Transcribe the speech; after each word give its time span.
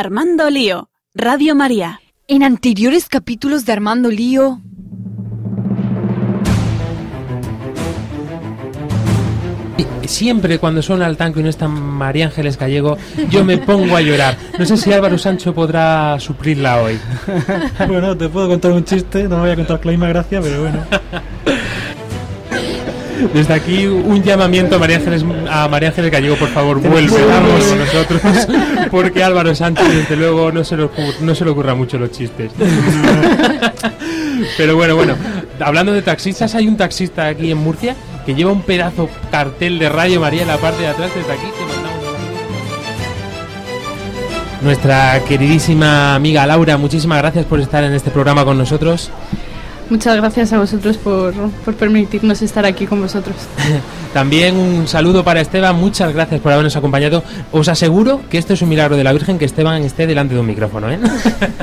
Armando 0.00 0.48
Lío, 0.48 0.88
Radio 1.12 1.54
María. 1.54 2.00
En 2.26 2.42
anteriores 2.42 3.06
capítulos 3.06 3.66
de 3.66 3.72
Armando 3.72 4.10
Lío... 4.10 4.62
Siempre 10.06 10.58
cuando 10.58 10.80
suena 10.80 11.06
el 11.06 11.18
tanque 11.18 11.40
y 11.40 11.42
no 11.42 11.50
está 11.50 11.68
María 11.68 12.26
Ángeles 12.26 12.58
Gallego, 12.58 12.96
yo 13.28 13.44
me 13.44 13.58
pongo 13.58 13.94
a 13.94 14.00
llorar. 14.00 14.38
No 14.58 14.64
sé 14.64 14.78
si 14.78 14.90
Álvaro 14.90 15.18
Sancho 15.18 15.54
podrá 15.54 16.18
suplirla 16.18 16.82
hoy. 16.82 16.98
bueno, 17.86 18.16
te 18.16 18.30
puedo 18.30 18.48
contar 18.48 18.72
un 18.72 18.84
chiste, 18.84 19.24
no 19.24 19.36
me 19.36 19.42
voy 19.42 19.50
a 19.50 19.56
contar 19.56 19.76
con 19.76 19.86
la 19.86 19.92
misma 19.92 20.08
gracia, 20.08 20.40
pero 20.40 20.62
bueno. 20.62 20.82
Desde 23.32 23.54
aquí 23.54 23.86
un 23.86 24.22
llamamiento 24.22 24.76
a 24.76 24.78
María 24.78 24.96
Ángeles, 24.96 25.24
a 25.50 25.68
María 25.68 25.88
Ángeles 25.90 26.10
Gallego, 26.10 26.36
por 26.36 26.48
favor, 26.48 26.80
vuelve 26.80 27.16
con 27.16 27.78
nosotros, 27.78 28.20
porque 28.90 29.22
Álvaro 29.22 29.54
Sánchez, 29.54 29.88
desde 29.88 30.16
luego, 30.16 30.50
no 30.52 30.64
se, 30.64 30.76
le, 30.76 30.88
no 31.20 31.34
se 31.34 31.44
le 31.44 31.50
ocurra 31.50 31.74
mucho 31.74 31.98
los 31.98 32.10
chistes. 32.10 32.50
Pero 34.56 34.74
bueno, 34.76 34.96
bueno, 34.96 35.16
hablando 35.60 35.92
de 35.92 36.02
taxistas, 36.02 36.54
hay 36.54 36.66
un 36.66 36.76
taxista 36.76 37.28
aquí 37.28 37.50
en 37.50 37.58
Murcia 37.58 37.94
que 38.24 38.34
lleva 38.34 38.52
un 38.52 38.62
pedazo 38.62 39.08
cartel 39.30 39.78
de 39.78 39.88
Radio 39.88 40.20
María 40.20 40.42
en 40.42 40.48
la 40.48 40.56
parte 40.56 40.82
de 40.82 40.88
atrás, 40.88 41.10
desde 41.14 41.32
aquí 41.32 41.46
te 41.46 41.64
mandamos 41.64 42.00
Nuestra 44.62 45.22
queridísima 45.26 46.14
amiga 46.14 46.46
Laura, 46.46 46.76
muchísimas 46.76 47.18
gracias 47.18 47.46
por 47.46 47.60
estar 47.60 47.82
en 47.84 47.94
este 47.94 48.10
programa 48.10 48.44
con 48.44 48.58
nosotros. 48.58 49.10
Muchas 49.90 50.16
gracias 50.16 50.52
a 50.52 50.58
vosotros 50.58 50.96
por, 50.98 51.34
por, 51.34 51.74
permitirnos 51.74 52.40
estar 52.42 52.64
aquí 52.64 52.86
con 52.86 53.00
vosotros. 53.00 53.34
También 54.14 54.56
un 54.56 54.86
saludo 54.86 55.24
para 55.24 55.40
Esteban, 55.40 55.74
muchas 55.74 56.14
gracias 56.14 56.40
por 56.40 56.52
habernos 56.52 56.76
acompañado. 56.76 57.24
Os 57.50 57.68
aseguro 57.68 58.20
que 58.30 58.38
esto 58.38 58.54
es 58.54 58.62
un 58.62 58.68
milagro 58.68 58.96
de 58.96 59.02
la 59.02 59.12
Virgen 59.12 59.36
que 59.36 59.44
Esteban 59.44 59.82
esté 59.82 60.06
delante 60.06 60.34
de 60.34 60.40
un 60.40 60.46
micrófono. 60.46 60.90
¿eh? 60.90 60.98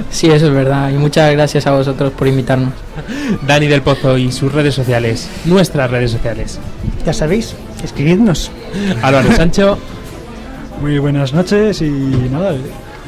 Sí, 0.10 0.28
eso 0.28 0.48
es 0.48 0.54
verdad. 0.54 0.90
Y 0.90 0.96
muchas 0.96 1.32
gracias 1.32 1.68
a 1.68 1.72
vosotros 1.72 2.12
por 2.12 2.28
invitarnos. 2.28 2.74
Dani 3.48 3.68
del 3.68 3.82
Pozo 3.82 4.18
y 4.18 4.32
sus 4.32 4.52
redes 4.52 4.76
sociales, 4.76 5.30
nuestras 5.46 5.90
redes 5.90 6.12
sociales. 6.12 6.60
Ya 7.06 7.14
sabéis, 7.14 7.56
escribidnos. 7.82 8.52
Álvaro 9.02 9.32
Sancho. 9.36 9.78
Muy 10.82 11.00
buenas 11.00 11.34
noches 11.34 11.82
y 11.82 11.90
nada, 11.90 12.54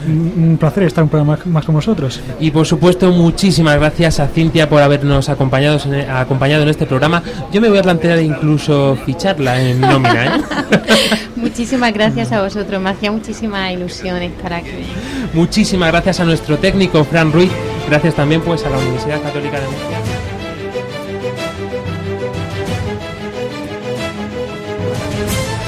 un 0.07 0.57
placer 0.59 0.83
estar 0.83 1.03
un 1.03 1.09
programa 1.09 1.39
más 1.45 1.65
con 1.65 1.75
vosotros. 1.75 2.21
Y 2.39 2.51
por 2.51 2.65
supuesto, 2.65 3.11
muchísimas 3.11 3.75
gracias 3.75 4.19
a 4.19 4.27
Cintia 4.27 4.69
por 4.69 4.81
habernos 4.81 5.29
acompañado, 5.29 5.79
acompañado 6.11 6.63
en 6.63 6.69
este 6.69 6.85
programa. 6.85 7.21
Yo 7.51 7.61
me 7.61 7.69
voy 7.69 7.79
a 7.79 7.83
plantear 7.83 8.19
incluso 8.19 8.97
ficharla 9.05 9.61
en 9.61 9.81
nómina. 9.81 10.25
¿eh? 10.25 10.41
muchísimas 11.35 11.93
gracias 11.93 12.31
a 12.31 12.41
vosotros, 12.41 12.81
me 12.81 12.89
hacía 12.89 13.11
muchísima 13.11 13.71
ilusión 13.71 14.21
estar 14.21 14.53
aquí. 14.53 14.85
Muchísimas 15.33 15.91
gracias 15.91 16.19
a 16.19 16.25
nuestro 16.25 16.57
técnico, 16.57 17.03
Fran 17.03 17.31
Ruiz. 17.31 17.51
Gracias 17.87 18.15
también 18.15 18.41
pues 18.41 18.65
a 18.65 18.69
la 18.69 18.77
Universidad 18.77 19.21
Católica 19.21 19.59
de 19.59 19.65
Murcia. 19.65 20.08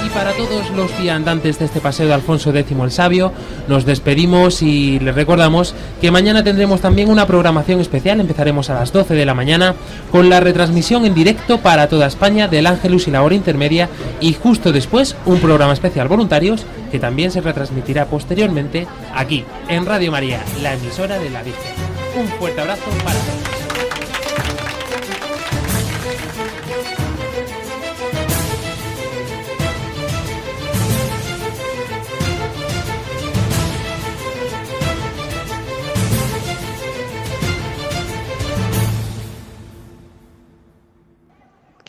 Para 0.09 0.33
todos 0.33 0.69
los 0.71 0.97
viandantes 0.99 1.59
de 1.59 1.65
este 1.65 1.79
paseo 1.79 2.07
de 2.07 2.13
Alfonso 2.13 2.53
X 2.53 2.77
el 2.81 2.91
Sabio. 2.91 3.31
Nos 3.67 3.85
despedimos 3.85 4.61
y 4.61 4.99
les 4.99 5.15
recordamos 5.15 5.75
que 6.01 6.11
mañana 6.11 6.43
tendremos 6.43 6.81
también 6.81 7.09
una 7.09 7.27
programación 7.27 7.79
especial. 7.79 8.19
Empezaremos 8.19 8.69
a 8.69 8.75
las 8.75 8.91
12 8.91 9.13
de 9.13 9.25
la 9.25 9.33
mañana 9.33 9.75
con 10.11 10.29
la 10.29 10.39
retransmisión 10.39 11.05
en 11.05 11.13
directo 11.13 11.59
para 11.59 11.87
toda 11.87 12.07
España 12.07 12.47
del 12.47 12.67
Ángelus 12.67 13.07
y 13.07 13.11
la 13.11 13.23
hora 13.23 13.35
intermedia 13.35 13.89
y 14.19 14.33
justo 14.33 14.71
después 14.71 15.15
un 15.25 15.39
programa 15.39 15.73
especial 15.73 16.07
voluntarios 16.07 16.65
que 16.91 16.99
también 16.99 17.31
se 17.31 17.41
retransmitirá 17.41 18.05
posteriormente 18.05 18.87
aquí 19.15 19.45
en 19.69 19.85
Radio 19.85 20.11
María, 20.11 20.43
la 20.61 20.73
emisora 20.73 21.19
de 21.19 21.29
la 21.29 21.43
Virgen. 21.43 21.73
Un 22.19 22.27
fuerte 22.27 22.61
abrazo 22.61 22.89
para 23.03 23.19
todos. 23.19 23.40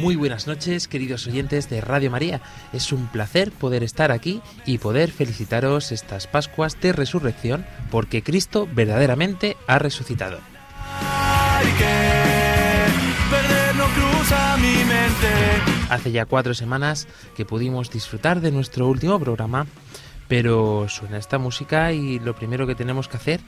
Muy 0.00 0.16
buenas 0.16 0.46
noches, 0.46 0.88
queridos 0.88 1.26
oyentes 1.26 1.68
de 1.68 1.82
Radio 1.82 2.10
María. 2.10 2.40
Es 2.72 2.90
un 2.90 3.06
placer 3.08 3.52
poder 3.52 3.82
estar 3.82 4.10
aquí 4.10 4.40
y 4.64 4.78
poder 4.78 5.10
felicitaros 5.10 5.92
estas 5.92 6.26
Pascuas 6.26 6.80
de 6.80 6.92
Resurrección 6.92 7.66
porque 7.90 8.22
Cristo 8.22 8.66
verdaderamente 8.72 9.58
ha 9.66 9.78
resucitado. 9.78 10.38
Hace 15.90 16.12
ya 16.12 16.24
cuatro 16.24 16.54
semanas 16.54 17.06
que 17.36 17.44
pudimos 17.44 17.90
disfrutar 17.90 18.40
de 18.40 18.52
nuestro 18.52 18.88
último 18.88 19.20
programa, 19.20 19.66
pero 20.28 20.88
suena 20.88 21.18
esta 21.18 21.36
música 21.36 21.92
y 21.92 22.18
lo 22.20 22.34
primero 22.34 22.66
que 22.66 22.74
tenemos 22.74 23.06
que 23.06 23.18
hacer 23.18 23.40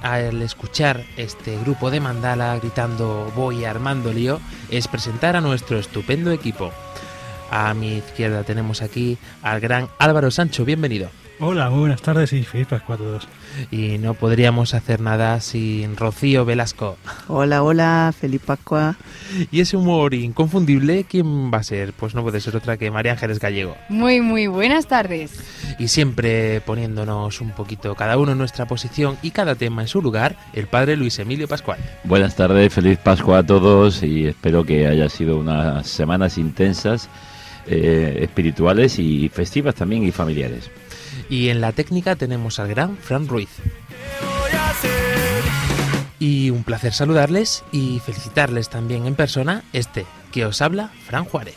al 0.00 0.42
escuchar 0.42 1.04
este 1.16 1.58
grupo 1.58 1.90
de 1.90 2.00
mandala 2.00 2.56
gritando 2.58 3.32
voy 3.36 3.64
armando 3.64 4.12
lío 4.12 4.40
es 4.70 4.88
presentar 4.88 5.36
a 5.36 5.40
nuestro 5.40 5.78
estupendo 5.78 6.30
equipo. 6.30 6.70
A 7.50 7.74
mi 7.74 7.98
izquierda 7.98 8.44
tenemos 8.44 8.82
aquí 8.82 9.18
al 9.42 9.60
gran 9.60 9.88
Álvaro 9.98 10.30
Sancho, 10.30 10.64
bienvenido. 10.64 11.10
Hola, 11.44 11.70
muy 11.70 11.80
buenas 11.80 12.00
tardes 12.00 12.32
y 12.34 12.44
feliz 12.44 12.68
Pascua 12.68 12.94
a 12.94 12.98
todos. 12.98 13.26
Y 13.72 13.98
no 13.98 14.14
podríamos 14.14 14.74
hacer 14.74 15.00
nada 15.00 15.40
sin 15.40 15.96
Rocío 15.96 16.44
Velasco. 16.44 16.98
Hola, 17.26 17.64
hola, 17.64 18.14
feliz 18.16 18.40
Pascua. 18.46 18.94
Y 19.50 19.60
ese 19.60 19.76
humor 19.76 20.14
inconfundible, 20.14 21.02
¿quién 21.02 21.52
va 21.52 21.58
a 21.58 21.62
ser? 21.64 21.94
Pues 21.94 22.14
no 22.14 22.22
puede 22.22 22.40
ser 22.40 22.54
otra 22.54 22.76
que 22.76 22.92
María 22.92 23.10
Ángeles 23.10 23.40
Gallego. 23.40 23.76
Muy, 23.88 24.20
muy 24.20 24.46
buenas 24.46 24.86
tardes. 24.86 25.42
Y 25.80 25.88
siempre 25.88 26.60
poniéndonos 26.60 27.40
un 27.40 27.50
poquito 27.50 27.96
cada 27.96 28.18
uno 28.18 28.30
en 28.30 28.38
nuestra 28.38 28.66
posición 28.66 29.18
y 29.20 29.32
cada 29.32 29.56
tema 29.56 29.82
en 29.82 29.88
su 29.88 30.00
lugar, 30.00 30.36
el 30.52 30.68
padre 30.68 30.96
Luis 30.96 31.18
Emilio 31.18 31.48
Pascual. 31.48 31.80
Buenas 32.04 32.36
tardes, 32.36 32.72
feliz 32.72 33.00
Pascua 33.00 33.38
a 33.38 33.42
todos 33.44 34.04
y 34.04 34.28
espero 34.28 34.64
que 34.64 34.86
haya 34.86 35.08
sido 35.08 35.38
unas 35.38 35.88
semanas 35.88 36.38
intensas, 36.38 37.08
eh, 37.66 38.18
espirituales 38.20 39.00
y 39.00 39.28
festivas 39.28 39.74
también 39.74 40.04
y 40.04 40.12
familiares. 40.12 40.70
Y 41.28 41.48
en 41.48 41.60
la 41.60 41.72
técnica 41.72 42.16
tenemos 42.16 42.58
al 42.58 42.68
gran 42.68 42.96
Fran 42.96 43.28
Ruiz. 43.28 43.50
Y 46.18 46.50
un 46.50 46.62
placer 46.62 46.92
saludarles 46.92 47.64
y 47.72 48.00
felicitarles 48.00 48.68
también 48.68 49.06
en 49.06 49.14
persona 49.14 49.64
este 49.72 50.06
que 50.30 50.46
os 50.46 50.62
habla, 50.62 50.90
Fran 51.06 51.24
Juárez. 51.24 51.56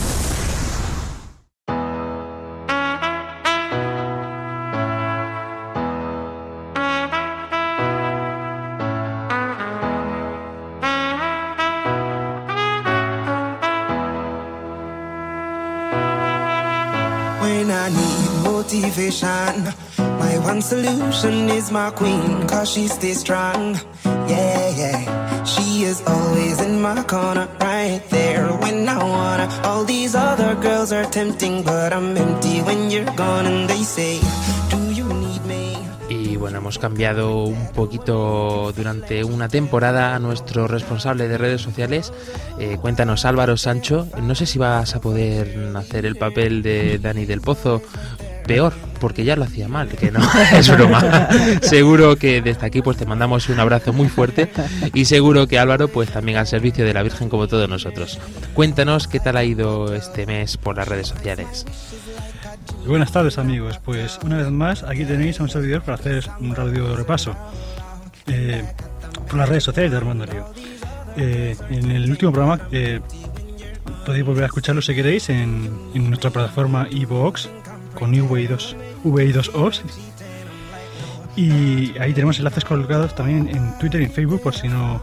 I 17.81 17.89
need 17.89 18.43
motivation. 18.43 19.73
My 19.97 20.37
one 20.45 20.61
solution 20.61 21.49
is 21.49 21.71
my 21.71 21.89
queen, 21.89 22.47
cause 22.47 22.69
she 22.69 22.87
stays 22.87 23.21
strong. 23.21 23.73
Yeah, 24.05 24.69
yeah. 24.81 25.43
She 25.45 25.81
is 25.89 26.03
always 26.05 26.61
in 26.61 26.79
my 26.79 27.01
corner, 27.01 27.47
right 27.59 28.03
there 28.11 28.45
when 28.61 28.87
I 28.87 29.03
wanna. 29.03 29.47
All 29.63 29.83
these 29.83 30.13
other 30.13 30.53
girls 30.61 30.91
are 30.91 31.05
tempting, 31.05 31.63
but 31.63 31.91
I'm 31.91 32.15
empty 32.15 32.61
when 32.61 32.91
you're 32.91 33.15
gone. 33.15 33.47
And 33.47 33.67
they 33.67 33.81
say, 33.81 34.19
bueno, 36.51 36.65
hemos 36.65 36.79
cambiado 36.79 37.45
un 37.45 37.69
poquito 37.69 38.73
durante 38.75 39.23
una 39.23 39.47
temporada 39.47 40.13
a 40.13 40.19
nuestro 40.19 40.67
responsable 40.67 41.29
de 41.29 41.37
redes 41.37 41.61
sociales. 41.61 42.11
Eh, 42.59 42.77
cuéntanos, 42.81 43.23
Álvaro 43.23 43.55
Sancho, 43.55 44.05
no 44.21 44.35
sé 44.35 44.45
si 44.45 44.59
vas 44.59 44.93
a 44.93 44.99
poder 44.99 45.71
hacer 45.77 46.05
el 46.05 46.17
papel 46.17 46.61
de 46.61 46.99
Dani 46.99 47.25
del 47.25 47.39
Pozo 47.39 47.81
peor, 48.45 48.73
porque 48.99 49.23
ya 49.23 49.37
lo 49.37 49.45
hacía 49.45 49.69
mal, 49.69 49.87
que 49.87 50.11
no, 50.11 50.19
es 50.53 50.69
broma. 50.69 51.29
seguro 51.61 52.17
que 52.17 52.41
desde 52.41 52.65
aquí 52.65 52.81
pues 52.81 52.97
te 52.97 53.05
mandamos 53.05 53.47
un 53.47 53.61
abrazo 53.61 53.93
muy 53.93 54.09
fuerte 54.09 54.51
y 54.93 55.05
seguro 55.05 55.47
que 55.47 55.57
Álvaro 55.57 55.87
pues 55.87 56.09
también 56.09 56.37
al 56.37 56.47
servicio 56.47 56.83
de 56.83 56.93
la 56.93 57.01
Virgen 57.01 57.29
como 57.29 57.47
todos 57.47 57.69
nosotros. 57.69 58.19
Cuéntanos 58.53 59.07
qué 59.07 59.21
tal 59.21 59.37
ha 59.37 59.45
ido 59.45 59.93
este 59.93 60.25
mes 60.25 60.57
por 60.57 60.75
las 60.75 60.87
redes 60.89 61.07
sociales. 61.07 61.65
Buenas 62.85 63.11
tardes 63.11 63.37
amigos, 63.37 63.79
pues 63.83 64.19
una 64.23 64.37
vez 64.37 64.49
más 64.49 64.83
aquí 64.83 65.05
tenéis 65.05 65.39
a 65.39 65.43
un 65.43 65.49
servidor 65.49 65.81
para 65.81 65.95
hacer 65.95 66.27
un 66.39 66.55
radio 66.55 66.95
repaso 66.95 67.35
eh, 68.27 68.63
por 69.27 69.35
las 69.35 69.49
redes 69.49 69.63
sociales 69.63 69.91
de 69.91 69.97
Armando 69.97 70.25
Río. 70.25 70.45
Eh, 71.17 71.55
en 71.69 71.91
el 71.91 72.09
último 72.09 72.31
programa 72.31 72.61
eh, 72.71 72.99
podéis 74.05 74.25
volver 74.25 74.43
a 74.43 74.47
escucharlo 74.47 74.81
si 74.81 74.95
queréis 74.95 75.29
en, 75.29 75.69
nuestra 76.09 76.29
plataforma 76.31 76.87
iVoox 76.89 77.47
con 77.95 78.13
VI2, 78.13 78.75
VI2OS 79.03 79.81
y 81.35 81.97
ahí 81.99 82.13
tenemos 82.13 82.37
enlaces 82.39 82.65
colgados 82.65 83.15
también 83.15 83.47
en 83.49 83.77
Twitter 83.77 84.01
y 84.01 84.05
en 84.05 84.11
Facebook 84.11 84.41
por 84.41 84.55
si 84.55 84.67
no 84.67 85.01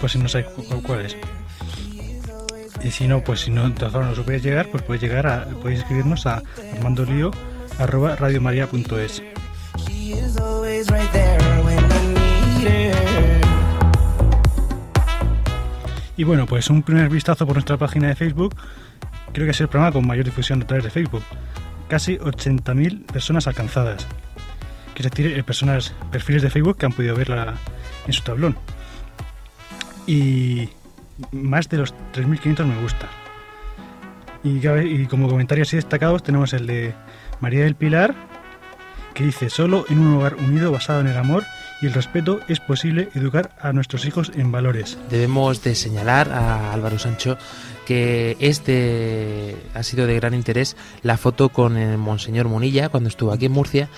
por 0.00 0.10
si 0.10 0.18
no 0.18 0.28
sabéis 0.28 0.50
cu- 0.52 0.82
cuál 0.82 1.06
es. 1.06 1.16
Y 2.84 2.90
si 2.90 3.08
no, 3.08 3.24
pues 3.24 3.40
si 3.40 3.50
no, 3.50 3.72
formas 3.74 4.10
no 4.10 4.14
supierais 4.14 4.42
llegar, 4.42 4.68
pues 4.68 4.82
podéis 4.82 5.02
llegar 5.02 5.26
a, 5.26 5.46
podéis 5.46 5.80
escribirnos 5.80 6.26
a 6.26 6.42
armandolio 6.76 7.30
arroba 7.78 8.14
radiomaria.es. 8.14 9.22
She 9.86 10.12
is 10.12 10.36
always 10.36 10.90
right 10.90 11.10
there 11.12 11.38
when 11.64 11.78
I 11.78 12.60
need 12.62 12.92
her. 12.94 13.40
Y 16.18 16.24
bueno, 16.24 16.44
pues 16.44 16.68
un 16.68 16.82
primer 16.82 17.08
vistazo 17.08 17.46
por 17.46 17.56
nuestra 17.56 17.78
página 17.78 18.08
de 18.08 18.16
Facebook. 18.16 18.54
Creo 19.32 19.46
que 19.46 19.52
es 19.52 19.60
el 19.62 19.68
programa 19.68 19.92
con 19.92 20.06
mayor 20.06 20.26
difusión 20.26 20.62
a 20.62 20.66
través 20.66 20.84
de 20.84 20.90
Facebook. 20.90 21.22
Casi 21.88 22.18
80.000 22.18 23.06
personas 23.06 23.46
alcanzadas. 23.46 24.06
Que 24.94 25.02
es 25.02 25.10
decir, 25.10 25.38
eh, 25.38 25.42
personas, 25.42 25.94
perfiles 26.12 26.42
de 26.42 26.50
Facebook 26.50 26.76
que 26.76 26.84
han 26.84 26.92
podido 26.92 27.16
verla 27.16 27.54
en 28.06 28.12
su 28.12 28.22
tablón. 28.22 28.56
Y 30.06 30.68
más 31.32 31.68
de 31.68 31.78
los 31.78 31.94
3.500 32.14 32.66
me 32.66 32.80
gusta. 32.80 33.08
Y, 34.42 34.66
y 34.66 35.06
como 35.06 35.28
comentarios 35.28 35.68
así 35.68 35.76
destacados 35.76 36.22
tenemos 36.22 36.52
el 36.52 36.66
de 36.66 36.94
María 37.40 37.64
del 37.64 37.74
Pilar, 37.74 38.14
que 39.14 39.24
dice, 39.24 39.48
solo 39.48 39.86
en 39.88 40.00
un 40.00 40.14
hogar 40.14 40.34
unido 40.34 40.72
basado 40.72 41.00
en 41.00 41.06
el 41.06 41.16
amor 41.16 41.44
y 41.80 41.86
el 41.86 41.92
respeto 41.92 42.40
es 42.48 42.60
posible 42.60 43.08
educar 43.14 43.50
a 43.60 43.72
nuestros 43.72 44.04
hijos 44.06 44.32
en 44.34 44.50
valores. 44.52 44.98
Debemos 45.10 45.62
de 45.62 45.74
señalar 45.74 46.30
a 46.30 46.72
Álvaro 46.72 46.98
Sancho 46.98 47.38
que 47.86 48.36
este 48.40 49.56
ha 49.74 49.82
sido 49.82 50.06
de 50.06 50.14
gran 50.14 50.34
interés 50.34 50.76
la 51.02 51.16
foto 51.16 51.50
con 51.50 51.76
el 51.76 51.98
Monseñor 51.98 52.48
Munilla 52.48 52.88
cuando 52.88 53.08
estuvo 53.08 53.32
aquí 53.32 53.46
en 53.46 53.52
Murcia 53.52 53.88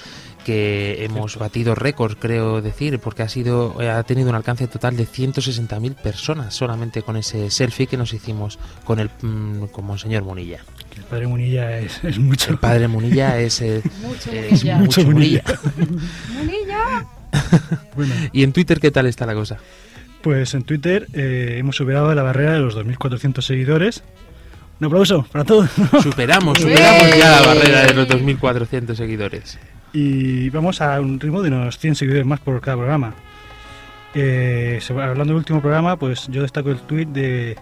que 0.46 1.04
hemos 1.04 1.38
batido 1.38 1.74
récord, 1.74 2.16
creo 2.20 2.62
decir, 2.62 3.00
porque 3.00 3.24
ha 3.24 3.28
sido 3.28 3.74
ha 3.80 4.00
tenido 4.04 4.30
un 4.30 4.36
alcance 4.36 4.68
total 4.68 4.96
de 4.96 5.04
160.000 5.04 5.96
personas 5.96 6.54
solamente 6.54 7.02
con 7.02 7.16
ese 7.16 7.50
selfie 7.50 7.88
que 7.88 7.96
nos 7.96 8.12
hicimos 8.12 8.56
con 8.84 9.00
el 9.00 9.10
mm, 9.22 9.64
con 9.72 9.84
Monseñor 9.86 10.22
Munilla. 10.22 10.60
El 10.96 11.02
padre 11.02 11.26
Munilla 11.26 11.80
es, 11.80 11.98
es 12.04 12.20
mucho. 12.20 12.52
El 12.52 12.58
padre 12.58 12.86
Munilla 12.86 13.40
es, 13.40 13.60
eh, 13.60 13.82
Mucho 14.02 14.30
es 14.30 14.62
Munilla. 14.62 14.76
mucho 14.76 15.00
Mucho 15.00 15.10
Munilla. 15.10 15.42
Munilla. 16.32 17.06
Bueno, 17.96 18.14
¿Y 18.32 18.44
en 18.44 18.52
Twitter 18.52 18.78
qué 18.78 18.92
tal 18.92 19.06
está 19.06 19.26
la 19.26 19.34
cosa? 19.34 19.58
pues 20.22 20.54
en 20.54 20.62
Twitter 20.62 21.08
eh, 21.12 21.56
hemos 21.58 21.74
superado 21.74 22.14
la 22.14 22.22
barrera 22.22 22.52
de 22.52 22.60
los 22.60 22.76
2.400 22.76 23.42
seguidores. 23.42 24.04
Un 24.78 24.86
aplauso 24.86 25.26
para 25.32 25.44
todos. 25.44 25.70
Superamos, 26.02 26.58
superamos 26.58 27.16
ya 27.16 27.40
la 27.40 27.42
barrera 27.42 27.82
de 27.86 27.94
los 27.94 28.08
2.400 28.08 28.94
seguidores. 28.94 29.58
Y 29.98 30.50
vamos 30.50 30.82
a 30.82 31.00
un 31.00 31.18
ritmo 31.18 31.40
de 31.40 31.48
unos 31.48 31.78
100 31.78 31.94
seguidores 31.94 32.26
más 32.26 32.38
por 32.38 32.60
cada 32.60 32.76
programa. 32.76 33.14
Eh, 34.14 34.78
hablando 34.90 35.24
del 35.24 35.36
último 35.36 35.62
programa, 35.62 35.96
pues 35.96 36.26
yo 36.28 36.42
destaco 36.42 36.70
el 36.70 36.80
tuit 36.80 37.08
de, 37.08 37.56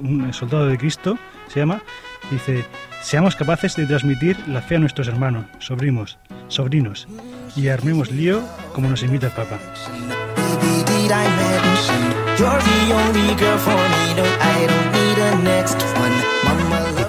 un 0.00 0.32
soldado 0.32 0.68
de 0.68 0.78
Cristo, 0.78 1.18
se 1.48 1.60
llama, 1.60 1.82
dice, 2.30 2.64
seamos 3.02 3.36
capaces 3.36 3.76
de 3.76 3.84
transmitir 3.84 4.38
la 4.48 4.62
fe 4.62 4.76
a 4.76 4.78
nuestros 4.78 5.06
hermanos, 5.06 5.44
sobrinos, 5.58 6.18
sobrinos, 6.48 7.06
y 7.54 7.68
armemos 7.68 8.10
lío 8.10 8.42
como 8.72 8.88
nos 8.88 9.02
invita 9.02 9.26
el 9.26 9.32
Papa. 9.34 9.58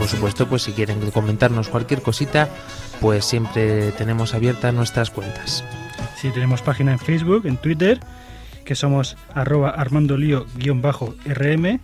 Por 0.06 0.12
supuesto, 0.12 0.48
pues 0.48 0.62
si 0.62 0.72
quieren 0.72 1.00
comentarnos 1.10 1.68
cualquier 1.68 2.04
cosita, 2.04 2.48
pues 3.02 3.26
siempre 3.26 3.92
tenemos 3.94 4.36
abiertas 4.36 4.72
nuestras 4.72 5.10
cuentas. 5.10 5.64
Sí, 6.16 6.30
tenemos 6.30 6.62
página 6.62 6.92
en 6.92 7.00
Facebook, 7.00 7.48
en 7.48 7.58
Twitter, 7.58 8.00
que 8.66 8.76
somos 8.76 9.18
arroba 9.34 9.72
armandolío-rm 9.72 11.80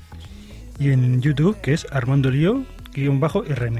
y 0.77 0.91
en 0.91 1.19
YouTube, 1.19 1.59
que 1.61 1.73
es 1.73 1.87
armandolío-rm. 1.89 3.79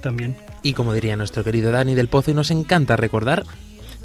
También 0.00 0.38
Y 0.62 0.72
como 0.72 0.94
diría 0.94 1.14
nuestro 1.16 1.44
querido 1.44 1.70
Dani 1.70 1.94
del 1.94 2.08
Pozo, 2.08 2.30
y 2.30 2.34
nos 2.34 2.50
encanta 2.50 2.96
recordar, 2.96 3.44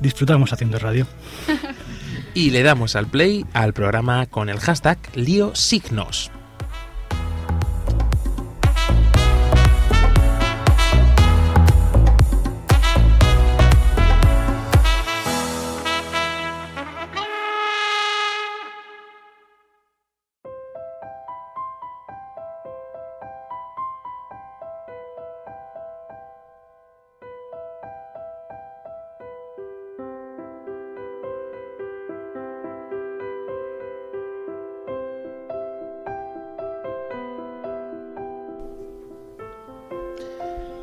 disfrutamos 0.01 0.51
haciendo 0.51 0.77
radio. 0.77 1.07
y 2.33 2.49
le 2.49 2.63
damos 2.63 2.97
al 2.97 3.07
play 3.07 3.45
al 3.53 3.71
programa 3.71 4.25
con 4.25 4.49
el 4.49 4.59
hashtag 4.59 4.97
Lío 5.15 5.55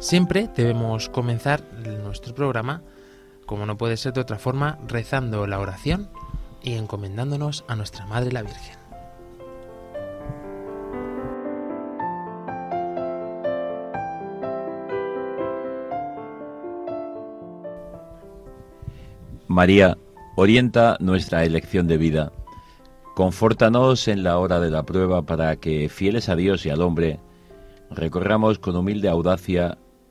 Siempre 0.08 0.48
debemos 0.56 1.10
comenzar 1.10 1.62
nuestro 2.02 2.34
programa, 2.34 2.80
como 3.44 3.66
no 3.66 3.76
puede 3.76 3.98
ser 3.98 4.14
de 4.14 4.22
otra 4.22 4.38
forma, 4.38 4.78
rezando 4.88 5.46
la 5.46 5.60
oración 5.60 6.08
y 6.62 6.76
encomendándonos 6.76 7.66
a 7.68 7.76
nuestra 7.76 8.06
Madre 8.06 8.32
la 8.32 8.40
Virgen. 8.40 8.78
María, 19.46 19.98
orienta 20.36 20.96
nuestra 21.00 21.44
elección 21.44 21.86
de 21.86 21.98
vida. 21.98 22.32
Confórtanos 23.14 24.08
en 24.08 24.22
la 24.22 24.38
hora 24.38 24.58
de 24.58 24.70
la 24.70 24.84
prueba 24.84 25.20
para 25.20 25.56
que, 25.56 25.90
fieles 25.90 26.30
a 26.30 26.34
Dios 26.34 26.64
y 26.64 26.70
al 26.70 26.80
hombre, 26.80 27.20
recorramos 27.90 28.58
con 28.58 28.74
humilde 28.74 29.10
audacia 29.10 29.76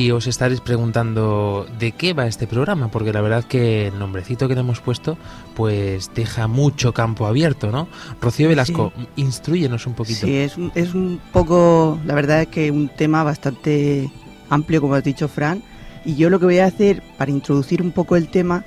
Y 0.00 0.12
os 0.12 0.26
estaréis 0.26 0.62
preguntando 0.62 1.66
de 1.78 1.92
qué 1.92 2.14
va 2.14 2.26
este 2.26 2.46
programa, 2.46 2.90
porque 2.90 3.12
la 3.12 3.20
verdad 3.20 3.44
que 3.44 3.88
el 3.88 3.98
nombrecito 3.98 4.48
que 4.48 4.54
le 4.54 4.60
hemos 4.60 4.80
puesto 4.80 5.18
pues 5.54 6.10
deja 6.14 6.46
mucho 6.46 6.94
campo 6.94 7.26
abierto, 7.26 7.70
¿no? 7.70 7.86
Rocío 8.18 8.48
Velasco, 8.48 8.94
instruyenos 9.16 9.86
un 9.86 9.92
poquito. 9.92 10.24
Sí, 10.24 10.36
es 10.36 10.56
un, 10.56 10.72
es 10.74 10.94
un 10.94 11.20
poco, 11.34 11.98
la 12.06 12.14
verdad 12.14 12.40
es 12.40 12.48
que 12.48 12.70
un 12.70 12.88
tema 12.88 13.24
bastante 13.24 14.10
amplio, 14.48 14.80
como 14.80 14.94
has 14.94 15.04
dicho, 15.04 15.28
Fran. 15.28 15.62
Y 16.06 16.16
yo 16.16 16.30
lo 16.30 16.38
que 16.38 16.46
voy 16.46 16.60
a 16.60 16.64
hacer 16.64 17.02
para 17.18 17.30
introducir 17.30 17.82
un 17.82 17.92
poco 17.92 18.16
el 18.16 18.28
tema 18.28 18.64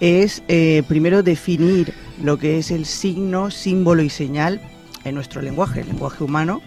es 0.00 0.42
eh, 0.48 0.82
primero 0.88 1.22
definir 1.22 1.94
lo 2.20 2.40
que 2.40 2.58
es 2.58 2.72
el 2.72 2.86
signo, 2.86 3.52
símbolo 3.52 4.02
y 4.02 4.10
señal 4.10 4.60
en 5.04 5.14
nuestro 5.14 5.42
lenguaje, 5.42 5.82
el 5.82 5.86
lenguaje 5.86 6.24
humano, 6.24 6.60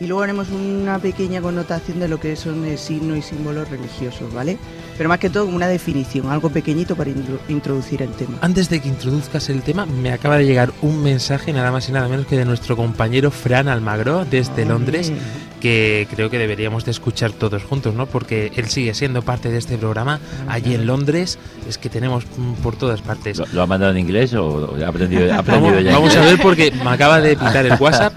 y 0.00 0.06
luego 0.06 0.22
haremos 0.22 0.48
una 0.48 0.98
pequeña 0.98 1.42
connotación 1.42 2.00
de 2.00 2.08
lo 2.08 2.18
que 2.18 2.34
son 2.34 2.64
el 2.64 2.78
signo 2.78 3.14
y 3.14 3.22
símbolos 3.22 3.68
religiosos, 3.68 4.32
¿vale? 4.32 4.58
Pero 5.00 5.08
más 5.08 5.18
que 5.18 5.30
todo 5.30 5.46
una 5.46 5.66
definición, 5.66 6.30
algo 6.30 6.50
pequeñito 6.50 6.94
para 6.94 7.08
intro- 7.08 7.40
introducir 7.48 8.02
el 8.02 8.10
tema. 8.10 8.36
Antes 8.42 8.68
de 8.68 8.82
que 8.82 8.88
introduzcas 8.88 9.48
el 9.48 9.62
tema, 9.62 9.86
me 9.86 10.12
acaba 10.12 10.36
de 10.36 10.44
llegar 10.44 10.74
un 10.82 11.02
mensaje 11.02 11.54
nada 11.54 11.72
más 11.72 11.88
y 11.88 11.92
nada 11.92 12.06
menos 12.06 12.26
que 12.26 12.36
de 12.36 12.44
nuestro 12.44 12.76
compañero 12.76 13.30
Fran 13.30 13.68
Almagro 13.68 14.26
desde 14.26 14.66
Londres, 14.66 15.10
que 15.58 16.06
creo 16.14 16.28
que 16.28 16.36
deberíamos 16.36 16.84
de 16.84 16.90
escuchar 16.90 17.32
todos 17.32 17.64
juntos, 17.64 17.94
¿no? 17.94 18.04
Porque 18.04 18.52
él 18.56 18.68
sigue 18.68 18.92
siendo 18.92 19.22
parte 19.22 19.48
de 19.48 19.56
este 19.56 19.78
programa 19.78 20.20
allí 20.48 20.74
en 20.74 20.84
Londres, 20.84 21.38
es 21.66 21.78
que 21.78 21.88
tenemos 21.88 22.24
mm, 22.36 22.52
por 22.62 22.76
todas 22.76 23.00
partes. 23.00 23.38
¿Lo, 23.38 23.46
lo 23.54 23.62
ha 23.62 23.66
mandado 23.66 23.92
en 23.92 23.98
inglés 24.00 24.34
o 24.34 24.76
ha 24.84 24.88
aprendido, 24.88 25.32
ha 25.32 25.38
aprendido 25.38 25.70
Vamos, 25.76 25.82
ya 25.84 25.92
vamos 25.92 26.14
a 26.14 26.20
ver 26.20 26.38
porque 26.42 26.72
me 26.72 26.90
acaba 26.90 27.22
de 27.22 27.38
pitar 27.38 27.64
el 27.64 27.72
WhatsApp. 27.80 28.14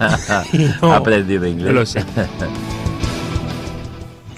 no- 0.82 0.92
ha 0.92 0.96
aprendido 0.96 1.46
inglés. 1.46 1.66
no 1.72 1.80
lo 1.80 1.86
sé. 1.86 2.04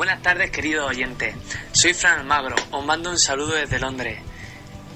Buenas 0.07 0.23
tardes, 0.23 0.53
queridos 0.53 0.89
oyentes. 0.89 1.35
Soy 1.73 1.93
Fran 1.93 2.21
Almagro. 2.21 2.55
Os 2.71 2.85
mando 2.85 3.11
un 3.11 3.19
saludo 3.19 3.55
desde 3.55 3.81
Londres. 3.81 4.21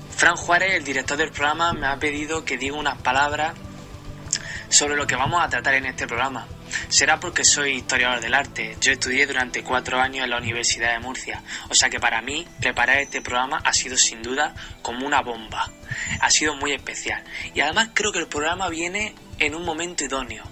Fran 0.08 0.36
Juárez, 0.36 0.74
el 0.74 0.84
director 0.84 1.16
del 1.16 1.32
programa, 1.32 1.72
me 1.72 1.88
ha 1.88 1.96
pedido 1.96 2.44
que 2.44 2.56
diga 2.56 2.76
unas 2.76 2.96
palabras 3.02 3.54
sobre 4.68 4.94
lo 4.94 5.08
que 5.08 5.16
vamos 5.16 5.42
a 5.42 5.48
tratar 5.48 5.74
en 5.74 5.86
este 5.86 6.06
programa. 6.06 6.46
Será 6.88 7.20
porque 7.20 7.44
soy 7.44 7.72
historiador 7.72 8.20
del 8.20 8.34
arte. 8.34 8.76
Yo 8.80 8.92
estudié 8.92 9.26
durante 9.26 9.62
cuatro 9.62 10.00
años 10.00 10.24
en 10.24 10.30
la 10.30 10.38
Universidad 10.38 10.92
de 10.92 11.00
Murcia. 11.00 11.42
O 11.68 11.74
sea 11.74 11.90
que 11.90 12.00
para 12.00 12.22
mí 12.22 12.46
preparar 12.60 12.98
este 12.98 13.20
programa 13.22 13.60
ha 13.64 13.72
sido 13.72 13.96
sin 13.96 14.22
duda 14.22 14.54
como 14.82 15.06
una 15.06 15.22
bomba. 15.22 15.70
Ha 16.20 16.30
sido 16.30 16.54
muy 16.56 16.72
especial. 16.72 17.22
Y 17.54 17.60
además 17.60 17.90
creo 17.94 18.12
que 18.12 18.18
el 18.18 18.28
programa 18.28 18.68
viene 18.68 19.14
en 19.38 19.54
un 19.54 19.64
momento 19.64 20.04
idóneo. 20.04 20.44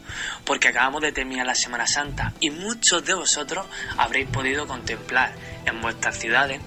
Porque 0.45 0.69
acabamos 0.69 1.03
de 1.03 1.13
terminar 1.13 1.47
la 1.47 1.55
Semana 1.55 1.87
Santa 1.87 2.33
y 2.41 2.51
muchos 2.51 3.05
de 3.05 3.15
vosotros 3.15 3.67
habréis 3.97 4.29
podido 4.29 4.67
contemplar 4.67 5.33
en 5.67 5.81
vuestras 5.81 6.19
ciudades 6.19 6.61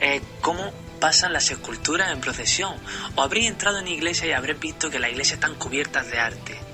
eh, 0.00 0.20
cómo 0.40 0.72
pasan 0.98 1.32
las 1.32 1.50
esculturas 1.50 2.12
en 2.12 2.20
procesión. 2.20 2.74
O 3.14 3.22
habréis 3.22 3.48
entrado 3.48 3.78
en 3.78 3.88
iglesia 3.88 4.26
y 4.26 4.32
habréis 4.32 4.58
visto 4.60 4.90
que 4.90 4.98
las 4.98 5.10
iglesias 5.10 5.34
están 5.34 5.54
cubiertas 5.54 6.10
de 6.10 6.18
arte. 6.18 6.67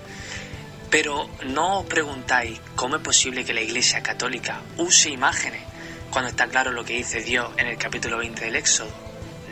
Pero 0.95 1.29
no 1.47 1.81
os 1.81 1.87
preguntáis 1.87 2.61
cómo 2.77 2.95
es 2.95 3.03
posible 3.03 3.45
que 3.45 3.53
la 3.53 3.63
Iglesia 3.63 4.01
Católica 4.01 4.63
use 4.77 5.11
imágenes 5.11 5.65
cuando 6.09 6.31
está 6.31 6.47
claro 6.47 6.71
lo 6.71 6.85
que 6.85 6.93
dice 6.93 7.21
Dios 7.21 7.51
en 7.57 7.67
el 7.67 7.77
capítulo 7.77 8.19
20 8.19 8.45
del 8.45 8.55
Éxodo. 8.55 8.93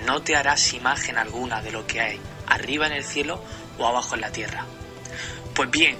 No 0.06 0.22
te 0.22 0.36
harás 0.36 0.72
imagen 0.72 1.18
alguna 1.18 1.60
de 1.60 1.72
lo 1.72 1.84
que 1.84 2.00
hay 2.00 2.20
arriba 2.46 2.86
en 2.86 2.92
el 2.92 3.02
cielo 3.02 3.42
o 3.76 3.88
abajo 3.88 4.14
en 4.14 4.20
la 4.20 4.30
tierra. 4.30 4.66
Pues 5.52 5.68
bien, 5.68 5.96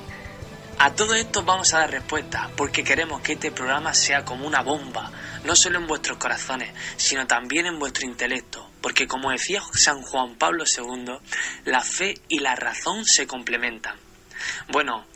a 0.79 0.93
todo 0.93 1.17
esto 1.17 1.43
vamos 1.43 1.75
a 1.75 1.81
dar 1.81 1.91
respuesta 1.91 2.49
porque 2.57 2.85
queremos 2.85 3.21
que 3.21 3.33
este 3.33 3.51
programa 3.51 3.95
sea 3.95 4.25
como 4.25 4.47
una 4.47 4.63
bomba, 4.63 5.11
no 5.43 5.57
solo 5.57 5.81
en 5.81 5.89
vuestros 5.89 6.19
corazones, 6.19 6.73
sino 6.97 7.27
también 7.27 7.67
en 7.67 7.81
vuestro 7.81 8.07
intelecto, 8.07 8.71
porque 8.81 9.09
como 9.09 9.33
decía 9.33 9.61
San 9.73 10.03
Juan 10.03 10.37
Pablo 10.37 10.63
II, 10.63 11.19
la 11.65 11.81
fe 11.81 12.15
y 12.29 12.39
la 12.39 12.55
razón 12.55 13.05
se 13.05 13.27
complementan. 13.27 14.12
Bueno, 14.69 15.07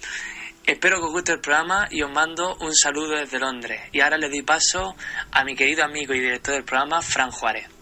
espero 0.65 0.99
que 0.99 1.07
os 1.07 1.13
guste 1.13 1.33
el 1.33 1.41
programa 1.41 1.89
y 1.91 2.03
os 2.03 2.11
mando 2.11 2.57
un 2.61 2.75
saludo 2.75 3.17
desde 3.17 3.39
Londres. 3.39 3.81
Y 3.93 4.01
ahora 4.01 4.19
le 4.19 4.29
doy 4.29 4.43
paso 4.43 4.97
a 5.31 5.45
mi 5.45 5.55
querido 5.55 5.85
amigo 5.85 6.15
y 6.15 6.21
director 6.21 6.55
del 6.55 6.65
programa, 6.65 7.03
Fran 7.03 7.31
Juárez. 7.31 7.76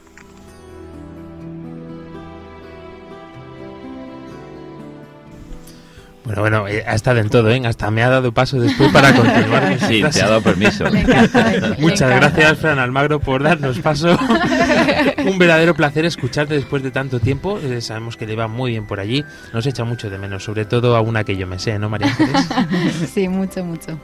Bueno, 6.24 6.40
bueno, 6.40 6.68
eh, 6.68 6.82
ha 6.86 6.94
estado 6.94 7.20
en 7.20 7.28
todo, 7.28 7.50
¿eh? 7.50 7.60
Hasta 7.66 7.90
me 7.90 8.02
ha 8.02 8.08
dado 8.08 8.32
paso 8.32 8.58
después 8.58 8.90
para 8.92 9.14
continuar. 9.14 9.78
Sí, 9.84 10.02
te 10.10 10.22
ha 10.22 10.28
dado 10.28 10.40
permiso. 10.40 10.86
Encanta, 10.94 11.76
Muchas 11.78 12.10
gracias, 12.10 12.58
Fran 12.58 12.78
Almagro, 12.78 13.20
por 13.20 13.42
darnos 13.42 13.78
paso. 13.80 14.16
Un 15.26 15.38
verdadero 15.38 15.74
placer 15.74 16.06
escucharte 16.06 16.54
después 16.54 16.82
de 16.82 16.90
tanto 16.90 17.20
tiempo. 17.20 17.58
Eh, 17.58 17.80
sabemos 17.80 18.16
que 18.16 18.26
le 18.26 18.36
va 18.36 18.48
muy 18.48 18.70
bien 18.70 18.86
por 18.86 19.00
allí. 19.00 19.24
Nos 19.52 19.66
echa 19.66 19.84
mucho 19.84 20.08
de 20.08 20.18
menos, 20.18 20.44
sobre 20.44 20.64
todo 20.64 20.96
a 20.96 21.02
una 21.02 21.24
que 21.24 21.36
yo 21.36 21.46
me 21.46 21.58
sé, 21.58 21.78
¿no, 21.78 21.90
María 21.90 22.08
Ángeles? 22.08 22.48
sí, 23.12 23.28
mucho, 23.28 23.64
mucho. 23.64 24.00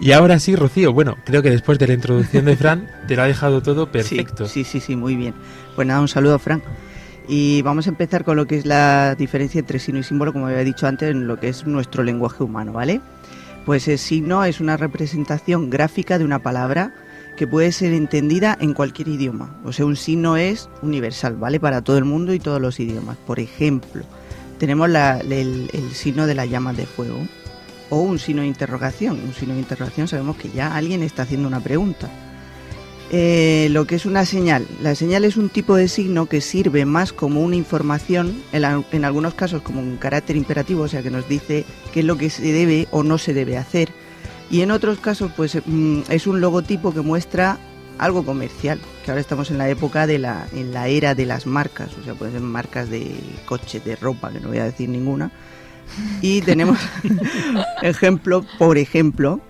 Y 0.00 0.12
ahora 0.12 0.38
sí, 0.38 0.56
Rocío, 0.56 0.92
bueno, 0.92 1.16
creo 1.24 1.42
que 1.42 1.50
después 1.50 1.78
de 1.78 1.86
la 1.86 1.94
introducción 1.94 2.44
de 2.44 2.56
Fran 2.56 2.90
te 3.08 3.16
lo 3.16 3.22
ha 3.22 3.26
dejado 3.26 3.62
todo 3.62 3.90
perfecto. 3.90 4.46
Sí, 4.46 4.64
sí, 4.64 4.80
sí, 4.80 4.96
muy 4.96 5.16
bien. 5.16 5.34
Pues 5.74 5.86
nada, 5.88 6.00
un 6.00 6.08
saludo, 6.08 6.38
Frank. 6.38 6.62
Y 7.26 7.62
vamos 7.62 7.86
a 7.86 7.90
empezar 7.90 8.24
con 8.24 8.36
lo 8.36 8.46
que 8.46 8.56
es 8.58 8.66
la 8.66 9.14
diferencia 9.14 9.58
entre 9.58 9.78
signo 9.78 10.00
y 10.00 10.02
símbolo, 10.02 10.32
como 10.32 10.46
había 10.46 10.58
dicho 10.64 10.86
antes, 10.86 11.10
en 11.10 11.26
lo 11.26 11.38
que 11.40 11.48
es 11.48 11.66
nuestro 11.66 12.02
lenguaje 12.02 12.42
humano, 12.44 12.72
¿vale? 12.72 13.00
Pues 13.64 13.88
el 13.88 13.98
signo 13.98 14.44
es 14.44 14.60
una 14.60 14.76
representación 14.76 15.70
gráfica 15.70 16.18
de 16.18 16.24
una 16.24 16.40
palabra 16.40 16.94
que 17.38 17.46
puede 17.46 17.72
ser 17.72 17.94
entendida 17.94 18.56
en 18.60 18.74
cualquier 18.74 19.08
idioma. 19.08 19.56
O 19.64 19.72
sea, 19.72 19.86
un 19.86 19.96
signo 19.96 20.36
es 20.36 20.68
universal, 20.82 21.36
¿vale? 21.36 21.58
Para 21.60 21.82
todo 21.82 21.96
el 21.96 22.04
mundo 22.04 22.34
y 22.34 22.38
todos 22.40 22.60
los 22.60 22.78
idiomas. 22.78 23.16
Por 23.16 23.40
ejemplo, 23.40 24.04
tenemos 24.58 24.90
la- 24.90 25.18
el, 25.20 25.70
el 25.72 25.90
signo 25.94 26.26
de 26.26 26.34
la 26.34 26.44
llama 26.44 26.74
de 26.74 26.84
fuego 26.84 27.18
o 27.88 28.00
un 28.02 28.18
signo 28.18 28.42
de 28.42 28.48
interrogación. 28.48 29.18
Un 29.26 29.32
signo 29.32 29.54
de 29.54 29.60
interrogación 29.60 30.08
sabemos 30.08 30.36
que 30.36 30.50
ya 30.50 30.76
alguien 30.76 31.02
está 31.02 31.22
haciendo 31.22 31.48
una 31.48 31.60
pregunta. 31.60 32.08
Eh, 33.16 33.68
lo 33.70 33.86
que 33.86 33.94
es 33.94 34.06
una 34.06 34.24
señal. 34.24 34.66
La 34.82 34.96
señal 34.96 35.24
es 35.24 35.36
un 35.36 35.48
tipo 35.48 35.76
de 35.76 35.86
signo 35.86 36.26
que 36.26 36.40
sirve 36.40 36.84
más 36.84 37.12
como 37.12 37.42
una 37.42 37.54
información, 37.54 38.42
en, 38.50 39.04
algunos 39.04 39.34
casos 39.34 39.62
como 39.62 39.78
un 39.78 39.98
carácter 39.98 40.34
imperativo, 40.34 40.82
o 40.82 40.88
sea 40.88 41.00
que 41.00 41.12
nos 41.12 41.28
dice 41.28 41.64
qué 41.92 42.00
es 42.00 42.06
lo 42.06 42.18
que 42.18 42.28
se 42.28 42.42
debe 42.42 42.88
o 42.90 43.04
no 43.04 43.16
se 43.18 43.32
debe 43.32 43.56
hacer. 43.56 43.90
Y 44.50 44.62
en 44.62 44.72
otros 44.72 44.98
casos, 44.98 45.30
pues 45.36 45.56
mm, 45.64 46.00
es 46.08 46.26
un 46.26 46.40
logotipo 46.40 46.92
que 46.92 47.02
muestra 47.02 47.60
algo 47.98 48.24
comercial, 48.24 48.80
que 49.04 49.12
ahora 49.12 49.20
estamos 49.20 49.48
en 49.52 49.58
la 49.58 49.68
época 49.68 50.08
de 50.08 50.18
la, 50.18 50.48
en 50.52 50.74
la 50.74 50.88
era 50.88 51.14
de 51.14 51.24
las 51.24 51.46
marcas, 51.46 51.90
o 51.96 52.02
sea, 52.02 52.14
pueden 52.14 52.34
ser 52.34 52.42
marcas 52.42 52.90
de 52.90 53.14
coches, 53.46 53.84
de 53.84 53.94
ropa, 53.94 54.32
que 54.32 54.40
no 54.40 54.48
voy 54.48 54.58
a 54.58 54.64
decir 54.64 54.88
ninguna. 54.88 55.30
Y 56.20 56.40
tenemos 56.40 56.80
ejemplo, 57.82 58.44
por 58.58 58.76
ejemplo, 58.76 59.40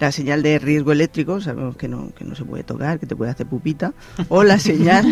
la 0.00 0.10
señal 0.12 0.42
de 0.42 0.58
riesgo 0.58 0.92
eléctrico, 0.92 1.40
sabemos 1.40 1.76
que 1.76 1.86
no, 1.86 2.12
que 2.14 2.24
no 2.24 2.34
se 2.34 2.44
puede 2.44 2.64
tocar, 2.64 2.98
que 2.98 3.06
te 3.06 3.14
puede 3.14 3.30
hacer 3.30 3.46
pupita, 3.46 3.92
o 4.28 4.42
la 4.42 4.58
señal 4.58 5.04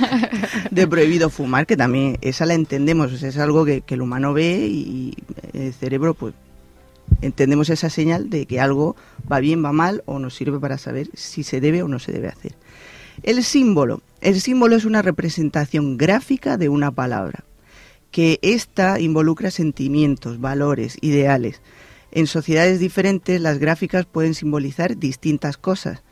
de 0.71 0.89
prohibido 0.89 1.31
fumar, 1.31 1.67
que 1.67 1.77
también 1.77 2.19
esa 2.23 2.47
la 2.47 2.55
entendemos, 2.55 3.23
es 3.23 3.39
algo 3.39 3.65
que, 3.65 3.83
que 3.83 3.95
el 3.95 4.03
humano 4.03 4.33
ve 4.33 4.67
y 4.67 5.15
el 5.53 5.73
cerebro 5.75 6.15
pues 6.15 6.35
entendemos 7.23 7.69
esa 7.71 7.91
señal 7.91 8.31
de 8.31 8.47
que 8.47 8.61
algo 8.61 8.97
va 9.31 9.41
bien, 9.41 9.65
va 9.65 9.73
mal 9.73 10.03
o 10.07 10.19
nos 10.19 10.35
sirve 10.35 10.59
para 10.59 10.79
saber 10.79 11.09
si 11.15 11.43
se 11.43 11.61
debe 11.61 11.83
o 11.83 11.89
no 11.89 11.99
se 11.99 12.13
debe 12.13 12.29
hacer. 12.29 12.55
El 13.23 13.43
símbolo. 13.43 14.01
El 14.21 14.41
símbolo 14.41 14.77
es 14.77 14.85
una 14.85 15.03
representación 15.03 15.97
gráfica 15.97 16.57
de 16.57 16.69
una 16.69 16.91
palabra, 16.91 17.45
que 18.11 18.39
ésta 18.43 19.01
involucra 19.01 19.51
sentimientos, 19.51 20.41
valores, 20.41 20.97
ideales. 21.01 21.61
En 22.11 22.27
sociedades 22.27 22.81
diferentes 22.81 23.41
las 23.41 23.59
gráficas 23.59 24.07
pueden 24.07 24.35
simbolizar 24.35 24.97
distintas 24.97 25.57
cosas 25.57 26.03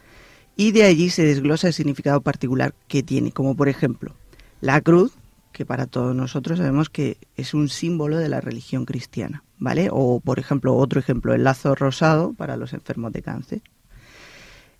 y 0.56 0.72
de 0.72 0.84
allí 0.84 1.10
se 1.10 1.24
desglosa 1.24 1.68
el 1.68 1.74
significado 1.74 2.20
particular 2.20 2.74
que 2.88 3.02
tiene, 3.02 3.32
como 3.32 3.56
por 3.56 3.68
ejemplo 3.68 4.14
la 4.60 4.80
cruz, 4.80 5.12
que 5.52 5.64
para 5.64 5.86
todos 5.86 6.14
nosotros 6.14 6.58
sabemos 6.58 6.90
que 6.90 7.18
es 7.36 7.54
un 7.54 7.68
símbolo 7.68 8.18
de 8.18 8.28
la 8.28 8.40
religión 8.40 8.84
cristiana, 8.84 9.42
¿vale? 9.58 9.88
O 9.90 10.20
por 10.20 10.38
ejemplo, 10.38 10.74
otro 10.74 11.00
ejemplo, 11.00 11.32
el 11.34 11.44
lazo 11.44 11.74
rosado 11.74 12.34
para 12.34 12.56
los 12.56 12.72
enfermos 12.72 13.12
de 13.12 13.22
cáncer. 13.22 13.62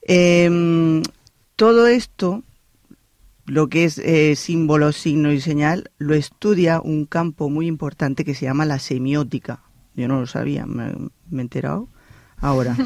Em, 0.03 1.03
todo 1.57 1.87
esto, 1.87 2.43
lo 3.47 3.69
que 3.69 3.85
es 3.85 3.99
eh, 3.99 4.37
símbolo, 4.37 4.93
signo 4.93 5.33
y 5.33 5.41
señal, 5.41 5.91
lo 5.99 6.15
estudia 6.15 6.81
un 6.81 7.07
campo 7.07 7.49
muy 7.49 7.67
importante 7.67 8.25
que 8.25 8.35
se 8.35 8.45
llama 8.45 8.67
la 8.67 8.79
semiótica. 8.79 9.63
Yo 9.97 10.09
no 10.09 10.21
lo 10.21 10.27
sabía, 10.27 10.67
me, 10.67 10.93
me 11.31 11.39
he 11.39 11.43
enterado 11.43 11.89
ahora. 12.39 12.77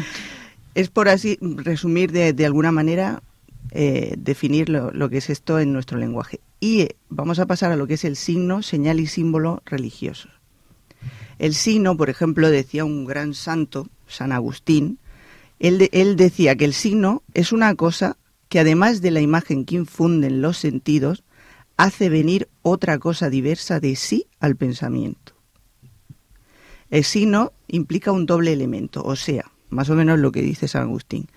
es 0.74 0.88
por 0.88 1.08
así 1.08 1.38
resumir 1.40 2.12
de, 2.12 2.32
de 2.32 2.46
alguna 2.46 2.72
manera, 2.72 3.22
eh, 3.72 4.14
definir 4.18 4.68
lo, 4.68 4.90
lo 4.92 5.10
que 5.10 5.18
es 5.18 5.30
esto 5.30 5.58
en 5.58 5.72
nuestro 5.72 5.98
lenguaje. 5.98 6.40
Y 6.60 6.80
eh, 6.82 6.96
vamos 7.08 7.38
a 7.38 7.46
pasar 7.46 7.72
a 7.72 7.76
lo 7.76 7.86
que 7.86 7.94
es 7.94 8.04
el 8.04 8.16
signo, 8.16 8.62
señal 8.62 9.00
y 9.00 9.06
símbolo 9.06 9.62
religiosos. 9.66 10.30
El 11.38 11.54
signo, 11.54 11.96
por 11.96 12.10
ejemplo, 12.10 12.50
decía 12.50 12.84
un 12.84 13.04
gran 13.06 13.34
santo, 13.34 13.88
San 14.06 14.32
Agustín, 14.32 14.98
él, 15.58 15.78
de- 15.78 15.90
él 15.92 16.16
decía 16.16 16.54
que 16.56 16.64
el 16.64 16.74
signo 16.74 17.22
es 17.34 17.52
una 17.52 17.74
cosa 17.74 18.16
que 18.48 18.60
además 18.60 19.00
de 19.00 19.10
la 19.10 19.20
imagen 19.20 19.64
que 19.64 19.76
infunden 19.76 20.42
los 20.42 20.58
sentidos, 20.58 21.22
hace 21.76 22.08
venir 22.08 22.48
otra 22.62 22.98
cosa 22.98 23.30
diversa 23.30 23.80
de 23.80 23.94
sí 23.96 24.26
al 24.40 24.56
pensamiento. 24.56 25.29
El 26.90 27.04
signo 27.04 27.52
implica 27.68 28.12
un 28.12 28.26
doble 28.26 28.52
elemento, 28.52 29.02
o 29.02 29.16
sea, 29.16 29.50
más 29.68 29.88
o 29.90 29.94
menos 29.94 30.18
lo 30.18 30.32
que 30.32 30.42
dice 30.42 30.68
San 30.68 30.82
Agustín. 30.82 31.28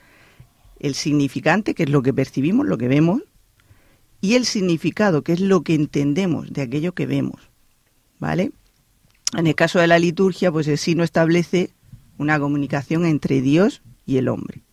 El 0.80 0.96
significante, 0.96 1.76
que 1.76 1.84
es 1.84 1.90
lo 1.90 2.02
que 2.02 2.14
percibimos, 2.14 2.66
lo 2.66 2.78
que 2.78 2.88
vemos, 2.88 3.22
y 4.20 4.36
el 4.36 4.46
significado, 4.46 5.22
que 5.22 5.34
es 5.34 5.40
lo 5.40 5.64
que 5.64 5.76
entendemos 5.76 6.52
de 6.52 6.62
aquello 6.62 6.94
que 6.94 7.06
vemos. 7.06 7.42
¿Vale? 8.20 8.52
En 9.38 9.48
el 9.48 9.56
caso 9.56 9.80
de 9.80 9.88
la 9.88 10.00
liturgia, 10.00 10.52
pues 10.52 10.68
el 10.68 10.78
signo 10.78 11.04
establece 11.04 11.72
una 12.18 12.40
comunicación 12.40 13.06
entre 13.06 13.42
Dios 13.42 13.82
y 14.06 14.18
el 14.18 14.30
hombre. 14.30 14.64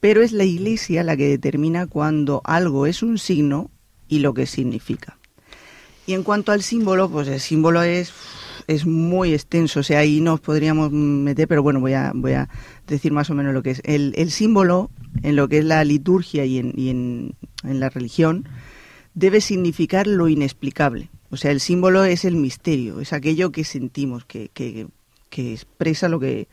Pero 0.00 0.22
es 0.22 0.32
la 0.32 0.44
Iglesia 0.44 1.02
la 1.02 1.16
que 1.16 1.28
determina 1.28 1.86
cuando 1.86 2.42
algo 2.44 2.86
es 2.86 3.02
un 3.02 3.18
signo 3.18 3.70
y 4.08 4.18
lo 4.18 4.34
que 4.34 4.46
significa. 4.46 5.18
Y 6.06 6.12
en 6.12 6.22
cuanto 6.22 6.52
al 6.52 6.62
símbolo, 6.62 7.08
pues 7.08 7.28
el 7.28 7.40
símbolo 7.40 7.82
es, 7.82 8.12
es 8.66 8.86
muy 8.86 9.34
extenso, 9.34 9.80
o 9.80 9.82
sea, 9.82 10.00
ahí 10.00 10.20
nos 10.20 10.40
podríamos 10.40 10.90
meter, 10.90 11.48
pero 11.48 11.62
bueno, 11.62 11.80
voy 11.80 11.92
a, 11.92 12.12
voy 12.14 12.32
a 12.32 12.48
decir 12.86 13.12
más 13.12 13.30
o 13.30 13.34
menos 13.34 13.54
lo 13.54 13.62
que 13.62 13.70
es. 13.70 13.82
El, 13.84 14.12
el 14.16 14.30
símbolo, 14.30 14.90
en 15.22 15.36
lo 15.36 15.48
que 15.48 15.58
es 15.58 15.64
la 15.64 15.84
liturgia 15.84 16.44
y, 16.44 16.58
en, 16.58 16.72
y 16.76 16.90
en, 16.90 17.34
en 17.62 17.80
la 17.80 17.90
religión, 17.90 18.48
debe 19.14 19.40
significar 19.40 20.06
lo 20.06 20.28
inexplicable. 20.28 21.08
O 21.30 21.36
sea, 21.36 21.50
el 21.50 21.60
símbolo 21.60 22.04
es 22.04 22.24
el 22.24 22.36
misterio, 22.36 23.00
es 23.00 23.12
aquello 23.12 23.50
que 23.50 23.64
sentimos, 23.64 24.24
que, 24.24 24.50
que, 24.52 24.86
que 25.30 25.52
expresa 25.52 26.08
lo 26.08 26.20
que, 26.20 26.46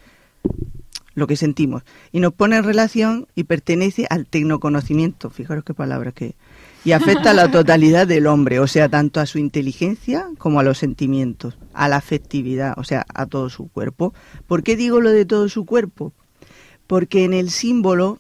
lo 1.14 1.28
que 1.28 1.36
sentimos. 1.36 1.84
Y 2.12 2.20
nos 2.20 2.34
pone 2.34 2.58
en 2.58 2.64
relación 2.64 3.28
y 3.36 3.44
pertenece 3.44 4.08
al 4.10 4.26
tecnoconocimiento, 4.26 5.30
fijaros 5.30 5.64
qué 5.64 5.74
palabra 5.74 6.12
que... 6.12 6.36
Y 6.84 6.94
afecta 6.94 7.32
a 7.32 7.36
la 7.36 7.52
totalidad 7.52 8.08
del 8.08 8.26
hombre, 8.26 8.60
o 8.60 8.66
sea, 8.66 8.90
tanto 8.90 9.20
a 9.20 9.28
su 9.28 9.38
inteligencia 9.38 10.28
como 10.40 10.60
a 10.60 10.64
los 10.64 10.80
sentimientos, 10.80 11.58
a 11.74 11.88
la 11.90 11.98
afectividad, 11.98 12.74
o 12.78 12.84
sea, 12.84 13.06
a 13.14 13.26
todo 13.26 13.50
su 13.50 13.68
cuerpo. 13.70 14.14
¿Por 14.48 14.64
qué 14.64 14.76
digo 14.76 15.02
lo 15.02 15.12
de 15.12 15.26
todo 15.26 15.50
su 15.50 15.66
cuerpo? 15.66 16.14
Porque 16.88 17.24
en 17.24 17.34
el 17.34 17.50
símbolo 17.50 18.20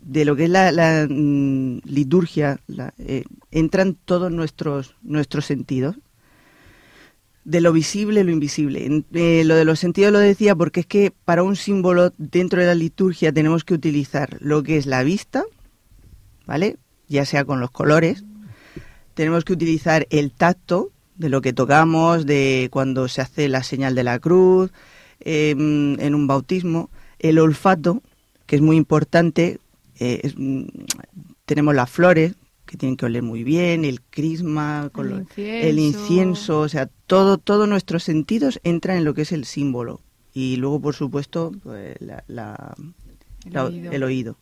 de 0.00 0.24
lo 0.24 0.36
que 0.36 0.44
es 0.44 0.50
la, 0.50 1.06
mm, 1.08 1.80
liturgia 1.84 2.58
eh, 2.98 3.24
entran 3.50 3.96
todos 4.04 4.32
nuestros, 4.32 4.96
nuestros 5.02 5.44
sentidos 5.46 5.96
de 7.44 7.60
lo 7.60 7.72
visible 7.72 8.24
lo 8.24 8.30
invisible. 8.30 9.04
Eh, 9.12 9.42
lo 9.44 9.54
de 9.54 9.64
los 9.64 9.80
sentidos 9.80 10.12
lo 10.12 10.18
decía 10.18 10.54
porque 10.54 10.80
es 10.80 10.86
que 10.86 11.12
para 11.24 11.42
un 11.42 11.56
símbolo 11.56 12.12
dentro 12.18 12.60
de 12.60 12.66
la 12.66 12.74
liturgia 12.74 13.32
tenemos 13.32 13.64
que 13.64 13.74
utilizar 13.74 14.36
lo 14.40 14.62
que 14.62 14.76
es 14.76 14.86
la 14.86 15.02
vista, 15.02 15.44
¿vale? 16.46 16.76
Ya 17.08 17.24
sea 17.24 17.44
con 17.44 17.60
los 17.60 17.70
colores. 17.70 18.24
Tenemos 19.14 19.44
que 19.44 19.52
utilizar 19.52 20.06
el 20.10 20.32
tacto 20.32 20.92
de 21.20 21.28
lo 21.28 21.42
que 21.42 21.52
tocamos, 21.52 22.24
de 22.24 22.68
cuando 22.72 23.06
se 23.06 23.20
hace 23.20 23.48
la 23.48 23.62
señal 23.62 23.94
de 23.94 24.04
la 24.04 24.18
cruz, 24.18 24.70
eh, 25.20 25.50
en 25.50 26.14
un 26.14 26.26
bautismo. 26.26 26.88
El 27.18 27.38
olfato, 27.38 28.02
que 28.46 28.56
es 28.56 28.62
muy 28.62 28.76
importante. 28.76 29.58
Eh, 29.98 30.20
es, 30.24 30.34
tenemos 31.44 31.74
las 31.74 31.90
flores, 31.90 32.34
que 32.64 32.78
tienen 32.78 32.96
que 32.96 33.04
oler 33.04 33.22
muy 33.22 33.44
bien, 33.44 33.84
el 33.84 34.00
crisma, 34.00 34.90
El 34.96 35.10
incienso. 35.20 35.66
el 35.68 35.78
incienso, 35.78 36.60
o 36.60 36.68
sea, 36.68 36.88
todo, 37.06 37.36
todos 37.36 37.68
nuestros 37.68 38.02
sentidos 38.02 38.58
entran 38.64 38.96
en 38.96 39.04
lo 39.04 39.12
que 39.12 39.22
es 39.22 39.32
el 39.32 39.44
símbolo. 39.44 40.00
Y 40.32 40.56
luego, 40.56 40.80
por 40.80 40.94
supuesto, 40.94 41.52
pues, 41.62 41.96
la- 42.00 42.24
la- 42.28 42.74
El 43.44 43.52
la- 43.52 43.64
oído. 43.66 43.92
el 43.92 44.02
oído. 44.04 44.36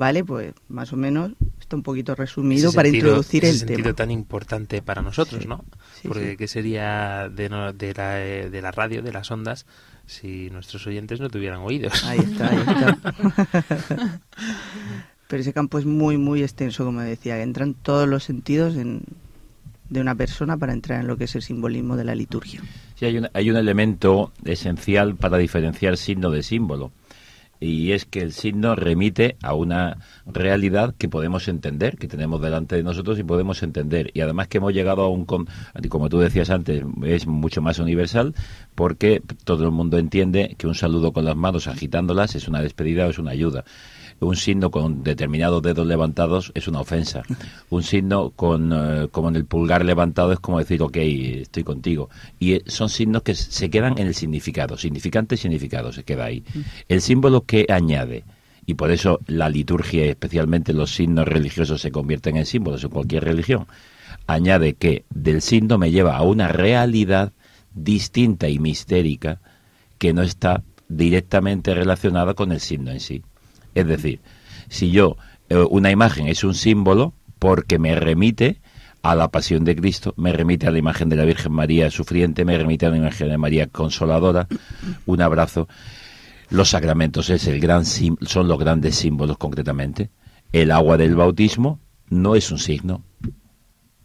¿Vale? 0.00 0.24
Pues 0.24 0.54
más 0.70 0.90
o 0.94 0.96
menos 0.96 1.32
está 1.60 1.76
un 1.76 1.82
poquito 1.82 2.14
resumido 2.14 2.68
Ese 2.70 2.76
para 2.76 2.86
sentido- 2.88 3.08
introducir 3.08 3.44
ese 3.44 3.52
el 3.52 3.58
sentido 3.58 3.82
tema. 3.82 3.96
tan 3.96 4.10
importante 4.10 4.80
para 4.80 5.02
nosotros, 5.02 5.44
¿no? 5.46 5.62
sí, 6.00 6.08
Porque 6.08 6.30
sí. 6.30 6.36
¿qué 6.38 6.48
sería 6.48 7.28
de, 7.28 7.50
no- 7.50 7.74
de, 7.74 7.92
la, 7.92 8.24
eh, 8.24 8.48
de 8.48 8.62
la 8.62 8.70
radio, 8.70 9.02
de 9.02 9.12
las 9.12 9.30
ondas, 9.30 9.66
si 10.06 10.48
nuestros 10.50 10.86
oyentes 10.86 11.20
no 11.20 11.28
tuvieran 11.28 11.60
oídos? 11.60 12.02
Ahí 12.04 12.18
está, 12.18 12.48
ahí 12.48 12.58
está. 12.66 14.20
Pero 15.28 15.42
ese 15.42 15.52
campo 15.52 15.78
es 15.78 15.84
muy, 15.84 16.16
muy 16.16 16.42
extenso, 16.42 16.84
como 16.86 17.00
decía. 17.02 17.40
Entran 17.42 17.74
todos 17.74 18.08
los 18.08 18.24
sentidos 18.24 18.76
en- 18.76 19.02
de 19.90 20.00
una 20.00 20.14
persona 20.14 20.56
para 20.56 20.72
entrar 20.72 21.00
en 21.00 21.08
lo 21.08 21.16
que 21.18 21.24
es 21.24 21.34
el 21.34 21.42
simbolismo 21.42 21.96
de 21.96 22.04
la 22.04 22.14
liturgia. 22.14 22.62
Sí, 22.94 23.04
hay 23.04 23.18
un, 23.18 23.28
hay 23.34 23.50
un 23.50 23.56
elemento 23.56 24.32
esencial 24.44 25.16
para 25.16 25.36
diferenciar 25.36 25.96
signo 25.96 26.30
de 26.30 26.42
símbolo. 26.42 26.90
Y 27.60 27.92
es 27.92 28.06
que 28.06 28.20
el 28.22 28.32
signo 28.32 28.74
remite 28.74 29.36
a 29.42 29.54
una 29.54 29.98
realidad 30.24 30.94
que 30.96 31.08
podemos 31.10 31.46
entender, 31.46 31.98
que 31.98 32.08
tenemos 32.08 32.40
delante 32.40 32.76
de 32.76 32.82
nosotros 32.82 33.18
y 33.18 33.22
podemos 33.22 33.62
entender. 33.62 34.10
Y 34.14 34.22
además 34.22 34.48
que 34.48 34.58
hemos 34.58 34.72
llegado 34.72 35.02
a 35.02 35.08
un, 35.08 35.26
como 35.26 36.08
tú 36.08 36.18
decías 36.18 36.48
antes, 36.48 36.82
es 37.04 37.26
mucho 37.26 37.60
más 37.60 37.78
universal 37.78 38.34
porque 38.74 39.22
todo 39.44 39.64
el 39.64 39.70
mundo 39.70 39.98
entiende 39.98 40.56
que 40.56 40.66
un 40.66 40.74
saludo 40.74 41.12
con 41.12 41.26
las 41.26 41.36
manos 41.36 41.66
agitándolas 41.66 42.34
es 42.34 42.48
una 42.48 42.62
despedida 42.62 43.06
o 43.06 43.10
es 43.10 43.18
una 43.18 43.32
ayuda. 43.32 43.64
Un 44.20 44.36
signo 44.36 44.70
con 44.70 45.02
determinados 45.02 45.62
dedos 45.62 45.86
levantados 45.86 46.52
es 46.54 46.68
una 46.68 46.80
ofensa. 46.80 47.22
Un 47.70 47.82
signo 47.82 48.30
con, 48.30 48.70
eh, 48.72 49.08
como 49.10 49.30
en 49.30 49.36
el 49.36 49.46
pulgar 49.46 49.82
levantado 49.84 50.32
es 50.32 50.40
como 50.40 50.58
decir, 50.58 50.82
ok, 50.82 50.96
estoy 50.96 51.64
contigo. 51.64 52.10
Y 52.38 52.52
eh, 52.52 52.62
son 52.66 52.90
signos 52.90 53.22
que 53.22 53.34
se 53.34 53.70
quedan 53.70 53.98
en 53.98 54.06
el 54.06 54.14
significado. 54.14 54.76
Significante 54.76 55.38
significado 55.38 55.90
se 55.90 56.04
queda 56.04 56.26
ahí. 56.26 56.44
El 56.88 57.00
símbolo 57.00 57.46
que 57.46 57.66
añade, 57.70 58.24
y 58.66 58.74
por 58.74 58.90
eso 58.90 59.20
la 59.26 59.48
liturgia, 59.48 60.04
especialmente 60.04 60.74
los 60.74 60.94
signos 60.94 61.26
religiosos, 61.26 61.80
se 61.80 61.90
convierten 61.90 62.36
en 62.36 62.44
símbolos 62.44 62.84
en 62.84 62.90
cualquier 62.90 63.24
religión, 63.24 63.66
añade 64.26 64.74
que 64.74 65.04
del 65.08 65.40
signo 65.40 65.78
me 65.78 65.90
lleva 65.90 66.16
a 66.16 66.22
una 66.22 66.48
realidad 66.48 67.32
distinta 67.74 68.48
y 68.50 68.58
mistérica 68.58 69.40
que 69.96 70.12
no 70.12 70.22
está 70.22 70.62
directamente 70.88 71.74
relacionada 71.74 72.34
con 72.34 72.52
el 72.52 72.60
signo 72.60 72.90
en 72.90 73.00
sí. 73.00 73.22
Es 73.74 73.86
decir, 73.86 74.20
si 74.68 74.90
yo, 74.90 75.16
eh, 75.48 75.56
una 75.56 75.90
imagen 75.90 76.28
es 76.28 76.44
un 76.44 76.54
símbolo 76.54 77.14
porque 77.38 77.78
me 77.78 77.94
remite 77.94 78.60
a 79.02 79.14
la 79.14 79.28
pasión 79.28 79.64
de 79.64 79.74
Cristo, 79.74 80.14
me 80.16 80.32
remite 80.32 80.66
a 80.66 80.70
la 80.70 80.78
imagen 80.78 81.08
de 81.08 81.16
la 81.16 81.24
Virgen 81.24 81.52
María 81.52 81.90
sufriente, 81.90 82.44
me 82.44 82.56
remite 82.56 82.86
a 82.86 82.90
la 82.90 82.98
imagen 82.98 83.28
de 83.28 83.38
María 83.38 83.66
consoladora, 83.66 84.46
un 85.06 85.22
abrazo. 85.22 85.68
Los 86.50 86.70
sacramentos 86.70 87.30
es 87.30 87.46
el 87.46 87.60
gran 87.60 87.84
son 87.86 88.48
los 88.48 88.58
grandes 88.58 88.96
símbolos 88.96 89.38
concretamente. 89.38 90.10
El 90.52 90.70
agua 90.70 90.96
del 90.96 91.14
bautismo 91.14 91.80
no 92.08 92.34
es 92.34 92.50
un 92.50 92.58
signo, 92.58 93.04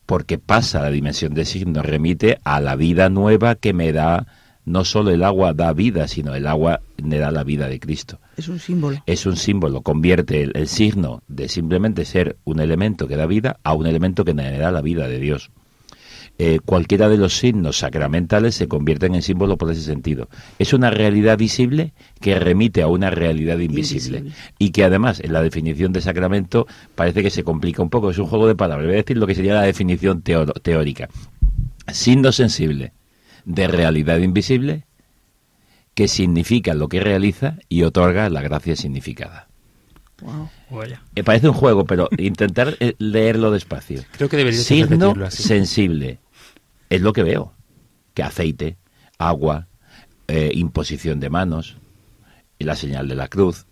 porque 0.06 0.38
pasa 0.38 0.82
la 0.82 0.92
dimensión 0.92 1.34
de 1.34 1.44
signo, 1.44 1.82
remite 1.82 2.40
a 2.44 2.60
la 2.62 2.76
vida 2.76 3.10
nueva 3.10 3.56
que 3.56 3.74
me 3.74 3.92
da, 3.92 4.28
no 4.66 4.84
solo 4.84 5.12
el 5.12 5.24
agua 5.24 5.54
da 5.54 5.72
vida, 5.74 6.08
sino 6.08 6.36
el 6.36 6.48
agua 6.48 6.82
me 7.02 7.18
da 7.18 7.32
la 7.32 7.44
vida 7.44 7.68
de 7.68 7.80
Cristo. 7.80 8.20
Es 8.38 8.48
un 8.48 8.60
símbolo. 8.60 9.02
Es 9.06 9.26
un 9.26 9.38
símbolo, 9.38 9.82
convierte 9.82 10.44
el, 10.44 10.52
el 10.56 10.68
signo 10.68 11.22
de 11.28 11.48
simplemente 11.48 12.06
ser 12.06 12.38
un 12.44 12.60
elemento 12.60 13.08
que 13.08 13.16
da 13.16 13.26
vida 13.26 13.60
a 13.64 13.74
un 13.74 13.86
elemento 13.86 14.26
que 14.26 14.34
me 14.34 14.58
da 14.58 14.72
la 14.72 14.82
vida 14.82 15.08
de 15.08 15.20
Dios. 15.20 15.52
Eh, 16.38 16.60
cualquiera 16.66 17.08
de 17.08 17.18
los 17.18 17.38
signos 17.38 17.78
sacramentales 17.78 18.56
se 18.56 18.68
convierten 18.68 19.16
en 19.16 19.22
símbolo 19.22 19.58
por 19.58 19.72
ese 19.72 19.82
sentido. 19.82 20.28
Es 20.60 20.74
una 20.74 20.90
realidad 20.90 21.38
visible 21.38 21.94
que 22.20 22.38
remite 22.38 22.82
a 22.82 22.88
una 22.88 23.10
realidad 23.10 23.58
invisible. 23.60 24.18
Invisible. 24.18 24.46
Y 24.60 24.72
que 24.72 24.84
además 24.84 25.22
en 25.22 25.32
la 25.32 25.42
definición 25.42 25.94
de 25.94 26.02
sacramento 26.02 26.68
parece 26.94 27.24
que 27.24 27.30
se 27.30 27.44
complica 27.44 27.82
un 27.82 27.90
poco. 27.90 28.10
Es 28.10 28.18
un 28.18 28.26
juego 28.26 28.48
de 28.48 28.56
palabras. 28.56 28.86
Voy 28.86 28.96
a 28.96 28.98
decir 28.98 29.18
lo 29.18 29.28
que 29.28 29.36
sería 29.36 29.54
la 29.54 29.62
definición 29.62 30.24
teórica. 30.24 31.08
Signo 31.88 32.34
sensible 32.34 32.92
de 33.46 33.68
realidad 33.68 34.18
invisible 34.18 34.86
que 35.94 36.08
significa 36.08 36.74
lo 36.74 36.90
que 36.90 37.00
realiza 37.00 37.58
y 37.70 37.84
otorga 37.84 38.30
la 38.30 38.42
gracia 38.42 38.76
significada. 38.76 39.48
Eh, 41.16 41.24
parece 41.24 41.48
un 41.48 41.54
juego, 41.54 41.86
pero 41.86 42.10
intentar 42.18 42.76
eh, 42.80 42.96
leerlo 43.00 43.52
despacio. 43.52 44.04
Creo 44.12 44.30
que 44.30 44.38
deberías 44.38 44.64
Signo 44.64 44.88
repetirlo 44.88 45.26
así. 45.26 45.44
sensible. 45.44 46.20
Es 46.90 47.02
lo 47.02 47.14
que 47.14 47.24
veo. 47.24 47.54
Que 48.14 48.24
aceite, 48.24 48.78
agua, 49.18 49.68
eh, 50.28 50.52
imposición 50.54 51.20
de 51.20 51.30
manos, 51.30 51.78
y 52.60 52.66
la 52.66 52.76
señal 52.76 53.08
de 53.08 53.16
la 53.16 53.28
cruz. 53.28 53.66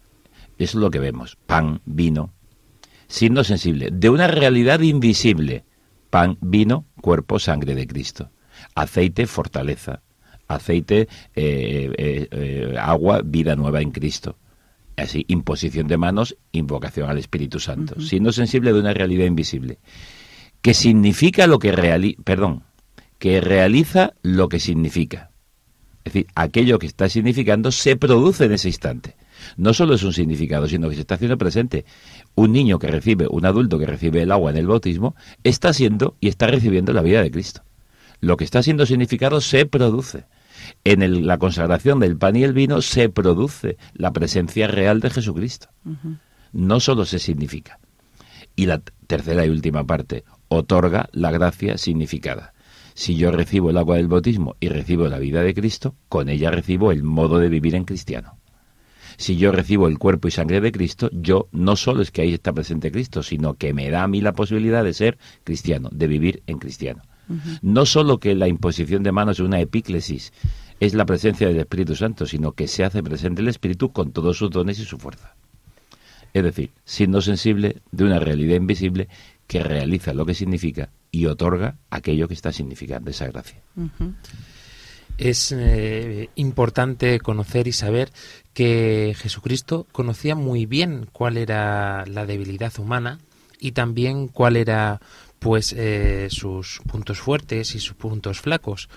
Eso 0.58 0.78
es 0.78 0.82
lo 0.82 0.92
que 0.92 1.00
vemos. 1.00 1.38
Pan, 1.46 1.82
vino. 1.86 2.34
Signo 3.08 3.44
sensible. 3.44 3.90
De 3.92 4.10
una 4.10 4.28
realidad 4.28 4.82
invisible. 4.82 5.64
Pan, 6.10 6.38
vino, 6.42 6.86
cuerpo, 7.02 7.40
sangre 7.40 7.76
de 7.76 7.88
Cristo. 7.88 8.30
Aceite, 8.76 9.28
fortaleza. 9.28 10.02
Aceite, 10.48 11.08
eh, 11.36 11.90
eh, 11.98 12.28
eh, 12.32 12.76
agua, 12.80 13.22
vida 13.24 13.56
nueva 13.56 13.82
en 13.82 13.92
Cristo. 13.92 14.38
Así, 14.96 15.26
imposición 15.28 15.88
de 15.88 15.98
manos, 15.98 16.38
invocación 16.52 17.10
al 17.10 17.18
Espíritu 17.18 17.60
Santo. 17.60 18.00
Siendo 18.00 18.32
sensible 18.32 18.74
de 18.74 18.80
una 18.80 18.94
realidad 18.94 19.26
invisible. 19.26 19.80
Que 20.62 20.74
significa 20.74 21.48
lo 21.48 21.60
que 21.60 21.72
realiza, 21.72 22.22
perdón, 22.24 22.64
que 23.18 23.42
realiza 23.42 24.14
lo 24.22 24.50
que 24.50 24.60
significa. 24.60 25.32
Es 26.04 26.14
decir, 26.14 26.28
aquello 26.36 26.80
que 26.80 26.88
está 26.88 27.08
significando 27.10 27.72
se 27.72 27.96
produce 27.96 28.46
en 28.46 28.52
ese 28.52 28.68
instante. 28.68 29.16
No 29.58 29.74
solo 29.74 29.96
es 29.96 30.04
un 30.04 30.14
significado, 30.14 30.68
sino 30.68 30.90
que 30.90 30.96
se 30.96 31.02
está 31.02 31.16
haciendo 31.16 31.38
presente. 31.38 31.86
Un 32.36 32.52
niño 32.52 32.80
que 32.80 32.88
recibe, 32.88 33.28
un 33.30 33.46
adulto 33.46 33.80
que 33.80 33.86
recibe 33.86 34.22
el 34.22 34.32
agua 34.32 34.52
en 34.52 34.58
el 34.58 34.68
bautismo, 34.68 35.16
está 35.44 35.74
siendo 35.74 36.18
y 36.20 36.28
está 36.28 36.48
recibiendo 36.48 36.94
la 36.94 37.02
vida 37.02 37.22
de 37.22 37.32
Cristo. 37.32 37.64
Lo 38.24 38.38
que 38.38 38.46
está 38.46 38.64
siendo 38.64 38.86
significado 38.86 39.42
se 39.42 39.66
produce. 39.66 40.24
En 40.86 41.02
el- 41.02 41.28
la 41.28 41.38
consagración 41.40 42.00
del 42.00 42.16
pan 42.16 42.38
y 42.38 42.44
el 42.44 42.54
vino 42.54 42.82
se 42.82 43.10
produce 43.10 43.76
la 43.94 44.14
presencia 44.14 44.66
real 44.68 45.02
de 45.02 45.10
Jesucristo. 45.10 45.68
No 46.54 46.80
solo 46.80 47.04
se 47.04 47.20
significa. 47.20 47.80
Y 48.56 48.66
la 48.68 48.82
tercera 49.08 49.46
y 49.46 49.50
última 49.50 49.86
parte, 49.86 50.24
otorga 50.48 51.10
la 51.12 51.32
gracia 51.32 51.78
significada. 51.78 52.54
Si 52.94 53.18
yo 53.18 53.30
recibo 53.30 53.72
el 53.72 53.78
agua 53.78 53.98
del 53.98 54.08
bautismo 54.08 54.56
y 54.62 54.70
recibo 54.70 55.10
la 55.10 55.20
vida 55.20 55.42
de 55.42 55.54
Cristo, 55.54 55.96
con 56.08 56.30
ella 56.30 56.50
recibo 56.50 56.94
el 56.94 57.04
modo 57.04 57.40
de 57.40 57.50
vivir 57.50 57.76
en 57.76 57.84
cristiano. 57.84 58.38
Si 59.18 59.36
yo 59.36 59.52
recibo 59.52 59.90
el 59.90 60.00
cuerpo 60.00 60.30
y 60.30 60.32
sangre 60.32 60.62
de 60.62 60.72
Cristo, 60.72 61.10
yo 61.12 61.50
no 61.52 61.76
solo 61.76 62.02
es 62.02 62.12
que 62.12 62.22
ahí 62.22 62.34
está 62.34 62.54
presente 62.54 62.90
Cristo, 62.90 63.22
sino 63.22 63.56
que 63.56 63.74
me 63.74 63.90
da 63.90 64.04
a 64.04 64.08
mí 64.08 64.22
la 64.22 64.32
posibilidad 64.32 64.82
de 64.82 64.94
ser 64.94 65.18
cristiano, 65.44 65.90
de 65.92 66.08
vivir 66.08 66.42
en 66.48 66.60
cristiano. 66.60 67.04
No 67.62 67.86
solo 67.86 68.20
que 68.20 68.36
la 68.36 68.48
imposición 68.48 69.04
de 69.04 69.12
manos 69.12 69.40
es 69.40 69.46
una 69.46 69.60
epíclesis, 69.60 70.34
es 70.80 70.94
la 70.94 71.06
presencia 71.06 71.48
del 71.48 71.60
Espíritu 71.60 71.96
Santo, 71.96 72.26
sino 72.26 72.52
que 72.52 72.68
se 72.68 72.84
hace 72.84 73.02
presente 73.02 73.42
el 73.42 73.48
Espíritu 73.48 73.92
con 73.92 74.12
todos 74.12 74.38
sus 74.38 74.50
dones 74.50 74.80
y 74.80 74.86
su 74.86 74.98
fuerza. 74.98 75.36
Es 76.34 76.44
decir, 76.44 76.72
siendo 76.84 77.22
sensible 77.22 77.78
de 77.92 78.04
una 78.04 78.20
realidad 78.20 78.56
invisible 78.56 79.08
que 79.48 79.64
realiza 79.64 80.14
lo 80.14 80.26
que 80.26 80.34
significa 80.34 80.90
y 81.12 81.28
otorga 81.28 81.78
aquello 81.90 82.28
que 82.28 82.34
está 82.34 82.52
significando 82.52 83.12
esa 83.12 83.28
gracia. 83.28 83.62
Es 85.18 85.52
eh, 85.52 86.30
importante 86.36 87.20
conocer 87.20 87.68
y 87.68 87.72
saber 87.72 88.12
que 88.54 89.16
Jesucristo 89.18 89.86
conocía 89.92 90.36
muy 90.36 90.66
bien 90.66 91.08
cuál 91.12 91.38
era 91.38 92.06
la 92.08 92.26
debilidad 92.26 92.74
humana 92.80 93.20
y 93.60 93.74
también 93.74 94.28
cuál 94.28 94.58
era 94.58 95.02
pues 95.44 95.76
eh, 95.78 96.30
sus 96.32 96.80
puntos 96.90 97.20
fuertes 97.20 97.76
y 97.76 97.80
sus 97.80 97.96
puntos 97.96 98.40
flacos. 98.40 98.88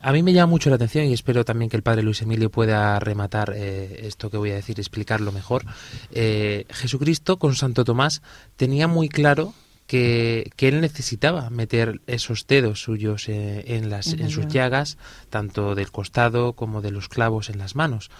A 0.00 0.10
mí 0.10 0.24
me 0.24 0.32
llama 0.32 0.50
mucho 0.50 0.68
la 0.68 0.74
atención 0.74 1.06
y 1.06 1.12
espero 1.12 1.44
también 1.44 1.70
que 1.70 1.76
el 1.76 1.84
padre 1.84 2.02
Luis 2.02 2.20
Emilio 2.22 2.50
pueda 2.50 2.98
rematar 2.98 3.52
eh, 3.54 4.00
esto 4.08 4.28
que 4.28 4.36
voy 4.36 4.50
a 4.50 4.56
decir, 4.56 4.80
explicarlo 4.80 5.30
mejor. 5.30 5.64
Eh, 6.10 6.66
Jesucristo 6.70 7.38
con 7.38 7.54
Santo 7.54 7.84
Tomás 7.84 8.20
tenía 8.56 8.88
muy 8.88 9.08
claro 9.08 9.54
que, 9.86 10.50
que 10.56 10.66
él 10.68 10.80
necesitaba 10.80 11.48
meter 11.50 12.00
esos 12.08 12.48
dedos 12.48 12.82
suyos 12.82 13.28
en, 13.28 13.88
las, 13.88 14.08
En 14.08 14.28
sus 14.28 14.46
llaga. 14.46 14.80
llagas, 14.80 14.98
tanto 15.30 15.76
del 15.76 15.92
costado 15.92 16.54
como 16.54 16.82
de 16.82 16.90
los 16.90 17.08
clavos 17.08 17.48
en 17.48 17.58
las 17.58 17.76
manos. 17.76 18.10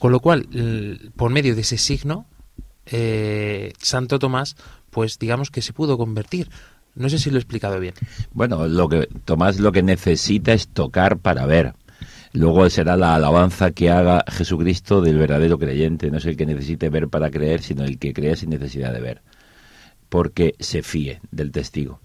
Con 0.00 0.10
lo 0.10 0.18
cual, 0.18 0.48
por 1.14 1.30
medio 1.30 1.54
de 1.54 1.60
ese 1.60 1.78
signo, 1.78 2.26
eh, 2.86 3.72
Santo 3.80 4.18
Tomás, 4.18 4.56
pues 4.90 5.18
digamos 5.20 5.50
que 5.50 5.62
se 5.62 5.72
pudo 5.72 5.98
convertir. 5.98 6.50
No 6.94 7.08
sé 7.08 7.18
si 7.18 7.30
lo 7.30 7.36
he 7.36 7.40
explicado 7.40 7.78
bien. 7.78 7.94
Bueno, 8.32 8.66
lo 8.66 8.88
que 8.88 9.08
Tomás 9.24 9.60
lo 9.60 9.70
que 9.72 9.82
necesita 9.82 10.52
es 10.52 10.68
tocar 10.68 11.18
para 11.18 11.46
ver. 11.46 11.74
Luego 12.32 12.68
será 12.70 12.96
la 12.96 13.14
alabanza 13.14 13.70
que 13.70 13.90
haga 13.90 14.24
Jesucristo 14.28 15.00
del 15.00 15.16
verdadero 15.18 15.58
creyente. 15.58 16.10
No 16.10 16.18
es 16.18 16.26
el 16.26 16.36
que 16.36 16.46
necesite 16.46 16.90
ver 16.90 17.08
para 17.08 17.30
creer, 17.30 17.62
sino 17.62 17.84
el 17.84 17.98
que 17.98 18.12
crea 18.12 18.36
sin 18.36 18.50
necesidad 18.50 18.92
de 18.92 19.00
ver. 19.00 19.22
Porque 20.08 20.54
se 20.58 20.82
fíe 20.82 21.20
del 21.30 21.52
testigo. 21.52 22.00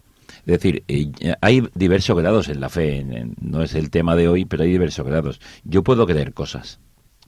Es 0.46 0.60
decir, 0.60 0.84
eh, 0.88 1.12
hay 1.42 1.68
diversos 1.74 2.18
grados 2.18 2.50
en 2.50 2.60
la 2.60 2.70
fe. 2.70 3.06
no 3.40 3.64
es 3.64 3.76
el 3.76 3.90
tema 3.90 4.16
de 4.16 4.28
hoy, 4.28 4.46
pero 4.46 4.64
hay 4.64 4.72
diversos 4.72 5.06
grados. 5.06 5.40
Yo 5.64 5.84
puedo 5.84 6.06
creer 6.06 6.34
cosas. 6.34 6.80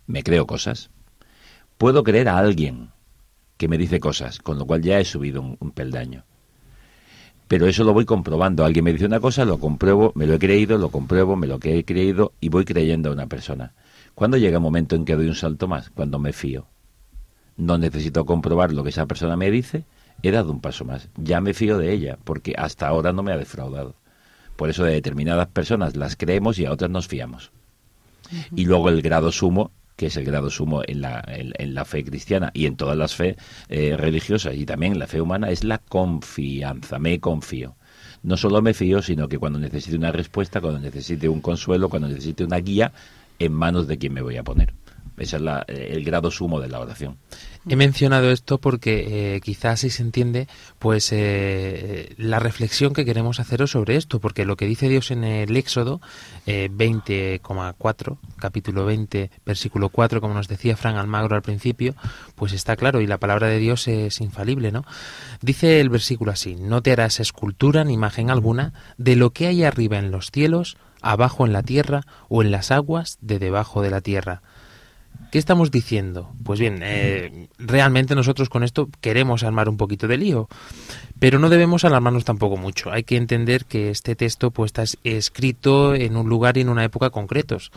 Me 0.07 0.21
creo 0.23 0.45
cosas. 0.45 0.89
Puedo 1.77 2.03
creer 2.03 2.29
a 2.29 2.37
alguien 2.37 2.91
que 3.57 3.67
me 3.67 3.77
dice 3.77 3.99
cosas, 3.99 4.39
con 4.39 4.57
lo 4.59 4.65
cual 4.65 4.81
ya 4.81 4.99
he 4.99 5.05
subido 5.05 5.41
un- 5.41 5.57
un 5.59 5.71
peldaño 5.71 6.25
pero 7.47 7.67
eso 7.67 7.83
lo 7.83 7.93
voy 7.93 8.05
comprobando. 8.05 8.65
Alguien 8.65 8.85
me 8.85 8.93
dice 8.93 9.05
una 9.05 9.19
cosa, 9.19 9.45
lo 9.45 9.59
compruebo, 9.59 10.11
me 10.15 10.25
lo 10.25 10.33
he 10.33 10.39
creído, 10.39 10.77
lo 10.77 10.89
compruebo, 10.89 11.35
me 11.35 11.47
lo 11.47 11.59
he 11.61 11.83
creído 11.83 12.33
y 12.39 12.49
voy 12.49 12.65
creyendo 12.65 13.09
a 13.09 13.13
una 13.13 13.27
persona. 13.27 13.73
¿Cuándo 14.13 14.37
llega 14.37 14.57
el 14.57 14.63
momento 14.63 14.95
en 14.95 15.05
que 15.05 15.15
doy 15.15 15.27
un 15.27 15.35
salto 15.35 15.67
más? 15.67 15.89
Cuando 15.89 16.19
me 16.19 16.33
fío. 16.33 16.67
No 17.57 17.77
necesito 17.77 18.25
comprobar 18.25 18.73
lo 18.73 18.83
que 18.83 18.89
esa 18.89 19.05
persona 19.05 19.35
me 19.35 19.51
dice, 19.51 19.85
he 20.23 20.31
dado 20.31 20.51
un 20.51 20.61
paso 20.61 20.85
más. 20.85 21.09
Ya 21.17 21.41
me 21.41 21.53
fío 21.53 21.77
de 21.77 21.91
ella, 21.91 22.17
porque 22.23 22.53
hasta 22.57 22.87
ahora 22.87 23.13
no 23.13 23.23
me 23.23 23.31
ha 23.31 23.37
defraudado. 23.37 23.95
Por 24.55 24.69
eso 24.69 24.83
de 24.83 24.93
determinadas 24.93 25.47
personas 25.47 25.95
las 25.95 26.15
creemos 26.15 26.59
y 26.59 26.65
a 26.65 26.71
otras 26.71 26.89
nos 26.89 27.07
fiamos. 27.07 27.51
Y 28.55 28.65
luego 28.65 28.89
el 28.89 29.01
grado 29.01 29.31
sumo, 29.31 29.71
que 29.95 30.07
es 30.07 30.17
el 30.17 30.25
grado 30.25 30.49
sumo 30.49 30.81
en 30.85 31.01
la, 31.01 31.23
en, 31.27 31.73
la 31.73 31.85
fe 31.85 32.03
cristiana 32.03 32.51
y 32.53 32.65
en 32.65 32.75
todas 32.75 32.97
las 32.97 33.15
fe 33.15 33.37
eh, 33.69 33.95
religiosas 33.97 34.55
y 34.55 34.65
también 34.65 34.93
en 34.93 34.99
la 34.99 35.07
fe 35.07 35.21
humana, 35.21 35.49
es 35.49 35.63
la 35.63 35.77
confianza. 35.77 36.99
Me 36.99 37.19
confío. 37.19 37.75
No 38.23 38.37
solo 38.37 38.61
me 38.61 38.73
fío, 38.73 39.01
sino 39.01 39.27
que 39.27 39.37
cuando 39.37 39.59
necesite 39.59 39.95
una 39.95 40.11
respuesta, 40.11 40.59
cuando 40.59 40.79
necesite 40.79 41.29
un 41.29 41.41
consuelo, 41.41 41.89
cuando 41.89 42.07
necesite 42.07 42.43
una 42.43 42.57
guía, 42.57 42.91
en 43.39 43.53
manos 43.53 43.87
de 43.87 43.97
quien 43.97 44.13
me 44.13 44.21
voy 44.21 44.37
a 44.37 44.43
poner. 44.43 44.73
Ese 45.17 45.37
es 45.37 45.41
la- 45.41 45.63
eh, 45.67 45.89
el 45.91 46.03
grado 46.03 46.29
sumo 46.31 46.59
de 46.59 46.67
la 46.69 46.79
oración. 46.79 47.17
He 47.67 47.75
mencionado 47.75 48.29
esto 48.31 48.59
porque 48.59 49.35
eh, 49.35 49.41
quizás 49.41 49.79
si 49.79 49.89
se 49.89 50.03
entiende 50.03 50.47
pues 50.77 51.09
eh, 51.11 52.13
la 52.17 52.37
reflexión 52.39 52.93
que 52.93 53.05
queremos 53.05 53.39
haceros 53.39 53.71
sobre 53.71 53.95
esto, 53.95 54.19
porque 54.19 54.45
lo 54.45 54.55
que 54.55 54.67
dice 54.67 54.87
Dios 54.87 55.09
en 55.09 55.23
el 55.23 55.55
Éxodo 55.57 55.99
eh, 56.45 56.69
20,4, 56.71 58.17
capítulo 58.37 58.85
20, 58.85 59.31
versículo 59.45 59.89
4, 59.89 60.21
como 60.21 60.33
nos 60.33 60.47
decía 60.47 60.77
Fran 60.77 60.95
Almagro 60.97 61.35
al 61.35 61.41
principio, 61.41 61.95
pues 62.35 62.53
está 62.53 62.75
claro 62.75 63.01
y 63.01 63.07
la 63.07 63.17
palabra 63.19 63.47
de 63.47 63.57
Dios 63.57 63.87
es 63.87 64.21
infalible, 64.21 64.71
¿no? 64.71 64.85
Dice 65.41 65.79
el 65.79 65.89
versículo 65.89 66.31
así, 66.31 66.55
no 66.55 66.81
te 66.83 66.91
harás 66.91 67.19
escultura 67.19 67.83
ni 67.83 67.93
imagen 67.93 68.29
alguna 68.29 68.73
de 68.97 69.15
lo 69.15 69.31
que 69.31 69.47
hay 69.47 69.63
arriba 69.63 69.97
en 69.97 70.11
los 70.11 70.29
cielos, 70.29 70.77
abajo 71.01 71.45
en 71.45 71.53
la 71.53 71.63
tierra 71.63 72.01
o 72.29 72.41
en 72.43 72.51
las 72.51 72.71
aguas 72.71 73.17
de 73.21 73.39
debajo 73.39 73.81
de 73.81 73.89
la 73.91 74.01
tierra. 74.01 74.41
¿Qué 75.31 75.39
estamos 75.39 75.69
diciendo? 75.71 76.31
Pues 76.43 76.59
bien, 76.59 76.79
eh, 76.81 77.47
realmente 77.57 78.15
nosotros 78.15 78.47
con 78.49 78.63
esto 78.63 78.87
queremos 79.01 79.43
armar 79.43 79.67
un 79.67 79.75
poquito 79.77 80.07
de 80.07 80.17
lío, 80.17 80.47
pero 81.19 81.39
no 81.39 81.49
debemos 81.49 81.83
alarmarnos 81.83 82.23
tampoco 82.23 82.55
mucho. 82.57 82.91
Hay 82.91 83.03
que 83.03 83.17
entender 83.17 83.65
que 83.65 83.89
este 83.89 84.15
texto 84.15 84.51
pues 84.51 84.69
está 84.69 84.83
es- 84.83 84.97
escrito 85.03 85.93
en 85.93 86.15
un 86.15 86.29
lugar 86.29 86.57
y 86.57 86.61
en 86.61 86.69
una 86.69 86.83
época 86.85 87.09
concretos. 87.09 87.71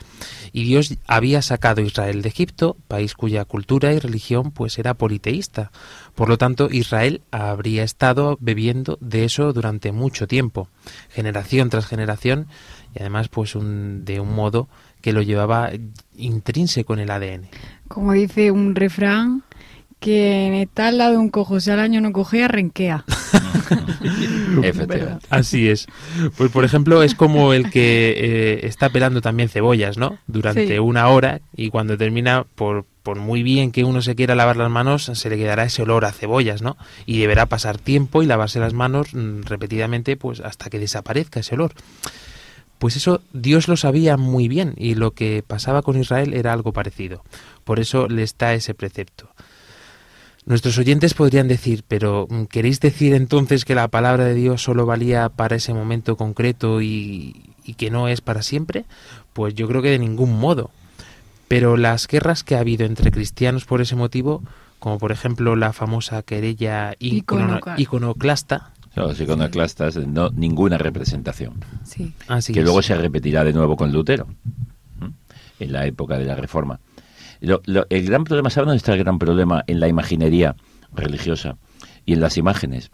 Y 0.53 0.65
Dios 0.65 0.95
había 1.07 1.43
sacado 1.43 1.81
a 1.81 1.85
Israel 1.85 2.23
de 2.23 2.29
Egipto, 2.29 2.77
país 2.87 3.15
cuya 3.15 3.45
cultura 3.45 3.93
y 3.93 3.99
religión 3.99 4.53
pues 4.53 4.79
era 4.79 4.95
politeísta. 4.95 5.73
Por 6.15 6.29
lo 6.29 6.39
tanto, 6.39 6.69
Israel 6.71 7.23
habría 7.33 7.83
estado 7.83 8.37
bebiendo 8.41 8.99
de 9.01 9.25
eso 9.25 9.53
durante 9.53 9.91
mucho 9.91 10.27
tiempo, 10.29 10.69
generación 11.11 11.71
tras 11.71 11.87
generación, 11.87 12.47
y 12.95 13.01
además 13.01 13.29
pues 13.29 13.55
un- 13.55 14.05
de 14.05 14.21
un 14.21 14.33
modo 14.35 14.69
que 15.01 15.13
lo 15.13 15.23
llevaba 15.23 15.71
intrínseco 16.17 16.95
en 16.95 17.01
el 17.01 17.11
ADN. 17.11 17.49
Como 17.89 18.13
dice 18.13 18.51
un 18.51 18.75
refrán, 18.75 19.43
que 20.01 20.63
está 20.63 20.89
al 20.89 20.99
lado 20.99 21.13
de 21.13 21.19
un 21.19 21.29
cojo, 21.31 21.59
si 21.61 21.71
al 21.71 21.81
año 21.81 22.01
no 22.01 22.13
cogea, 22.13 22.49
renquea. 22.49 23.05
Efectivamente. 24.63 25.27
Así 25.31 25.69
es. 25.69 25.87
Pues 26.37 26.51
por 26.51 26.65
ejemplo 26.65 27.03
es 27.03 27.15
como 27.15 27.53
el 27.53 27.71
que 27.71 28.15
eh, 28.17 28.61
está 28.67 28.89
pelando 28.91 29.21
también 29.21 29.49
cebollas, 29.49 29.99
¿no? 29.99 30.19
Durante 30.27 30.67
Sí. 30.69 30.79
una 30.79 31.09
hora 31.09 31.41
y 31.57 31.71
cuando 31.71 31.97
termina, 31.99 32.45
por, 32.55 32.85
por 33.03 33.19
muy 33.19 33.43
bien 33.43 33.73
que 33.73 33.85
uno 33.85 34.01
se 34.03 34.15
quiera 34.15 34.35
lavar 34.35 34.57
las 34.57 34.71
manos, 34.71 35.11
se 35.13 35.31
le 35.31 35.37
quedará 35.37 35.65
ese 35.65 35.83
olor 35.83 36.05
a 36.05 36.13
cebollas, 36.13 36.63
¿no? 36.63 36.77
Y 37.07 37.19
deberá 37.19 37.47
pasar 37.47 37.79
tiempo 37.79 38.23
y 38.23 38.27
lavarse 38.27 38.61
las 38.61 38.75
manos 38.75 39.15
mm, 39.15 39.43
repetidamente 39.43 40.17
pues 40.17 40.41
hasta 40.41 40.71
que 40.71 40.79
desaparezca 40.79 41.41
ese 41.41 41.55
olor. 41.55 41.73
Pues 42.79 42.97
eso 42.97 43.21
Dios 43.33 43.67
lo 43.69 43.77
sabía 43.77 44.17
muy 44.17 44.47
bien 44.49 44.75
y 44.77 44.95
lo 44.95 45.11
que 45.13 45.43
pasaba 45.47 45.83
con 45.83 45.99
Israel 45.99 46.33
era 46.35 46.53
algo 46.53 46.73
parecido. 46.73 47.23
Por 47.65 47.81
eso 47.81 48.09
le 48.09 48.23
está 48.23 48.55
ese 48.55 48.75
precepto. 48.75 49.29
Nuestros 50.47 50.79
oyentes 50.79 51.13
podrían 51.13 51.49
decir, 51.49 51.85
pero 51.87 52.27
mm, 52.31 52.45
¿queréis 52.45 52.81
decir 52.81 53.15
entonces 53.15 53.65
que 53.65 53.75
la 53.75 53.89
palabra 53.89 54.25
de 54.25 54.35
Dios 54.35 54.63
solo 54.63 54.87
valía 54.87 55.29
para 55.29 55.57
ese 55.57 55.75
momento 55.75 56.17
concreto 56.17 56.81
y, 56.81 57.53
y 57.65 57.75
que 57.75 57.91
no 57.91 58.09
es 58.09 58.21
para 58.23 58.43
siempre? 58.43 58.85
Pues 59.35 59.55
yo 59.55 59.69
creo 59.69 59.83
que 59.83 59.91
de 59.91 59.99
ningún 59.99 60.39
modo. 60.39 60.71
Pero 61.49 61.77
las 61.77 62.07
guerras 62.07 62.45
que 62.45 62.55
ha 62.57 62.61
habido 62.61 62.87
entre 62.87 63.11
cristianos 63.11 63.65
por 63.67 63.81
ese 63.83 63.97
motivo, 63.97 64.43
como 64.79 64.99
por 64.99 65.13
ejemplo 65.13 65.55
la 65.57 65.73
famosa 65.73 66.23
querella 66.23 66.95
icono- 66.99 67.59
Iconocla- 67.59 67.75
iconoclasta, 67.81 68.57
No, 68.59 68.78
los 69.07 69.21
iconoclastas, 69.21 69.97
no, 69.97 70.31
ninguna 70.31 70.79
representación. 70.79 71.55
Sí. 71.85 72.13
Así 72.27 72.53
que 72.53 72.61
es. 72.61 72.65
luego 72.65 72.83
se 72.83 72.95
repetirá 72.97 73.45
de 73.45 73.53
nuevo 73.53 73.77
con 73.77 73.93
Lutero, 73.93 74.27
¿m? 75.01 75.13
en 75.61 75.73
la 75.73 75.87
época 75.87 76.19
de 76.19 76.25
la 76.25 76.35
Reforma. 76.35 76.81
Lo- 77.41 77.63
lo- 77.67 77.87
el 77.91 78.05
gran 78.07 78.25
problema, 78.25 78.51
¿saben 78.51 78.67
dónde 78.69 78.79
está 78.79 78.93
el 78.95 78.99
gran 78.99 79.19
problema? 79.19 79.63
En 79.67 79.81
la 79.81 79.89
imaginería 79.89 80.57
religiosa 80.93 81.57
y 82.07 82.15
en 82.15 82.21
las 82.21 82.37
imágenes. 82.37 82.91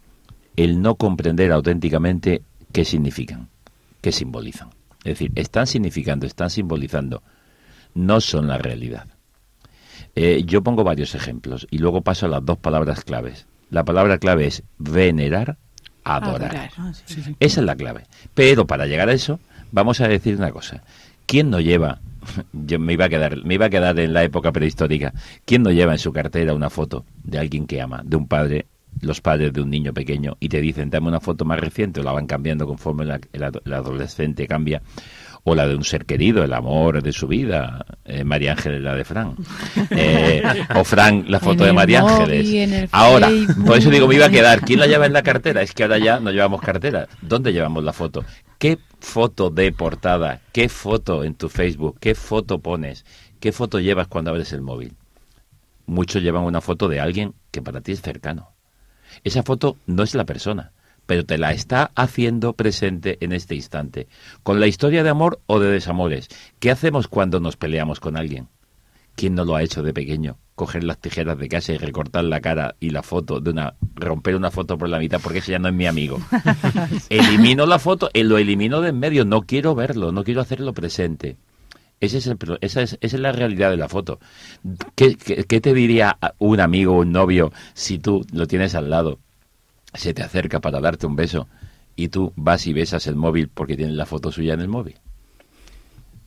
El 0.56 0.82
no 0.82 0.94
comprender 0.96 1.50
auténticamente 1.52 2.42
qué 2.72 2.84
significan, 2.84 3.48
qué 4.00 4.12
simbolizan. 4.12 4.68
Es 4.98 5.18
decir, 5.18 5.32
están 5.34 5.66
significando, 5.66 6.26
están 6.26 6.50
simbolizando, 6.50 7.22
no 7.94 8.20
son 8.20 8.46
la 8.48 8.58
realidad. 8.58 9.06
Eh, 10.14 10.42
yo 10.46 10.62
pongo 10.62 10.84
varios 10.84 11.14
ejemplos 11.14 11.66
y 11.70 11.78
luego 11.78 12.02
paso 12.02 12.26
a 12.26 12.28
las 12.28 12.44
dos 12.44 12.58
palabras 12.58 13.02
claves. 13.04 13.46
La 13.70 13.84
palabra 13.84 14.18
clave 14.18 14.46
es 14.46 14.62
venerar, 14.78 15.58
adorar. 16.04 16.70
Ah, 16.78 16.92
Esa 17.40 17.60
es 17.60 17.66
la 17.66 17.76
clave. 17.76 18.02
Pero 18.34 18.66
para 18.66 18.86
llegar 18.86 19.08
a 19.08 19.12
eso, 19.12 19.40
vamos 19.72 20.00
a 20.00 20.08
decir 20.08 20.36
una 20.36 20.50
cosa. 20.52 20.82
¿Quién 21.26 21.50
no 21.50 21.60
lleva, 21.60 22.00
yo 22.52 22.78
me 22.78 22.92
iba 22.92 23.06
a 23.06 23.08
quedar, 23.08 23.42
me 23.44 23.54
iba 23.54 23.66
a 23.66 23.70
quedar 23.70 23.98
en 23.98 24.12
la 24.12 24.22
época 24.24 24.52
prehistórica, 24.52 25.12
quién 25.44 25.62
no 25.62 25.70
lleva 25.70 25.92
en 25.92 25.98
su 25.98 26.12
cartera 26.12 26.54
una 26.54 26.70
foto 26.70 27.04
de 27.22 27.38
alguien 27.38 27.66
que 27.66 27.80
ama, 27.80 28.02
de 28.04 28.16
un 28.16 28.28
padre, 28.28 28.66
los 29.00 29.20
padres 29.20 29.52
de 29.52 29.60
un 29.62 29.70
niño 29.70 29.92
pequeño, 29.92 30.36
y 30.40 30.48
te 30.48 30.60
dicen, 30.60 30.90
dame 30.90 31.08
una 31.08 31.20
foto 31.20 31.44
más 31.44 31.58
reciente, 31.58 32.00
o 32.00 32.02
la 32.02 32.12
van 32.12 32.26
cambiando 32.26 32.66
conforme 32.66 33.04
la- 33.04 33.20
el, 33.32 33.42
ado- 33.42 33.62
el 33.64 33.72
adolescente 33.72 34.46
cambia, 34.46 34.82
o 35.46 35.54
la 35.54 35.66
de 35.66 35.76
un 35.76 35.84
ser 35.84 36.06
querido, 36.06 36.42
el 36.42 36.54
amor 36.54 37.02
de 37.02 37.12
su 37.12 37.28
vida, 37.28 37.84
eh, 38.06 38.24
María 38.24 38.52
Ángeles 38.52 38.80
la 38.80 38.94
de 38.94 39.04
Fran, 39.04 39.36
Eh, 39.90 40.42
o 40.74 40.84
Fran 40.84 41.26
la 41.28 41.38
foto 41.38 41.64
En 41.64 41.68
de 41.68 41.72
María 41.74 42.00
Ángeles. 42.00 42.88
Ahora, 42.90 43.28
por 43.66 43.76
eso 43.76 43.90
digo, 43.90 44.08
me 44.08 44.14
iba 44.14 44.26
a 44.26 44.30
quedar, 44.30 44.62
¿quién 44.62 44.80
la 44.80 44.86
lleva 44.86 45.04
en 45.06 45.12
la 45.12 45.22
cartera? 45.22 45.60
Es 45.60 45.72
que 45.72 45.82
ahora 45.82 45.98
ya 45.98 46.18
no 46.18 46.30
llevamos 46.30 46.62
cartera. 46.62 47.06
¿Dónde 47.20 47.52
llevamos 47.52 47.84
la 47.84 47.92
foto? 47.92 48.24
¿Qué 48.58 48.78
foto 49.00 49.50
de 49.50 49.70
portada? 49.72 50.40
¿Qué 50.52 50.70
foto 50.70 51.24
en 51.24 51.34
tu 51.34 51.50
Facebook? 51.50 51.98
¿Qué 52.00 52.14
foto 52.14 52.60
pones? 52.60 53.04
¿Qué 53.38 53.52
foto 53.52 53.78
llevas 53.78 54.08
cuando 54.08 54.30
abres 54.30 54.52
el 54.54 54.62
móvil? 54.62 54.94
Muchos 55.86 56.22
llevan 56.22 56.44
una 56.44 56.62
foto 56.62 56.88
de 56.88 57.00
alguien 57.00 57.34
que 57.50 57.60
para 57.60 57.82
ti 57.82 57.92
es 57.92 58.00
cercano. 58.00 58.48
Esa 59.22 59.42
foto 59.42 59.76
no 59.86 60.02
es 60.02 60.14
la 60.14 60.24
persona, 60.24 60.72
pero 61.06 61.24
te 61.24 61.38
la 61.38 61.52
está 61.52 61.90
haciendo 61.94 62.54
presente 62.54 63.18
en 63.20 63.32
este 63.32 63.54
instante. 63.54 64.08
Con 64.42 64.60
la 64.60 64.66
historia 64.66 65.02
de 65.02 65.10
amor 65.10 65.40
o 65.46 65.60
de 65.60 65.70
desamores. 65.70 66.28
¿Qué 66.58 66.70
hacemos 66.70 67.08
cuando 67.08 67.40
nos 67.40 67.56
peleamos 67.56 68.00
con 68.00 68.16
alguien? 68.16 68.48
¿Quién 69.16 69.34
no 69.34 69.44
lo 69.44 69.54
ha 69.54 69.62
hecho 69.62 69.82
de 69.82 69.92
pequeño? 69.92 70.38
Coger 70.56 70.82
las 70.82 71.00
tijeras 71.00 71.38
de 71.38 71.48
casa 71.48 71.72
y 71.72 71.78
recortar 71.78 72.24
la 72.24 72.40
cara 72.40 72.74
y 72.80 72.90
la 72.90 73.02
foto 73.02 73.40
de 73.40 73.50
una 73.50 73.74
romper 73.94 74.34
una 74.34 74.50
foto 74.50 74.76
por 74.76 74.88
la 74.88 74.98
mitad 74.98 75.20
porque 75.20 75.38
ese 75.38 75.52
ya 75.52 75.58
no 75.58 75.68
es 75.68 75.74
mi 75.74 75.86
amigo. 75.86 76.18
Elimino 77.08 77.66
la 77.66 77.78
foto, 77.78 78.10
eh, 78.12 78.24
lo 78.24 78.38
elimino 78.38 78.80
de 78.80 78.88
en 78.88 78.98
medio, 78.98 79.24
no 79.24 79.42
quiero 79.42 79.74
verlo, 79.74 80.10
no 80.10 80.24
quiero 80.24 80.40
hacerlo 80.40 80.72
presente. 80.72 81.36
Ese 82.00 82.18
es 82.18 82.26
el 82.26 82.36
esa, 82.60 82.82
es, 82.82 82.98
esa 83.00 83.16
es 83.16 83.20
la 83.20 83.32
realidad 83.32 83.70
de 83.70 83.76
la 83.76 83.88
foto. 83.88 84.18
¿Qué, 84.94 85.16
qué, 85.16 85.44
qué 85.44 85.60
te 85.60 85.72
diría 85.74 86.18
un 86.38 86.60
amigo 86.60 86.94
o 86.94 87.00
un 87.00 87.12
novio 87.12 87.52
si 87.72 87.98
tú 87.98 88.26
lo 88.32 88.46
tienes 88.46 88.74
al 88.74 88.90
lado, 88.90 89.20
se 89.94 90.14
te 90.14 90.22
acerca 90.22 90.60
para 90.60 90.80
darte 90.80 91.06
un 91.06 91.16
beso 91.16 91.48
y 91.96 92.08
tú 92.08 92.32
vas 92.36 92.66
y 92.66 92.72
besas 92.72 93.06
el 93.06 93.16
móvil 93.16 93.48
porque 93.48 93.76
tienes 93.76 93.94
la 93.94 94.06
foto 94.06 94.30
suya 94.32 94.54
en 94.54 94.60
el 94.60 94.68
móvil? 94.68 94.96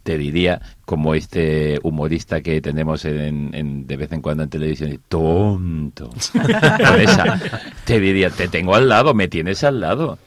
Te 0.03 0.17
diría, 0.17 0.61
como 0.85 1.15
este 1.15 1.79
humorista 1.83 2.39
que 2.41 2.61
tenemos 2.61 3.03
en, 3.03 3.53
en- 3.53 3.85
de 3.87 3.97
vez 3.97 4.09
en 4.13 4.21
cuando 4.21 4.43
en 4.43 4.49
televisión, 4.49 5.01
tonto. 5.09 6.09
Con 6.31 7.01
esa, 7.01 7.37
te 7.83 7.99
diría, 7.99 8.29
te 8.29 8.47
tengo 8.47 8.73
al 8.73 8.87
lado, 8.87 9.13
me 9.13 9.27
tienes 9.27 9.65
al 9.65 9.81
lado. 9.81 10.17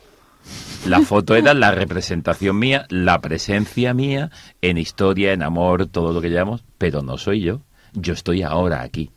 La 0.87 1.00
foto 1.00 1.35
era 1.35 1.55
la 1.55 1.70
representación 1.70 2.59
mía, 2.59 2.85
la 2.90 3.20
presencia 3.22 3.94
mía 3.94 4.31
en 4.61 4.76
historia, 4.76 5.33
en 5.33 5.42
amor, 5.42 5.87
todo 5.87 6.12
lo 6.12 6.20
que 6.20 6.29
llamamos, 6.31 6.62
pero 6.76 7.00
no 7.03 7.16
soy 7.16 7.40
yo. 7.40 7.62
Yo 7.94 8.12
estoy 8.12 8.42
ahora 8.42 8.83
aquí. 8.83 9.11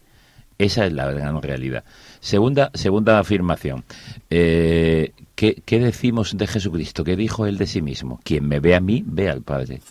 Esa 0.57 0.85
es 0.85 0.93
la 0.93 1.11
gran 1.11 1.41
realidad. 1.41 1.83
Segunda, 2.23 2.71
segunda 2.73 3.19
afirmación. 3.19 3.83
Eh, 4.29 5.11
¿qué, 5.35 5.61
qué 5.65 5.79
decimos 5.79 6.37
de 6.37 6.47
Jesucristo? 6.47 7.03
¿Qué 7.03 7.17
dijo 7.17 7.47
él 7.47 7.57
de 7.57 7.67
sí 7.67 7.81
mismo? 7.81 8.21
Quien 8.23 8.47
me 8.47 8.61
ve 8.61 8.75
a 8.75 8.79
mí, 8.79 9.03
ve 9.05 9.29
al 9.29 9.41
Padre. 9.41 9.81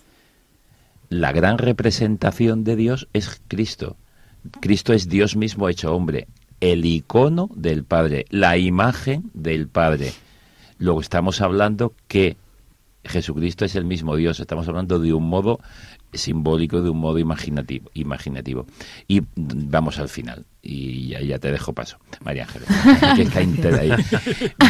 La 1.10 1.30
gran 1.32 1.58
representación 1.58 2.64
de 2.64 2.74
Dios 2.74 3.06
es 3.12 3.42
Cristo. 3.48 3.96
Cristo 4.62 4.94
es 4.94 5.10
Dios 5.10 5.36
mismo 5.36 5.68
hecho 5.68 5.94
hombre, 5.94 6.26
el 6.62 6.86
icono 6.86 7.50
del 7.54 7.84
Padre, 7.84 8.24
la 8.30 8.56
imagen 8.56 9.30
del 9.34 9.68
Padre. 9.68 10.14
Luego 10.78 11.02
estamos 11.02 11.42
hablando 11.42 11.92
que 12.08 12.38
Jesucristo 13.04 13.66
es 13.66 13.76
el 13.76 13.84
mismo 13.84 14.16
Dios, 14.16 14.40
estamos 14.40 14.66
hablando 14.68 14.98
de 14.98 15.12
un 15.12 15.28
modo 15.28 15.60
simbólico, 16.12 16.82
de 16.82 16.90
un 16.90 16.98
modo 16.98 17.18
imaginativo. 17.18 17.90
imaginativo. 17.94 18.66
Y 19.08 19.22
vamos 19.36 19.98
al 19.98 20.08
final, 20.08 20.44
y 20.62 21.08
ya, 21.08 21.20
ya 21.20 21.38
te 21.38 21.50
dejo 21.50 21.72
paso, 21.72 21.98
María 22.24 22.44
Ángeles. 22.44 22.68
que 23.16 23.22
está 23.22 23.40
ahí. 23.80 23.92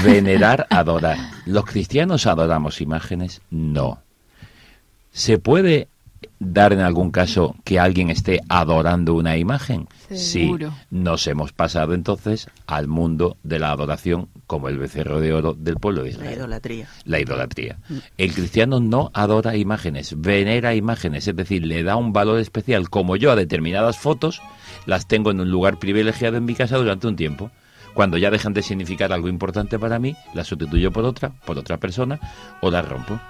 Venerar, 0.04 0.66
adorar. 0.70 1.18
¿Los 1.46 1.64
cristianos 1.64 2.26
adoramos 2.26 2.80
imágenes? 2.80 3.40
No. 3.50 4.00
¿Se 5.12 5.38
puede 5.38 5.88
dar 6.38 6.72
en 6.72 6.80
algún 6.80 7.10
caso 7.10 7.54
que 7.64 7.78
alguien 7.78 8.10
esté 8.10 8.40
adorando 8.48 9.14
una 9.14 9.36
imagen? 9.36 9.88
Seguro. 10.10 10.70
Sí. 10.70 10.86
Nos 10.90 11.26
hemos 11.26 11.52
pasado 11.52 11.94
entonces 11.94 12.48
al 12.66 12.88
mundo 12.88 13.36
de 13.42 13.58
la 13.58 13.70
adoración 13.70 14.28
como 14.46 14.68
el 14.68 14.78
becerro 14.78 15.20
de 15.20 15.32
oro 15.32 15.54
del 15.54 15.76
pueblo 15.76 16.02
de 16.02 16.10
La 16.10 16.14
Israel. 16.16 16.38
idolatría. 16.38 16.88
La 17.04 17.20
idolatría. 17.20 17.78
El 18.18 18.34
cristiano 18.34 18.80
no 18.80 19.10
adora 19.14 19.56
imágenes, 19.56 20.20
venera 20.20 20.74
imágenes, 20.74 21.26
es 21.26 21.36
decir, 21.36 21.64
le 21.64 21.82
da 21.82 21.96
un 21.96 22.12
valor 22.12 22.38
especial, 22.38 22.90
como 22.90 23.16
yo 23.16 23.30
a 23.30 23.36
determinadas 23.36 23.98
fotos, 23.98 24.42
las 24.86 25.06
tengo 25.08 25.30
en 25.30 25.40
un 25.40 25.50
lugar 25.50 25.78
privilegiado 25.78 26.36
en 26.36 26.44
mi 26.44 26.54
casa 26.54 26.76
durante 26.76 27.06
un 27.06 27.16
tiempo. 27.16 27.50
Cuando 27.94 28.16
ya 28.16 28.30
dejan 28.30 28.54
de 28.54 28.62
significar 28.62 29.12
algo 29.12 29.28
importante 29.28 29.78
para 29.78 29.98
mí, 29.98 30.16
las 30.34 30.46
sustituyo 30.46 30.90
por 30.92 31.04
otra, 31.04 31.30
por 31.44 31.58
otra 31.58 31.76
persona, 31.76 32.18
o 32.62 32.70
las 32.70 32.88
rompo. 32.88 33.20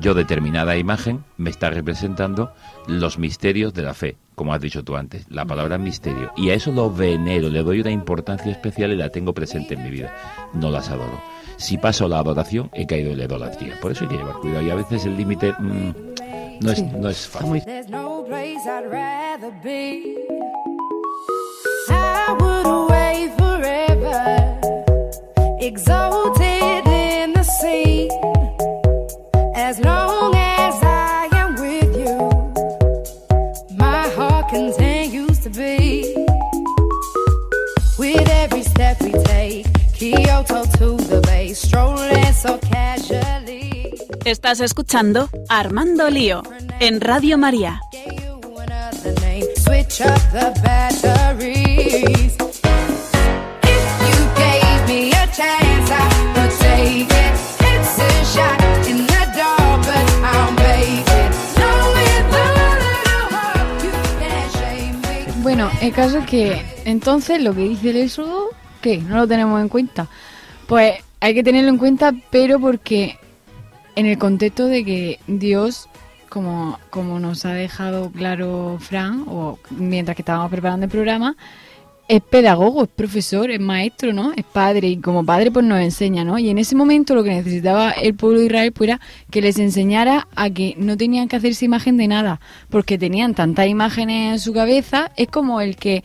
Yo 0.00 0.14
determinada 0.14 0.76
imagen 0.76 1.24
me 1.36 1.50
está 1.50 1.70
representando 1.70 2.52
los 2.86 3.18
misterios 3.18 3.72
de 3.72 3.82
la 3.82 3.94
fe, 3.94 4.16
como 4.34 4.52
has 4.52 4.60
dicho 4.60 4.84
tú 4.84 4.96
antes, 4.96 5.26
la 5.30 5.44
palabra 5.44 5.78
misterio. 5.78 6.32
Y 6.36 6.50
a 6.50 6.54
eso 6.54 6.70
lo 6.70 6.90
venero, 6.92 7.48
le 7.48 7.62
doy 7.62 7.80
una 7.80 7.90
importancia 7.90 8.52
especial 8.52 8.92
y 8.92 8.96
la 8.96 9.08
tengo 9.08 9.32
presente 9.32 9.74
en 9.74 9.82
mi 9.82 9.90
vida. 9.90 10.14
No 10.52 10.70
las 10.70 10.90
adoro. 10.90 11.20
Si 11.56 11.78
paso 11.78 12.08
la 12.08 12.18
adoración, 12.18 12.70
he 12.74 12.86
caído 12.86 13.12
en 13.12 13.18
la 13.18 13.24
idolatría. 13.24 13.80
Por 13.80 13.92
eso 13.92 14.04
hay 14.04 14.10
que 14.10 14.16
llevar 14.18 14.34
cuidado. 14.36 14.62
Y 14.62 14.70
a 14.70 14.74
veces 14.74 15.06
el 15.06 15.16
límite 15.16 15.52
mm, 15.58 15.94
no, 16.60 16.70
es, 16.70 16.82
no 16.82 17.08
es 17.08 17.26
fácil. 17.26 17.62
There's 17.64 17.88
Estás 44.26 44.60
escuchando 44.60 45.30
Armando 45.48 46.10
Lío 46.10 46.42
en 46.78 47.00
Radio 47.00 47.38
María. 47.38 47.80
If 53.62 53.86
you 54.02 54.18
gave 54.36 54.86
me 54.86 55.12
a 55.12 55.26
chance, 55.28 55.90
I 55.90 56.34
would 56.36 56.50
take 56.58 57.08
it. 57.08 57.34
It's 57.60 57.98
a 57.98 58.24
shot 58.36 58.75
Bueno, 65.56 65.72
el 65.80 65.90
caso 65.94 66.18
es 66.18 66.26
que 66.26 66.62
entonces 66.84 67.42
lo 67.42 67.54
que 67.54 67.62
dice 67.62 67.88
el 67.88 67.96
Éxodo, 67.96 68.50
¿qué? 68.82 68.98
No 68.98 69.16
lo 69.16 69.26
tenemos 69.26 69.58
en 69.58 69.70
cuenta. 69.70 70.06
Pues 70.66 71.02
hay 71.18 71.32
que 71.32 71.42
tenerlo 71.42 71.70
en 71.70 71.78
cuenta, 71.78 72.12
pero 72.30 72.60
porque 72.60 73.18
en 73.94 74.04
el 74.04 74.18
contexto 74.18 74.66
de 74.66 74.84
que 74.84 75.18
Dios, 75.26 75.88
como, 76.28 76.78
como 76.90 77.18
nos 77.20 77.46
ha 77.46 77.54
dejado 77.54 78.10
claro 78.10 78.76
Fran, 78.80 79.24
o 79.28 79.58
mientras 79.70 80.14
que 80.14 80.20
estábamos 80.20 80.50
preparando 80.50 80.84
el 80.84 80.92
programa, 80.92 81.36
es 82.08 82.22
pedagogo, 82.22 82.84
es 82.84 82.88
profesor, 82.88 83.50
es 83.50 83.58
maestro, 83.60 84.12
¿no? 84.12 84.32
Es 84.32 84.44
padre 84.44 84.88
y 84.88 84.96
como 84.98 85.24
padre 85.24 85.50
pues 85.50 85.64
nos 85.64 85.80
enseña, 85.80 86.22
¿no? 86.24 86.38
Y 86.38 86.48
en 86.50 86.58
ese 86.58 86.76
momento 86.76 87.14
lo 87.14 87.24
que 87.24 87.30
necesitaba 87.30 87.90
el 87.90 88.14
pueblo 88.14 88.38
de 88.40 88.46
Israel 88.46 88.72
pues 88.72 88.88
era 88.90 89.00
que 89.30 89.40
les 89.42 89.58
enseñara 89.58 90.28
a 90.36 90.48
que 90.50 90.74
no 90.78 90.96
tenían 90.96 91.26
que 91.26 91.36
hacerse 91.36 91.64
imagen 91.64 91.96
de 91.96 92.06
nada, 92.06 92.40
porque 92.70 92.96
tenían 92.96 93.34
tantas 93.34 93.66
imágenes 93.66 94.32
en 94.34 94.38
su 94.38 94.52
cabeza, 94.52 95.10
es 95.16 95.26
como 95.28 95.60
el 95.60 95.74
que 95.76 96.04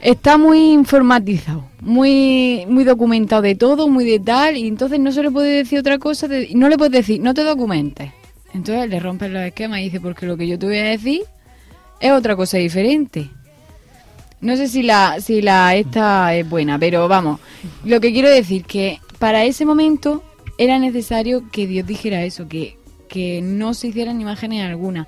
está 0.00 0.36
muy 0.38 0.72
informatizado, 0.72 1.64
muy 1.80 2.64
muy 2.68 2.84
documentado 2.84 3.42
de 3.42 3.54
todo, 3.54 3.88
muy 3.88 4.04
de 4.04 4.20
tal, 4.20 4.56
y 4.56 4.66
entonces 4.66 4.98
no 5.00 5.12
se 5.12 5.22
le 5.22 5.30
puede 5.30 5.56
decir 5.56 5.78
otra 5.78 5.98
cosa, 5.98 6.28
de- 6.28 6.50
no 6.54 6.68
le 6.68 6.76
puedes 6.76 6.92
decir, 6.92 7.20
no 7.20 7.32
te 7.34 7.42
documentes. 7.44 8.10
Entonces 8.52 8.88
le 8.90 8.98
rompes 9.00 9.30
los 9.30 9.42
esquemas 9.42 9.80
y 9.80 9.84
dice, 9.84 10.00
porque 10.00 10.26
lo 10.26 10.36
que 10.36 10.46
yo 10.48 10.58
te 10.58 10.66
voy 10.66 10.78
a 10.78 10.84
decir 10.84 11.22
es 12.00 12.12
otra 12.12 12.34
cosa 12.36 12.58
diferente. 12.58 13.30
No 14.40 14.56
sé 14.56 14.68
si 14.68 14.82
la, 14.82 15.20
si 15.20 15.42
la 15.42 15.74
esta 15.76 16.34
es 16.34 16.48
buena, 16.48 16.78
pero 16.78 17.08
vamos, 17.08 17.40
lo 17.84 18.00
que 18.00 18.12
quiero 18.12 18.30
decir 18.30 18.64
que 18.64 18.98
para 19.18 19.44
ese 19.44 19.66
momento 19.66 20.22
era 20.56 20.78
necesario 20.78 21.50
que 21.50 21.66
Dios 21.66 21.86
dijera 21.86 22.22
eso, 22.24 22.48
que, 22.48 22.76
que 23.08 23.40
no 23.42 23.74
se 23.74 23.88
hicieran 23.88 24.20
imágenes 24.20 24.64
alguna. 24.64 25.06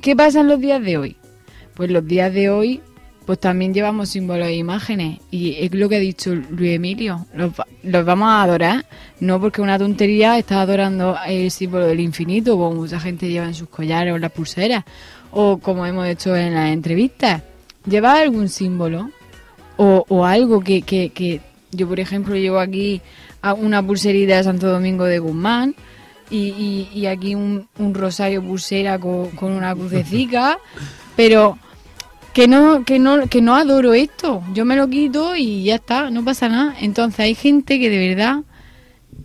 ¿Qué 0.00 0.16
pasa 0.16 0.40
en 0.40 0.48
los 0.48 0.60
días 0.60 0.82
de 0.82 0.96
hoy? 0.98 1.16
pues 1.74 1.90
los 1.90 2.06
días 2.06 2.32
de 2.34 2.50
hoy, 2.50 2.80
pues 3.24 3.38
también 3.38 3.72
llevamos 3.72 4.10
símbolos 4.10 4.48
e 4.48 4.54
imágenes. 4.56 5.18
Y 5.30 5.54
es 5.64 5.72
lo 5.74 5.88
que 5.88 5.96
ha 5.96 6.00
dicho 6.00 6.34
Luis 6.34 6.72
Emilio, 6.74 7.24
los, 7.32 7.52
va- 7.52 7.66
los 7.82 8.04
vamos 8.04 8.28
a 8.28 8.42
adorar, 8.42 8.84
no 9.20 9.40
porque 9.40 9.62
una 9.62 9.78
tontería 9.78 10.36
está 10.36 10.60
adorando 10.60 11.16
el 11.26 11.50
símbolo 11.50 11.86
del 11.86 12.00
infinito, 12.00 12.52
como 12.58 12.74
mucha 12.74 13.00
gente 13.00 13.28
lleva 13.30 13.46
en 13.46 13.54
sus 13.54 13.68
collares 13.70 14.12
o 14.12 14.16
en 14.16 14.22
las 14.22 14.32
pulseras, 14.32 14.84
o 15.30 15.56
como 15.58 15.86
hemos 15.86 16.06
hecho 16.06 16.36
en 16.36 16.52
las 16.54 16.70
entrevistas. 16.70 17.42
Lleva 17.86 18.14
algún 18.20 18.48
símbolo 18.48 19.10
o, 19.76 20.04
o 20.08 20.24
algo 20.24 20.60
que, 20.60 20.82
que, 20.82 21.10
que 21.10 21.40
yo, 21.72 21.88
por 21.88 22.00
ejemplo, 22.00 22.34
llevo 22.36 22.58
aquí 22.58 23.00
a 23.42 23.54
una 23.54 23.82
pulserita 23.84 24.36
de 24.36 24.44
Santo 24.44 24.68
Domingo 24.68 25.04
de 25.04 25.18
Guzmán 25.18 25.74
y, 26.30 26.48
y- 26.48 26.88
y 26.94 27.06
aquí 27.06 27.34
un, 27.34 27.68
un 27.78 27.94
rosario 27.94 28.42
pulsera 28.42 28.98
con, 28.98 29.30
con 29.30 29.52
una 29.52 29.74
crucecica, 29.74 30.58
pero 31.16 31.58
que 32.34 32.46
no, 32.46 32.84
que 32.84 32.98
no, 32.98 33.26
que 33.28 33.40
no 33.42 33.56
adoro 33.56 33.94
esto. 33.94 34.42
Yo 34.54 34.64
me 34.64 34.76
lo 34.76 34.88
quito 34.88 35.34
y 35.36 35.64
ya 35.64 35.76
está, 35.76 36.10
no 36.10 36.24
pasa 36.24 36.48
nada. 36.48 36.76
Entonces 36.80 37.20
hay 37.20 37.34
gente 37.34 37.80
que 37.80 37.88
de 37.90 38.08
verdad 38.08 38.42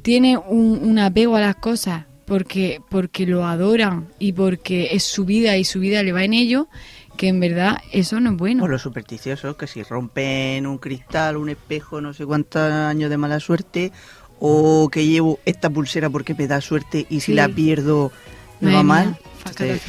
tiene 0.02 0.38
un, 0.38 0.80
un 0.82 0.98
apego 1.00 1.36
a 1.36 1.42
las 1.42 1.56
cosas 1.58 2.06
porque, 2.26 2.82
porque 2.90 3.28
lo 3.28 3.46
adoran 3.46 4.08
y 4.18 4.32
porque 4.34 4.90
es 4.92 5.04
su 5.04 5.26
vida 5.26 5.58
y 5.58 5.64
su 5.64 5.80
vida 5.80 6.02
le 6.04 6.12
va 6.14 6.24
en 6.24 6.34
ello, 6.34 6.68
que 7.16 7.28
en 7.30 7.40
verdad 7.40 7.78
eso 7.92 8.20
no 8.20 8.32
es 8.32 8.38
bueno. 8.38 8.64
O 8.64 8.68
los 8.68 8.82
supersticiosos, 8.82 9.56
que 9.56 9.68
si 9.68 9.84
rompen 9.84 10.66
un 10.68 10.78
cristal, 10.78 11.38
un 11.38 11.50
espejo, 11.50 12.02
no 12.02 12.14
sé 12.14 12.26
cuántos 12.26 12.62
años 12.72 13.10
de 13.10 13.18
mala 13.18 13.40
suerte, 13.40 13.92
o 14.40 14.90
que 14.92 15.06
llevo 15.06 15.40
esta 15.46 15.70
pulsera 15.70 16.10
porque 16.10 16.36
me 16.36 16.48
da 16.48 16.60
suerte 16.62 17.06
y 17.10 17.20
si 17.22 17.28
Sí. 17.28 17.34
la 17.34 17.48
pierdo 17.50 18.12
me 18.60 18.74
va 18.74 18.84
mal. 18.84 19.18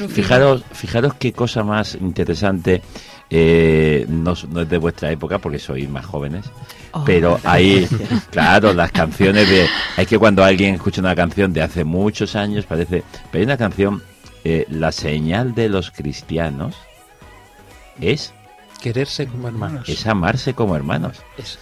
Fijaros, 0.09 0.65
fijaros 0.73 1.15
qué 1.15 1.33
cosa 1.33 1.63
más 1.65 1.95
interesante. 2.01 2.83
eh, 3.29 4.07
no, 4.09 4.35
no 4.51 4.61
es 4.61 4.69
de 4.69 4.79
vuestra 4.79 5.11
época 5.11 5.39
porque 5.41 5.59
sois 5.59 5.89
más 5.91 6.07
jóvenes. 6.07 6.45
Oh. 6.93 7.03
Pero 7.05 7.41
ahí, 7.43 7.85
claro, 8.31 8.73
las 8.73 8.93
canciones 8.93 9.49
de. 9.51 9.67
Es 9.97 10.07
que 10.07 10.17
cuando 10.17 10.45
alguien 10.45 10.75
escucha 10.77 11.01
una 11.01 11.17
canción 11.17 11.53
de 11.53 11.61
hace 11.63 11.83
muchos 11.83 12.37
años, 12.37 12.67
parece. 12.67 13.03
Pero 13.33 13.41
hay 13.41 13.45
una 13.47 13.57
canción, 13.57 14.01
eh, 14.45 14.65
La 14.71 14.93
señal 14.93 15.57
de 15.57 15.69
los 15.69 15.91
cristianos 15.91 16.77
es. 18.01 18.33
Quererse 18.81 19.27
como 19.27 19.49
hermanos. 19.49 19.89
Es 19.89 20.07
amarse 20.07 20.53
como 20.55 20.77
hermanos. 20.77 21.17
Es, 21.39 21.59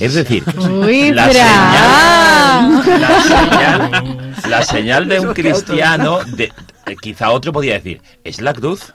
Es 0.00 0.14
decir, 0.14 0.44
Uy, 0.58 1.12
la 1.12 1.30
señal, 1.32 3.00
la 3.00 3.20
señal, 3.22 4.34
la 4.50 4.62
señal 4.62 5.08
de 5.08 5.20
un 5.20 5.32
cristiano, 5.34 6.18
de, 6.24 6.52
de- 6.86 6.96
quizá 6.96 7.30
otro 7.30 7.52
podría 7.52 7.74
decir, 7.74 8.02
es 8.22 8.40
la 8.42 8.52
cruz, 8.52 8.92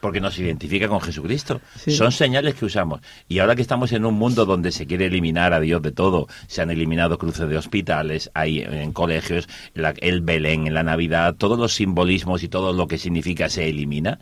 porque 0.00 0.20
nos 0.20 0.38
identifica 0.38 0.86
con 0.88 1.00
Jesucristo. 1.00 1.60
Sí. 1.76 1.90
Son 1.90 2.12
señales 2.12 2.54
que 2.54 2.64
usamos. 2.66 3.00
Y 3.28 3.40
ahora 3.40 3.56
que 3.56 3.62
estamos 3.62 3.90
en 3.92 4.04
un 4.04 4.14
mundo 4.14 4.46
donde 4.46 4.70
se 4.70 4.86
quiere 4.86 5.06
eliminar 5.06 5.52
a 5.52 5.58
Dios 5.60 5.82
de 5.82 5.90
todo, 5.90 6.28
se 6.46 6.62
han 6.62 6.70
eliminado 6.70 7.18
cruces 7.18 7.48
de 7.48 7.56
hospitales, 7.58 8.30
hay 8.34 8.60
en 8.60 8.92
colegios, 8.92 9.48
la- 9.74 9.94
el 10.00 10.20
Belén, 10.20 10.68
en 10.68 10.74
la 10.74 10.84
Navidad, 10.84 11.34
todos 11.36 11.58
los 11.58 11.74
simbolismos 11.74 12.44
y 12.44 12.48
todo 12.48 12.72
lo 12.72 12.86
que 12.86 12.96
significa 12.96 13.48
se 13.48 13.68
elimina. 13.68 14.20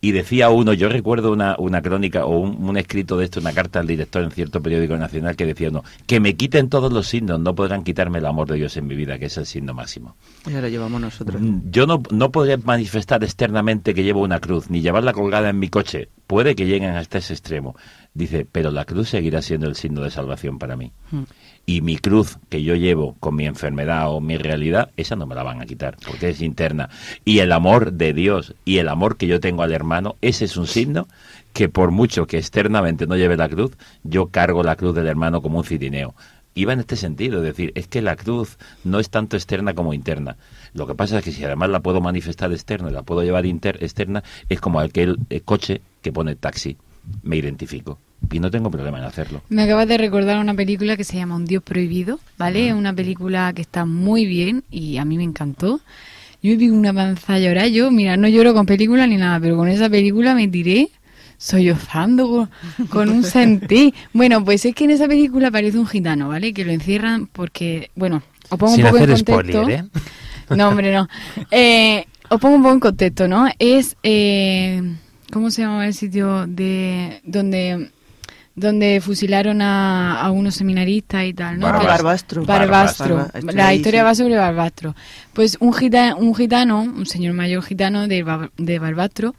Y 0.00 0.12
decía 0.12 0.50
uno, 0.50 0.72
yo 0.74 0.88
recuerdo 0.88 1.32
una, 1.32 1.56
una 1.58 1.80
crónica 1.80 2.26
o 2.26 2.38
un, 2.38 2.62
un 2.62 2.76
escrito 2.76 3.16
de 3.16 3.24
esto, 3.24 3.40
una 3.40 3.52
carta 3.52 3.80
al 3.80 3.86
director 3.86 4.22
en 4.22 4.30
cierto 4.30 4.62
periódico 4.62 4.96
nacional 4.96 5.34
que 5.36 5.46
decía 5.46 5.70
uno, 5.70 5.84
que 6.06 6.20
me 6.20 6.36
quiten 6.36 6.68
todos 6.68 6.92
los 6.92 7.06
signos, 7.08 7.40
no 7.40 7.54
podrán 7.54 7.82
quitarme 7.82 8.18
el 8.18 8.26
amor 8.26 8.46
de 8.48 8.56
Dios 8.56 8.76
en 8.76 8.86
mi 8.86 8.94
vida, 8.94 9.18
que 9.18 9.26
es 9.26 9.36
el 9.38 9.46
signo 9.46 9.72
máximo. 9.74 10.14
Ya 10.44 10.60
lo 10.60 10.68
llevamos 10.68 11.00
nosotros. 11.00 11.40
Mm, 11.40 11.70
Yo 11.70 11.86
no, 11.86 12.02
no 12.10 12.30
podré 12.30 12.58
manifestar 12.58 13.24
externamente 13.24 13.94
que 13.94 14.04
llevo 14.04 14.20
una 14.22 14.38
cruz, 14.38 14.70
ni 14.70 14.80
llevarla 14.82 15.12
colgada 15.12 15.48
en 15.48 15.58
mi 15.58 15.68
coche. 15.70 16.08
Puede 16.26 16.54
que 16.54 16.66
lleguen 16.66 16.90
hasta 16.90 17.18
ese 17.18 17.32
extremo. 17.32 17.74
Dice, 18.12 18.46
pero 18.50 18.70
la 18.70 18.84
cruz 18.84 19.08
seguirá 19.10 19.40
siendo 19.42 19.66
el 19.66 19.76
signo 19.76 20.02
de 20.02 20.10
salvación 20.10 20.58
para 20.58 20.76
mí. 20.76 20.92
Mm. 21.10 21.22
Y 21.68 21.80
mi 21.80 21.98
cruz 21.98 22.38
que 22.48 22.62
yo 22.62 22.76
llevo 22.76 23.16
con 23.18 23.34
mi 23.34 23.44
enfermedad 23.44 24.08
o 24.12 24.20
mi 24.20 24.38
realidad, 24.38 24.90
esa 24.96 25.16
no 25.16 25.26
me 25.26 25.34
la 25.34 25.42
van 25.42 25.60
a 25.60 25.66
quitar, 25.66 25.96
porque 26.06 26.28
es 26.28 26.40
interna. 26.40 26.90
Y 27.24 27.40
el 27.40 27.50
amor 27.50 27.92
de 27.94 28.12
Dios 28.12 28.54
y 28.64 28.78
el 28.78 28.88
amor 28.88 29.16
que 29.16 29.26
yo 29.26 29.40
tengo 29.40 29.64
al 29.64 29.72
hermano, 29.72 30.14
ese 30.20 30.44
es 30.44 30.56
un 30.56 30.68
signo 30.68 31.08
que 31.52 31.68
por 31.68 31.90
mucho 31.90 32.28
que 32.28 32.38
externamente 32.38 33.08
no 33.08 33.16
lleve 33.16 33.36
la 33.36 33.48
cruz, 33.48 33.72
yo 34.04 34.26
cargo 34.26 34.62
la 34.62 34.76
cruz 34.76 34.94
del 34.94 35.08
hermano 35.08 35.42
como 35.42 35.58
un 35.58 35.64
cirineo. 35.64 36.14
Iba 36.54 36.72
en 36.72 36.80
este 36.80 36.94
sentido, 36.94 37.38
es 37.38 37.44
decir, 37.44 37.72
es 37.74 37.88
que 37.88 38.00
la 38.00 38.14
cruz 38.14 38.58
no 38.84 39.00
es 39.00 39.10
tanto 39.10 39.36
externa 39.36 39.74
como 39.74 39.92
interna. 39.92 40.36
Lo 40.72 40.86
que 40.86 40.94
pasa 40.94 41.18
es 41.18 41.24
que 41.24 41.32
si 41.32 41.44
además 41.44 41.70
la 41.70 41.80
puedo 41.80 42.00
manifestar 42.00 42.52
externa 42.52 42.90
y 42.90 42.92
la 42.92 43.02
puedo 43.02 43.22
llevar 43.22 43.44
inter 43.44 43.82
externa, 43.82 44.22
es 44.48 44.60
como 44.60 44.78
aquel 44.78 45.18
eh, 45.30 45.40
coche 45.40 45.80
que 46.00 46.12
pone 46.12 46.36
taxi. 46.36 46.76
Me 47.22 47.36
identifico. 47.36 47.98
Y 48.32 48.40
no 48.40 48.50
tengo 48.50 48.70
problema 48.70 48.98
en 48.98 49.04
hacerlo. 49.04 49.42
Me 49.48 49.62
acabas 49.62 49.86
de 49.88 49.98
recordar 49.98 50.38
una 50.38 50.54
película 50.54 50.96
que 50.96 51.04
se 51.04 51.16
llama 51.16 51.36
Un 51.36 51.44
Dios 51.44 51.62
Prohibido, 51.62 52.18
¿vale? 52.38 52.68
Es 52.68 52.74
una 52.74 52.92
película 52.92 53.52
que 53.54 53.62
está 53.62 53.84
muy 53.84 54.26
bien 54.26 54.64
y 54.70 54.96
a 54.96 55.04
mí 55.04 55.16
me 55.16 55.24
encantó. 55.24 55.80
Yo 56.42 56.56
vi 56.56 56.68
una 56.70 56.92
panza 56.92 57.38
llorar. 57.38 57.68
Yo, 57.68 57.90
mira, 57.90 58.16
no 58.16 58.28
lloro 58.28 58.52
con 58.54 58.66
películas 58.66 59.08
ni 59.08 59.16
nada, 59.16 59.38
pero 59.40 59.56
con 59.56 59.68
esa 59.68 59.88
película 59.88 60.34
me 60.34 60.48
tiré 60.48 60.90
sollozando 61.38 62.48
con, 62.78 62.86
con 62.88 63.08
un 63.10 63.22
sentir. 63.24 63.94
Bueno, 64.12 64.44
pues 64.44 64.64
es 64.64 64.74
que 64.74 64.84
en 64.84 64.90
esa 64.90 65.06
película 65.06 65.48
aparece 65.48 65.78
un 65.78 65.86
gitano, 65.86 66.28
¿vale? 66.28 66.52
Que 66.52 66.64
lo 66.64 66.72
encierran 66.72 67.26
porque, 67.26 67.90
bueno, 67.94 68.22
os 68.48 68.58
pongo 68.58 68.74
Sin 68.74 68.84
un 68.84 68.90
poco 68.90 69.04
en 69.04 69.10
contexto. 69.10 69.32
spoiler, 69.32 69.70
¿eh? 69.70 69.84
No, 70.56 70.68
hombre, 70.68 70.92
no. 70.94 71.08
Eh, 71.50 72.06
os 72.28 72.40
pongo 72.40 72.56
un 72.56 72.62
poco 72.62 72.74
en 72.74 72.80
contexto, 72.80 73.28
¿no? 73.28 73.46
Es, 73.58 73.96
eh, 74.02 74.82
¿cómo 75.32 75.50
se 75.50 75.62
llama 75.62 75.86
el 75.86 75.94
sitio 75.94 76.46
de 76.46 77.20
donde 77.24 77.90
donde 78.56 79.00
fusilaron 79.02 79.60
a, 79.62 80.18
a 80.20 80.30
unos 80.30 80.54
seminaristas 80.56 81.24
y 81.26 81.34
tal, 81.34 81.58
¿no? 81.60 81.66
Barbastro. 81.66 82.44
Barbastro. 82.44 83.28
La 83.52 83.68
ahí, 83.68 83.76
historia 83.76 84.00
sí. 84.00 84.04
va 84.04 84.14
sobre 84.14 84.36
Barbastro. 84.36 84.96
Pues 85.34 85.58
un 85.60 85.72
gitano, 85.74 86.16
un 86.16 86.34
gitano, 86.34 86.80
un 86.80 87.06
señor 87.06 87.34
mayor 87.34 87.62
gitano 87.62 88.08
de, 88.08 88.22
Bar- 88.22 88.50
de 88.56 88.78
Barbastro, 88.78 89.34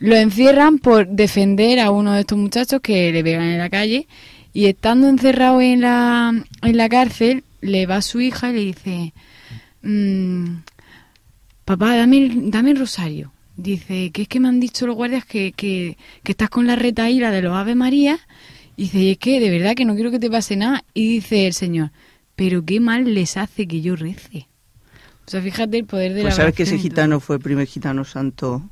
lo 0.00 0.16
encierran 0.16 0.78
por 0.78 1.06
defender 1.06 1.78
a 1.78 1.90
uno 1.92 2.12
de 2.12 2.20
estos 2.20 2.36
muchachos 2.38 2.80
que 2.82 3.12
le 3.12 3.22
pegan 3.22 3.44
en 3.44 3.58
la 3.58 3.70
calle 3.70 4.08
y 4.52 4.66
estando 4.66 5.08
encerrado 5.08 5.60
en 5.60 5.80
la, 5.82 6.32
en 6.62 6.76
la 6.76 6.88
cárcel, 6.88 7.44
le 7.60 7.86
va 7.86 8.02
su 8.02 8.20
hija 8.20 8.50
y 8.50 8.52
le 8.54 8.60
dice, 8.60 9.12
mm, 9.82 10.56
papá, 11.64 11.96
dame, 11.96 12.18
el- 12.18 12.50
dame 12.50 12.72
el 12.72 12.78
rosario. 12.78 13.32
Dice, 13.62 14.10
que 14.10 14.22
es 14.22 14.28
que 14.28 14.40
me 14.40 14.48
han 14.48 14.58
dicho 14.58 14.86
los 14.86 14.96
guardias 14.96 15.24
que, 15.24 15.52
que, 15.52 15.98
que 16.22 16.32
estás 16.32 16.48
con 16.48 16.66
la 16.66 16.76
retaíla 16.76 17.30
de 17.30 17.42
los 17.42 17.54
Ave 17.54 17.74
María. 17.74 18.18
Y 18.76 18.84
dice, 18.84 18.98
y 18.98 19.10
es 19.10 19.18
que 19.18 19.38
de 19.38 19.50
verdad 19.50 19.74
que 19.74 19.84
no 19.84 19.94
quiero 19.94 20.10
que 20.10 20.18
te 20.18 20.30
pase 20.30 20.56
nada. 20.56 20.84
Y 20.94 21.12
dice 21.12 21.46
el 21.46 21.52
Señor, 21.52 21.90
pero 22.36 22.64
qué 22.64 22.80
mal 22.80 23.12
les 23.12 23.36
hace 23.36 23.66
que 23.66 23.82
yo 23.82 23.96
rece. 23.96 24.48
O 25.26 25.30
sea, 25.30 25.42
fíjate 25.42 25.78
el 25.78 25.84
poder 25.84 26.14
de 26.14 26.22
Pues 26.22 26.32
la 26.34 26.36
sabes 26.36 26.54
que 26.54 26.62
ese 26.62 26.78
gitano 26.78 27.20
fue 27.20 27.36
el 27.36 27.42
primer 27.42 27.66
gitano 27.66 28.04
santo. 28.04 28.62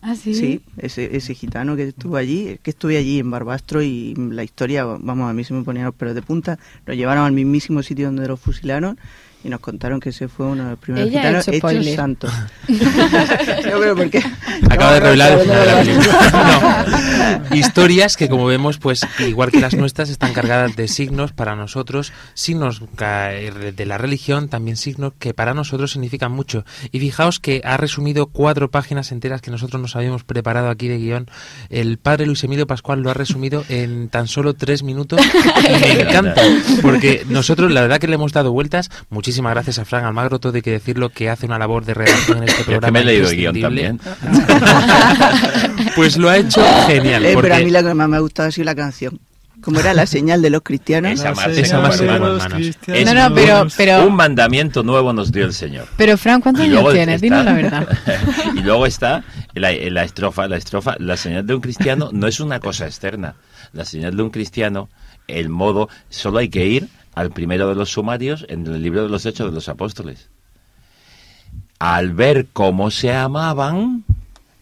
Ah, 0.00 0.14
sí. 0.14 0.34
Sí, 0.34 0.60
ese, 0.78 1.16
ese 1.16 1.34
gitano 1.34 1.74
que 1.74 1.88
estuvo 1.88 2.16
allí, 2.16 2.58
que 2.62 2.70
estuve 2.70 2.96
allí 2.96 3.18
en 3.18 3.30
Barbastro 3.30 3.82
y 3.82 4.14
la 4.14 4.44
historia, 4.44 4.84
vamos, 4.84 5.28
a 5.28 5.32
mí 5.32 5.42
se 5.42 5.52
me 5.52 5.64
ponían 5.64 5.86
los 5.86 5.94
pelos 5.96 6.14
de 6.14 6.22
punta. 6.22 6.60
Nos 6.86 6.96
llevaron 6.96 7.24
al 7.24 7.32
mismísimo 7.32 7.82
sitio 7.82 8.06
donde 8.06 8.28
los 8.28 8.38
fusilaron 8.38 8.98
y 9.46 9.48
nos 9.48 9.60
contaron 9.60 10.00
que 10.00 10.08
ese 10.08 10.26
fue 10.26 10.46
uno 10.46 10.64
de 10.64 10.70
los 10.70 10.78
primeros 10.80 11.08
Ella 11.08 11.20
gitanos 11.20 11.48
hecho 11.48 11.94
santos. 11.94 12.32
no, 12.68 13.78
pero 13.78 13.94
¿por 13.94 14.10
qué? 14.10 14.18
Acaba 14.68 14.90
No, 14.90 14.94
de 14.94 15.00
revelar 15.00 15.32
el 15.32 15.38
final 15.40 15.60
de 15.60 15.66
la 15.66 15.78
película. 15.78 17.38
No. 17.48 17.56
Historias 17.56 18.16
que, 18.16 18.28
como 18.28 18.46
vemos, 18.46 18.78
pues 18.78 19.06
igual 19.20 19.52
que 19.52 19.60
las 19.60 19.74
nuestras, 19.74 20.10
están 20.10 20.32
cargadas 20.32 20.74
de 20.74 20.88
signos 20.88 21.32
para 21.32 21.54
nosotros, 21.54 22.12
signos 22.34 22.82
de 22.96 23.86
la 23.86 23.98
religión, 23.98 24.48
también 24.48 24.76
signos 24.76 25.12
que 25.18 25.32
para 25.32 25.54
nosotros 25.54 25.92
significan 25.92 26.32
mucho. 26.32 26.64
Y 26.90 26.98
fijaos 26.98 27.38
que 27.38 27.62
ha 27.64 27.76
resumido 27.76 28.26
cuatro 28.26 28.70
páginas 28.72 29.12
enteras 29.12 29.42
que 29.42 29.52
nosotros 29.52 29.80
nos 29.80 29.94
habíamos 29.94 30.24
preparado 30.24 30.70
aquí 30.70 30.88
de 30.88 30.98
guion. 30.98 31.30
El 31.70 31.98
padre 31.98 32.26
Luis 32.26 32.42
Emilio 32.42 32.66
Pascual 32.66 33.00
lo 33.00 33.10
ha 33.10 33.14
resumido 33.14 33.64
en 33.68 34.08
tan 34.08 34.26
solo 34.26 34.54
tres 34.54 34.82
minutos 34.82 35.20
y 35.24 35.68
me 35.68 36.00
encanta, 36.02 36.42
porque 36.82 37.24
nosotros 37.28 37.70
la 37.70 37.82
verdad 37.82 38.00
que 38.00 38.08
le 38.08 38.16
hemos 38.16 38.32
dado 38.32 38.50
vueltas. 38.50 38.90
Muchísimas 39.08 39.35
gracias 39.40 39.78
a 39.78 39.84
Fran 39.84 40.04
Almagro, 40.04 40.38
todo 40.38 40.54
hay 40.54 40.62
que 40.62 40.70
decirlo, 40.72 41.08
que 41.10 41.30
hace 41.30 41.46
una 41.46 41.58
labor 41.58 41.84
de 41.84 41.94
redacción 41.94 42.38
en 42.38 42.44
este 42.44 42.54
Yo 42.54 42.60
es 42.60 42.66
que 42.66 42.72
programa. 42.72 42.92
me 42.92 43.00
he 43.00 43.04
leído 43.04 43.28
el 43.30 43.36
guion 43.36 43.60
también. 43.60 44.00
Pues 45.94 46.16
lo 46.16 46.28
ha 46.28 46.36
hecho 46.36 46.62
genial. 46.86 47.24
Eh, 47.24 47.32
porque- 47.34 47.48
Pero 47.48 47.60
a 47.60 47.64
mí 47.64 47.70
la 47.70 47.82
que 47.82 47.94
más 47.94 48.08
me 48.08 48.16
ha 48.16 48.20
gustado 48.20 48.48
ha 48.48 48.52
sido 48.52 48.64
la 48.66 48.74
canción. 48.74 49.18
Como 49.62 49.80
era 49.80 49.94
la 49.94 50.06
señal 50.06 50.42
de 50.42 50.50
los 50.50 50.60
cristianos. 50.62 51.12
Esa 51.12 51.32
más- 51.34 51.46
Esa 51.48 51.80
más 51.80 51.98
hermanos. 52.00 52.44
cristianos. 52.46 53.14
No, 53.14 53.28
no, 53.28 53.34
pero- 53.34 53.62
un- 53.62 53.70
pero- 53.76 54.06
Un 54.06 54.14
mandamiento 54.14 54.82
nuevo 54.82 55.12
nos 55.12 55.32
dio 55.32 55.44
el 55.46 55.52
Señor. 55.54 55.86
Pero, 55.96 56.16
Fran, 56.18 56.40
¿cuántos 56.40 56.64
años 56.64 56.92
tienes? 56.92 57.22
está- 57.22 57.24
Dinos 57.24 57.44
la 57.44 57.52
verdad. 57.54 57.88
y 58.54 58.60
luego 58.60 58.86
está 58.86 59.24
la, 59.54 59.72
la 59.72 60.04
estrofa, 60.04 60.46
la 60.48 60.56
estrofa, 60.58 60.94
la 60.98 61.16
señal 61.16 61.46
de 61.46 61.54
un 61.54 61.60
cristiano 61.60 62.10
no 62.12 62.26
es 62.26 62.40
una 62.40 62.60
cosa 62.60 62.86
externa. 62.86 63.34
La 63.72 63.84
señal 63.84 64.16
de 64.16 64.22
un 64.22 64.30
cristiano, 64.30 64.88
el 65.26 65.48
modo, 65.48 65.88
solo 66.10 66.38
hay 66.38 66.48
que 66.48 66.66
ir 66.66 66.88
al 67.16 67.30
primero 67.30 67.68
de 67.68 67.74
los 67.74 67.90
sumarios 67.90 68.44
en 68.48 68.66
el 68.66 68.82
libro 68.82 69.02
de 69.02 69.08
los 69.08 69.24
Hechos 69.24 69.48
de 69.48 69.54
los 69.54 69.68
Apóstoles. 69.68 70.28
Al 71.78 72.12
ver 72.12 72.46
cómo 72.52 72.90
se 72.90 73.12
amaban, 73.12 74.04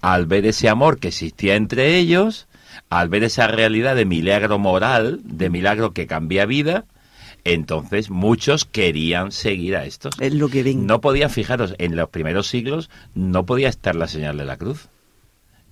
al 0.00 0.26
ver 0.26 0.46
ese 0.46 0.68
amor 0.68 0.98
que 0.98 1.09
existía 1.09 1.57
entre 1.57 1.96
ellos, 1.96 2.46
al 2.90 3.09
ver 3.09 3.24
esa 3.24 3.48
realidad 3.48 3.96
de 3.96 4.05
milagro 4.05 4.59
moral, 4.61 5.20
de 5.24 5.50
milagro 5.50 5.92
que 5.92 6.07
cambia 6.07 6.46
vida, 6.46 6.84
entonces 7.42 8.09
muchos 8.09 8.64
querían 8.64 9.32
seguir 9.32 9.74
a 9.74 9.84
estos. 9.84 10.14
Es 10.20 10.32
lo 10.32 10.48
que 10.48 10.62
ven. 10.62 10.86
No 10.86 11.00
podía, 11.00 11.28
fijaros, 11.28 11.74
en 11.78 11.96
los 11.96 12.09
primeros 12.09 12.46
siglos 12.46 12.88
no 13.14 13.44
podía 13.46 13.68
estar 13.68 13.96
la 13.96 14.07
señal 14.07 14.38
de 14.38 14.44
la 14.44 14.57
cruz. 14.57 14.88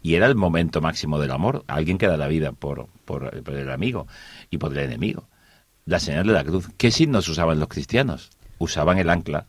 Y 0.03 0.17
era 0.17 0.27
el 0.27 0.35
momento 0.35 0.81
máximo 0.81 1.21
del 1.21 1.31
amor. 1.31 1.63
Alguien 1.69 1.97
que 1.97 2.09
da 2.09 2.17
la 2.17 2.27
vida 2.27 2.51
por, 2.51 2.89
por, 3.05 3.41
por 3.45 3.55
el 3.55 3.71
amigo 3.71 4.09
y 4.51 4.59
por 4.59 4.73
el 4.73 4.81
enemigo. 4.81 5.29
La 5.93 6.01
señal 6.01 6.27
de 6.27 6.33
la 6.33 6.43
cruz. 6.43 6.71
¿Qué 6.79 6.91
signos 6.91 7.29
usaban 7.29 7.61
los 7.61 7.69
cristianos? 7.69 8.31
Usaban 8.57 8.97
el 8.97 9.11
ancla. 9.11 9.45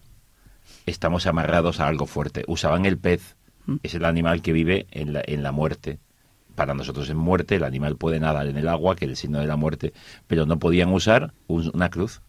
Estamos 0.86 1.26
amarrados 1.26 1.80
a 1.80 1.88
algo 1.88 2.06
fuerte. 2.06 2.44
Usaban 2.48 2.86
el 2.86 2.98
pez. 2.98 3.38
Es 3.82 3.94
el 3.96 4.04
animal 4.04 4.42
que 4.42 4.52
vive 4.52 4.86
en 4.92 5.14
la, 5.14 5.22
en 5.26 5.42
la 5.42 5.54
muerte. 5.54 6.00
Para 6.56 6.74
nosotros 6.74 7.08
es 7.08 7.16
muerte. 7.16 7.56
El 7.56 7.64
animal 7.64 7.96
puede 7.96 8.20
nadar 8.20 8.48
en 8.48 8.58
el 8.58 8.68
agua, 8.68 8.98
que 8.98 9.06
es 9.06 9.12
el 9.12 9.16
signo 9.16 9.40
de 9.40 9.48
la 9.48 9.56
muerte. 9.56 9.94
Pero 10.28 10.46
no 10.46 10.60
podían 10.60 10.92
usar 10.92 11.32
un- 11.48 11.72
una 11.74 11.90
cruz. 11.90 12.20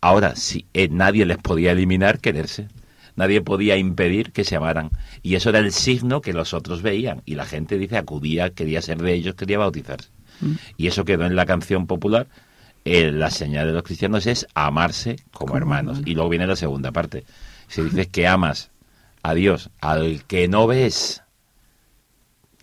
Ahora, 0.00 0.36
si 0.36 0.66
eh, 0.72 0.86
nadie 0.88 1.26
les 1.26 1.38
podía 1.38 1.72
eliminar, 1.72 2.20
quererse. 2.20 2.68
Nadie 3.16 3.40
podía 3.40 3.76
impedir 3.76 4.30
que 4.30 4.44
se 4.44 4.54
amaran. 4.54 4.90
Y 5.24 5.34
eso 5.34 5.50
era 5.50 5.58
el 5.58 5.72
signo 5.72 6.20
que 6.20 6.32
los 6.34 6.54
otros 6.54 6.82
veían. 6.82 7.22
Y 7.24 7.34
la 7.34 7.46
gente 7.46 7.78
dice, 7.78 7.96
acudía, 7.98 8.50
quería 8.50 8.80
ser 8.80 8.98
de 9.02 9.12
ellos, 9.12 9.34
quería 9.34 9.58
bautizarse. 9.58 10.10
Y 10.76 10.86
eso 10.86 11.04
quedó 11.04 11.26
en 11.26 11.34
la 11.34 11.46
canción 11.46 11.88
popular. 11.88 12.28
Eh, 12.84 13.12
la 13.12 13.30
señal 13.30 13.66
de 13.66 13.72
los 13.72 13.82
cristianos 13.82 14.26
es 14.26 14.46
amarse 14.54 15.16
como 15.32 15.56
hermanos. 15.56 16.00
Y 16.04 16.14
luego 16.14 16.30
viene 16.30 16.46
la 16.46 16.56
segunda 16.56 16.92
parte. 16.92 17.24
Si 17.68 17.82
dices 17.82 18.08
que 18.08 18.26
amas 18.26 18.70
a 19.22 19.34
Dios, 19.34 19.70
al 19.80 20.24
que 20.24 20.48
no 20.48 20.66
ves, 20.66 21.22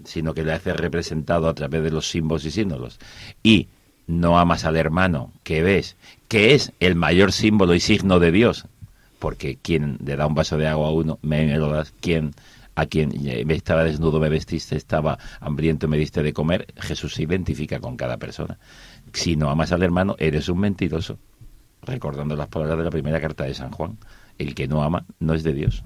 sino 0.03 0.33
que 0.33 0.43
le 0.43 0.53
haces 0.53 0.75
representado 0.75 1.47
a 1.47 1.53
través 1.53 1.83
de 1.83 1.91
los 1.91 2.09
símbolos 2.09 2.45
y 2.45 2.51
símbolos, 2.51 2.99
y 3.43 3.67
no 4.07 4.39
amas 4.39 4.65
al 4.65 4.77
hermano 4.77 5.31
que 5.43 5.61
ves, 5.61 5.95
que 6.27 6.53
es 6.53 6.71
el 6.79 6.95
mayor 6.95 7.31
símbolo 7.31 7.73
y 7.73 7.79
signo 7.79 8.19
de 8.19 8.31
Dios, 8.31 8.65
porque 9.19 9.57
quien 9.61 9.97
le 10.03 10.15
da 10.15 10.27
un 10.27 10.35
vaso 10.35 10.57
de 10.57 10.67
agua 10.67 10.87
a 10.87 10.91
uno, 10.91 11.19
me, 11.21 11.45
me 11.45 11.57
lo 11.57 11.69
das, 11.69 11.93
quien 11.99 12.33
a 12.77 12.85
quien 12.85 13.11
eh, 13.27 13.43
me 13.43 13.55
estaba 13.55 13.83
desnudo 13.83 14.19
me 14.19 14.29
vestiste, 14.29 14.77
estaba 14.77 15.17
hambriento 15.39 15.87
me 15.87 15.97
diste 15.97 16.21
de 16.21 16.31
comer, 16.31 16.67
Jesús 16.77 17.15
se 17.15 17.23
identifica 17.23 17.79
con 17.79 17.97
cada 17.97 18.17
persona. 18.17 18.59
Si 19.13 19.35
no 19.35 19.49
amas 19.49 19.71
al 19.71 19.81
hermano, 19.81 20.15
eres 20.19 20.47
un 20.47 20.59
mentiroso. 20.59 21.17
Recordando 21.81 22.35
las 22.35 22.49
palabras 22.49 22.77
de 22.77 22.83
la 22.83 22.91
primera 22.91 23.19
carta 23.19 23.45
de 23.45 23.55
San 23.55 23.71
Juan, 23.71 23.97
el 24.37 24.53
que 24.53 24.67
no 24.67 24.83
ama 24.83 25.05
no 25.19 25.33
es 25.33 25.41
de 25.41 25.53
Dios. 25.53 25.83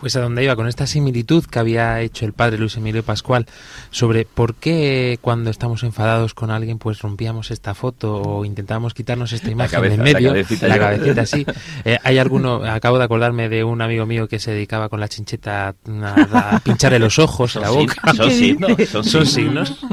Pues 0.00 0.16
a 0.16 0.20
dónde 0.22 0.42
iba 0.42 0.56
con 0.56 0.66
esta 0.66 0.86
similitud 0.86 1.44
que 1.44 1.58
había 1.58 2.00
hecho 2.00 2.24
el 2.24 2.32
padre 2.32 2.56
Luis 2.56 2.74
Emilio 2.76 3.02
Pascual 3.02 3.44
sobre 3.90 4.24
por 4.24 4.54
qué 4.54 5.18
cuando 5.20 5.50
estamos 5.50 5.82
enfadados 5.82 6.32
con 6.32 6.50
alguien 6.50 6.78
pues 6.78 7.00
rompíamos 7.00 7.50
esta 7.50 7.74
foto 7.74 8.16
o 8.22 8.44
intentábamos 8.46 8.94
quitarnos 8.94 9.32
esta 9.32 9.50
imagen 9.50 9.72
cabeza, 9.78 9.92
de 9.92 9.98
la 9.98 10.04
medio, 10.04 10.28
cabecita 10.30 10.68
la 10.68 10.78
cabecita, 10.78 11.26
sí. 11.26 11.44
Eh, 11.84 11.98
hay 12.02 12.18
alguno, 12.18 12.62
acabo 12.64 12.98
de 12.98 13.04
acordarme 13.04 13.48
de 13.48 13.62
un 13.64 13.80
amigo 13.82 14.04
mío 14.06 14.26
que 14.28 14.38
se 14.38 14.50
dedicaba 14.52 14.88
con 14.88 15.00
la 15.00 15.08
chincheta 15.08 15.68
a, 16.02 16.54
a 16.54 16.60
pincharle 16.60 16.98
los 16.98 17.18
ojos, 17.18 17.54
la 17.56 17.70
boca. 17.70 17.94
son 18.14 18.28
¿Qué 18.28 18.34
signos, 18.34 18.88
son 18.88 19.04
Son 19.04 19.26
signos. 19.26 19.68
signos. 19.68 19.86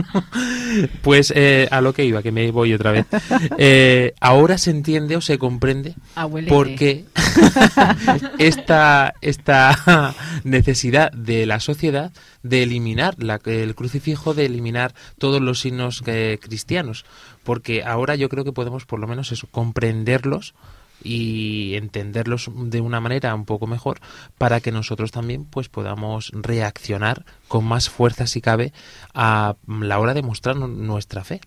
Pues 1.02 1.32
eh, 1.36 1.68
a 1.72 1.82
lo 1.82 1.94
que 1.94 2.04
iba, 2.06 2.22
que 2.24 2.32
me 2.32 2.50
voy 2.52 2.74
otra 2.74 2.92
vez. 2.92 3.06
Eh, 3.58 4.14
ahora 4.20 4.58
se 4.58 4.72
entiende 4.72 5.16
o 5.16 5.22
se 5.22 5.38
comprende 5.38 5.96
Abuelete. 6.16 6.54
por 6.54 6.76
qué 6.76 7.06
esta, 8.38 9.14
esta 9.22 9.78
necesidad 10.44 11.12
de 11.12 11.46
la 11.46 11.60
sociedad 11.60 12.12
de 12.44 12.64
eliminar 12.64 13.16
la- 13.22 13.40
el 13.46 13.76
crucifijo, 13.76 14.34
de 14.34 14.46
eliminar 14.46 14.94
todos 15.18 15.42
los 15.42 15.60
signos 15.60 16.04
eh, 16.06 16.40
cristianos. 16.42 17.06
Porque 17.44 17.84
ahora 17.84 18.16
yo 18.16 18.30
creo 18.30 18.44
que 18.44 18.52
podemos 18.52 18.86
por 18.86 19.00
lo 19.00 19.08
menos 19.08 19.32
eso, 19.32 19.48
comprenderlos 19.52 20.54
y 21.04 21.76
entenderlos 21.76 22.50
de 22.56 22.82
una 22.82 23.00
manera 23.00 23.34
un 23.36 23.46
poco 23.46 23.68
mejor 23.68 24.00
para 24.38 24.60
que 24.62 24.72
nosotros 24.72 25.12
también 25.12 25.46
pues 25.46 25.70
podamos 25.70 26.32
reaccionar 26.34 27.24
con 27.48 27.64
más 27.66 27.88
fuerza 27.90 28.26
si 28.28 28.42
cabe 28.42 28.74
a 29.14 29.56
la 29.68 30.00
hora 30.00 30.14
de 30.16 30.24
mostrar 30.24 30.56
nu- 30.56 30.68
nuestra 30.68 31.24
fe. 31.24 31.40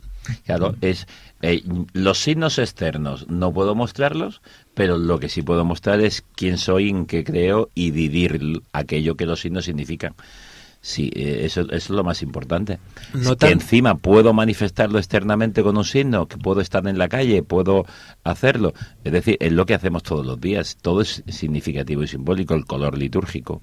Claro, 0.44 0.76
es 0.82 1.06
eh, 1.42 1.62
los 1.92 2.18
signos 2.18 2.58
externos 2.58 3.26
no 3.28 3.52
puedo 3.52 3.74
mostrarlos, 3.74 4.42
pero 4.74 4.98
lo 4.98 5.18
que 5.18 5.28
sí 5.28 5.42
puedo 5.42 5.64
mostrar 5.64 6.00
es 6.00 6.22
quién 6.34 6.58
soy, 6.58 6.90
en 6.90 7.06
qué 7.06 7.24
creo 7.24 7.70
y 7.74 7.90
vivir 7.90 8.62
aquello 8.72 9.16
que 9.16 9.26
los 9.26 9.40
signos 9.40 9.64
significan. 9.64 10.14
Sí, 10.82 11.10
eh, 11.14 11.42
eso, 11.44 11.62
eso 11.62 11.74
es 11.74 11.90
lo 11.90 12.04
más 12.04 12.22
importante. 12.22 12.78
No 13.12 13.36
que 13.36 13.50
encima 13.50 13.96
puedo 13.96 14.32
manifestarlo 14.32 14.98
externamente 14.98 15.62
con 15.62 15.76
un 15.76 15.84
signo, 15.84 16.26
que 16.26 16.38
puedo 16.38 16.62
estar 16.62 16.86
en 16.86 16.96
la 16.96 17.08
calle, 17.08 17.42
puedo 17.42 17.84
hacerlo. 18.24 18.72
Es 19.04 19.12
decir, 19.12 19.36
es 19.40 19.52
lo 19.52 19.66
que 19.66 19.74
hacemos 19.74 20.02
todos 20.02 20.24
los 20.24 20.40
días. 20.40 20.78
Todo 20.80 21.02
es 21.02 21.22
significativo 21.28 22.02
y 22.02 22.08
simbólico. 22.08 22.54
El 22.54 22.64
color 22.64 22.96
litúrgico, 22.96 23.60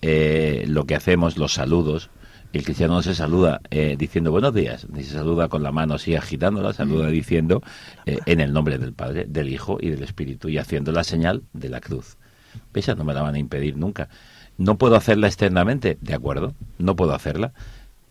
eh, 0.00 0.64
lo 0.66 0.84
que 0.84 0.94
hacemos, 0.94 1.36
los 1.36 1.52
saludos. 1.52 2.08
El 2.52 2.64
cristiano 2.64 2.94
no 2.94 3.02
se 3.02 3.14
saluda 3.14 3.60
eh, 3.70 3.94
diciendo 3.96 4.32
buenos 4.32 4.52
días, 4.52 4.88
ni 4.90 5.04
se 5.04 5.12
saluda 5.12 5.48
con 5.48 5.62
la 5.62 5.70
mano 5.70 5.94
así 5.94 6.16
agitándola, 6.16 6.72
saluda 6.72 7.06
diciendo 7.06 7.62
eh, 8.06 8.18
en 8.26 8.40
el 8.40 8.52
nombre 8.52 8.76
del 8.78 8.92
Padre, 8.92 9.26
del 9.28 9.48
Hijo 9.48 9.78
y 9.80 9.90
del 9.90 10.02
Espíritu 10.02 10.48
y 10.48 10.58
haciendo 10.58 10.90
la 10.90 11.04
señal 11.04 11.44
de 11.52 11.68
la 11.68 11.80
cruz. 11.80 12.16
Esa 12.74 12.96
no 12.96 13.04
me 13.04 13.14
la 13.14 13.22
van 13.22 13.36
a 13.36 13.38
impedir 13.38 13.76
nunca. 13.76 14.08
No 14.58 14.78
puedo 14.78 14.96
hacerla 14.96 15.28
externamente, 15.28 15.96
de 16.00 16.14
acuerdo, 16.14 16.54
no 16.76 16.96
puedo 16.96 17.14
hacerla, 17.14 17.52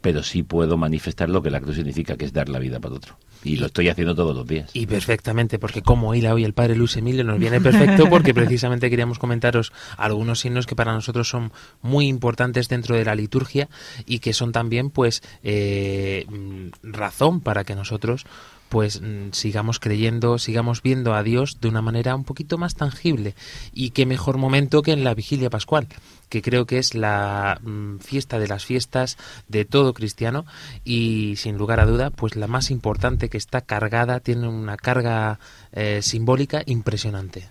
pero 0.01 0.23
sí 0.23 0.43
puedo 0.43 0.77
manifestar 0.77 1.29
lo 1.29 1.41
que 1.41 1.49
la 1.49 1.59
cruz 1.59 1.75
significa, 1.75 2.15
que 2.15 2.25
es 2.25 2.33
dar 2.33 2.49
la 2.49 2.59
vida 2.59 2.79
para 2.79 2.95
otro. 2.95 3.17
Y 3.43 3.57
lo 3.57 3.67
estoy 3.67 3.87
haciendo 3.87 4.15
todos 4.15 4.35
los 4.35 4.45
días. 4.45 4.69
Y 4.73 4.85
perfectamente, 4.85 5.59
porque 5.59 5.81
como 5.81 6.13
hila 6.13 6.33
hoy 6.33 6.43
el 6.43 6.53
padre 6.53 6.75
Luis 6.75 6.97
Emilio 6.97 7.23
nos 7.23 7.39
viene 7.39 7.61
perfecto 7.61 8.05
porque 8.09 8.33
precisamente 8.33 8.89
queríamos 8.89 9.19
comentaros 9.19 9.71
algunos 9.97 10.39
signos 10.39 10.65
que 10.65 10.75
para 10.75 10.93
nosotros 10.93 11.29
son 11.29 11.51
muy 11.81 12.07
importantes 12.07 12.67
dentro 12.67 12.95
de 12.95 13.05
la 13.05 13.15
liturgia 13.15 13.69
y 14.05 14.19
que 14.19 14.33
son 14.33 14.51
también 14.51 14.89
pues 14.89 15.21
eh, 15.43 16.25
mm, 16.29 16.67
razón 16.83 17.39
para 17.39 17.63
que 17.63 17.75
nosotros 17.75 18.25
pues 18.69 19.01
mm, 19.01 19.31
sigamos 19.31 19.79
creyendo, 19.79 20.37
sigamos 20.37 20.81
viendo 20.81 21.13
a 21.13 21.23
Dios 21.23 21.59
de 21.59 21.67
una 21.67 21.81
manera 21.81 22.15
un 22.15 22.23
poquito 22.23 22.57
más 22.57 22.75
tangible. 22.75 23.35
Y 23.73 23.89
qué 23.91 24.05
mejor 24.05 24.37
momento 24.37 24.81
que 24.81 24.91
en 24.91 25.03
la 25.03 25.15
vigilia 25.15 25.49
pascual, 25.49 25.87
que 26.29 26.41
creo 26.41 26.65
que 26.65 26.77
es 26.77 26.93
la 26.95 27.59
mm, 27.61 27.97
fiesta 27.99 28.39
de 28.39 28.47
las 28.47 28.63
fiestas 28.65 29.17
de 29.47 29.65
todo 29.65 29.93
cristiano 29.93 30.45
y 30.85 31.35
sin 31.37 31.57
lugar 31.57 31.79
a 31.79 31.85
duda, 31.85 32.09
pues 32.11 32.35
la 32.35 32.47
más 32.47 32.71
importante 32.71 33.29
que 33.29 33.37
está 33.37 33.61
cargada, 33.61 34.19
tiene 34.19 34.47
una 34.47 34.77
carga 34.77 35.39
eh, 35.73 36.01
simbólica 36.01 36.61
impresionante. 36.65 37.49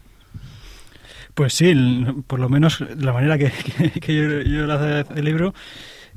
Pues 1.34 1.54
sí, 1.54 1.72
por 2.26 2.40
lo 2.40 2.48
menos 2.48 2.80
la 2.80 3.12
manera 3.12 3.38
que 3.38 3.52
yo, 4.06 4.40
yo 4.42 4.66
la 4.66 5.04
celebro 5.04 5.54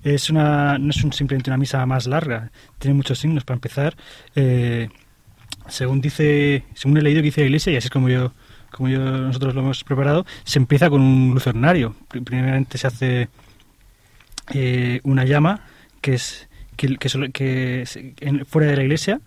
es 0.03 0.29
una, 0.31 0.79
no 0.79 0.89
es 0.89 1.03
un- 1.03 1.13
simplemente 1.13 1.49
una 1.51 1.57
misa 1.57 1.85
más 1.85 2.07
larga, 2.07 2.51
tiene 2.79 2.95
muchos 2.95 3.19
signos. 3.19 3.43
Para 3.43 3.55
empezar, 3.57 3.95
eh, 4.35 4.89
según 5.67 6.01
dice, 6.01 6.63
según 6.73 6.97
he 6.97 7.01
leído 7.03 7.19
que 7.21 7.25
dice 7.25 7.41
la 7.41 7.47
Iglesia, 7.47 7.71
y 7.73 7.75
así 7.75 7.85
es 7.87 7.91
como 7.91 8.09
yo, 8.09 8.33
como 8.71 8.89
yo 8.89 8.99
nosotros 8.99 9.53
lo 9.53 9.61
hemos 9.61 9.83
preparado, 9.83 10.25
se 10.43 10.59
empieza 10.59 10.89
con 10.89 11.01
un 11.01 11.33
lucernario. 11.33 11.95
Pri- 12.09 12.21
Primeramente 12.21 12.77
se 12.77 12.87
hace 12.87 13.29
eh, 14.53 14.99
una 15.03 15.25
llama 15.25 15.61
que 16.01 16.13
es 16.15 16.47
que, 16.77 16.97
que, 16.97 17.85
en- 18.21 18.45
fuera 18.45 18.67
de 18.69 18.75
la 18.77 18.83
iglesia 18.83 19.21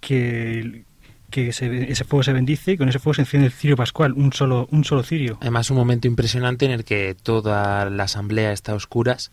que 0.00 0.84
que 1.30 1.50
se- 1.54 1.90
ese 1.90 2.04
fuego 2.04 2.22
se 2.22 2.34
bendice 2.34 2.72
y 2.72 2.76
con 2.76 2.90
ese 2.90 2.98
fuego 2.98 3.14
se 3.14 3.22
enciende 3.22 3.46
el 3.46 3.52
cirio 3.54 3.74
pascual, 3.74 4.12
un 4.12 4.34
solo, 4.34 4.68
un 4.70 4.84
solo 4.84 5.02
cirio. 5.02 5.38
Además, 5.40 5.70
un 5.70 5.78
momento 5.78 6.06
impresionante 6.06 6.66
en 6.66 6.72
el 6.72 6.84
que 6.84 7.16
toda 7.22 7.88
la 7.88 8.02
asamblea 8.04 8.52
está 8.52 8.72
a 8.72 8.74
oscuras 8.74 9.32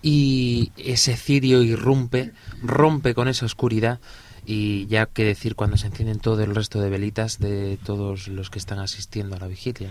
y 0.00 0.72
ese 0.78 1.14
cirio 1.14 1.62
irrumpe, 1.62 2.32
rompe 2.62 3.12
con 3.12 3.28
esa 3.28 3.44
oscuridad 3.44 4.00
y 4.46 4.86
ya 4.86 5.06
que 5.06 5.24
decir 5.24 5.56
cuando 5.56 5.76
se 5.76 5.88
encienden 5.88 6.20
todo 6.20 6.42
el 6.44 6.54
resto 6.54 6.80
de 6.80 6.88
velitas 6.88 7.40
de 7.40 7.78
todos 7.84 8.28
los 8.28 8.48
que 8.48 8.60
están 8.60 8.78
asistiendo 8.78 9.34
a 9.34 9.40
la 9.40 9.48
vigilia. 9.48 9.90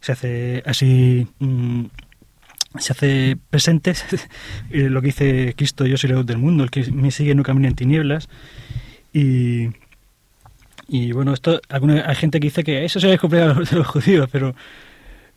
Se 0.00 0.12
hace 0.12 0.62
así, 0.66 1.28
mm, 1.38 1.84
se 2.78 2.92
hace 2.92 3.38
presente 3.48 3.94
eh, 4.70 4.90
lo 4.90 5.00
que 5.00 5.06
dice 5.06 5.54
Cristo, 5.56 5.86
yo 5.86 5.96
soy 5.96 6.10
la 6.10 6.16
luz 6.16 6.26
del 6.26 6.38
mundo, 6.38 6.64
el 6.64 6.70
que 6.70 6.90
me 6.90 7.12
sigue 7.12 7.36
no 7.36 7.44
camina 7.44 7.68
en 7.68 7.76
tinieblas. 7.76 8.28
Y, 9.12 9.68
y 10.88 11.12
bueno, 11.12 11.32
esto 11.32 11.60
alguna, 11.68 12.04
hay 12.08 12.16
gente 12.16 12.40
que 12.40 12.48
dice 12.48 12.64
que 12.64 12.84
eso 12.84 12.98
se 12.98 13.06
ha 13.06 13.10
descubierto 13.10 13.60
de 13.60 13.76
los 13.76 13.86
judíos, 13.86 14.28
pero, 14.32 14.56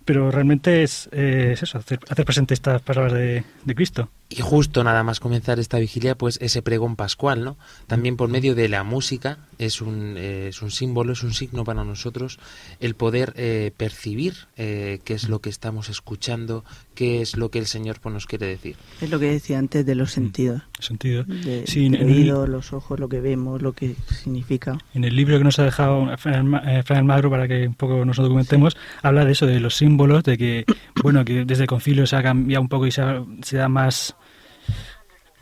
pero 0.04 0.32
realmente 0.32 0.82
es, 0.82 1.10
eh, 1.12 1.52
es 1.54 1.62
eso, 1.62 1.78
hacer, 1.78 2.00
hacer 2.10 2.26
presente 2.26 2.56
estas 2.56 2.82
palabras 2.82 3.14
de, 3.14 3.44
de 3.64 3.76
Cristo. 3.76 4.10
Y 4.36 4.42
justo 4.42 4.84
nada 4.84 5.04
más 5.04 5.20
comenzar 5.20 5.60
esta 5.60 5.78
vigilia, 5.78 6.16
pues 6.18 6.40
ese 6.42 6.64
pregón 6.64 6.96
pascual, 6.96 7.44
¿no? 7.44 7.56
También 7.86 8.18
por 8.18 8.30
medio 8.30 8.56
de 8.56 8.68
la 8.68 8.84
música 8.84 9.38
es 9.60 9.80
un, 9.80 10.16
eh, 10.18 10.48
es 10.48 10.62
un 10.64 10.72
símbolo, 10.72 11.14
es 11.14 11.22
un 11.22 11.34
signo 11.34 11.64
para 11.64 11.84
nosotros 11.84 12.40
el 12.80 12.96
poder 12.96 13.34
eh, 13.38 13.72
percibir 13.78 14.34
eh, 14.58 15.02
qué 15.06 15.14
es 15.14 15.30
lo 15.30 15.40
que 15.40 15.50
estamos 15.50 15.88
escuchando, 15.90 16.66
qué 16.96 17.22
es 17.22 17.38
lo 17.38 17.50
que 17.52 17.60
el 17.60 17.68
Señor 17.68 18.00
pues, 18.02 18.12
nos 18.12 18.26
quiere 18.26 18.48
decir. 18.48 18.76
Es 19.02 19.12
lo 19.12 19.20
que 19.20 19.28
decía 19.32 19.60
antes 19.60 19.86
de 19.86 19.94
los 19.94 20.12
sentidos. 20.12 20.64
Sentido. 20.80 21.24
De, 21.26 21.66
Sí, 21.68 21.86
el 21.86 21.96
en 21.96 22.10
el- 22.10 22.16
oído, 22.16 22.48
los 22.48 22.74
ojos, 22.74 23.00
lo 23.00 23.08
que 23.10 23.22
vemos, 23.22 23.62
lo 23.62 23.74
que 23.74 23.96
significa. 24.10 24.78
En 24.96 25.04
el 25.04 25.16
libro 25.16 25.38
que 25.38 25.44
nos 25.44 25.60
ha 25.60 25.64
dejado 25.66 26.08
Fran 26.18 26.34
Alma- 26.36 26.64
eh, 26.66 26.82
Fran 26.84 26.98
Almagro 27.00 27.30
para 27.30 27.48
que 27.48 27.68
un 27.68 27.76
poco 27.76 28.04
nos 28.04 28.18
documentemos, 28.18 28.76
habla 29.04 29.26
de 29.26 29.32
eso, 29.34 29.46
de 29.46 29.60
los 29.60 29.76
símbolos, 29.76 30.24
de 30.24 30.38
que, 30.40 30.66
bueno, 31.04 31.24
que 31.24 31.46
desde 31.46 31.64
el 31.64 31.68
concilio 31.70 32.08
se 32.08 32.16
ha 32.16 32.24
cambiado 32.24 32.62
un 32.64 32.70
poco 32.70 32.88
y 32.88 32.92
se, 32.92 33.02
ha- 33.04 33.24
se 33.44 33.58
da 33.58 33.70
más... 33.70 34.16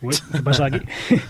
¿Qué 0.02 0.41
pasa 0.41 0.66
aquí? 0.66 0.80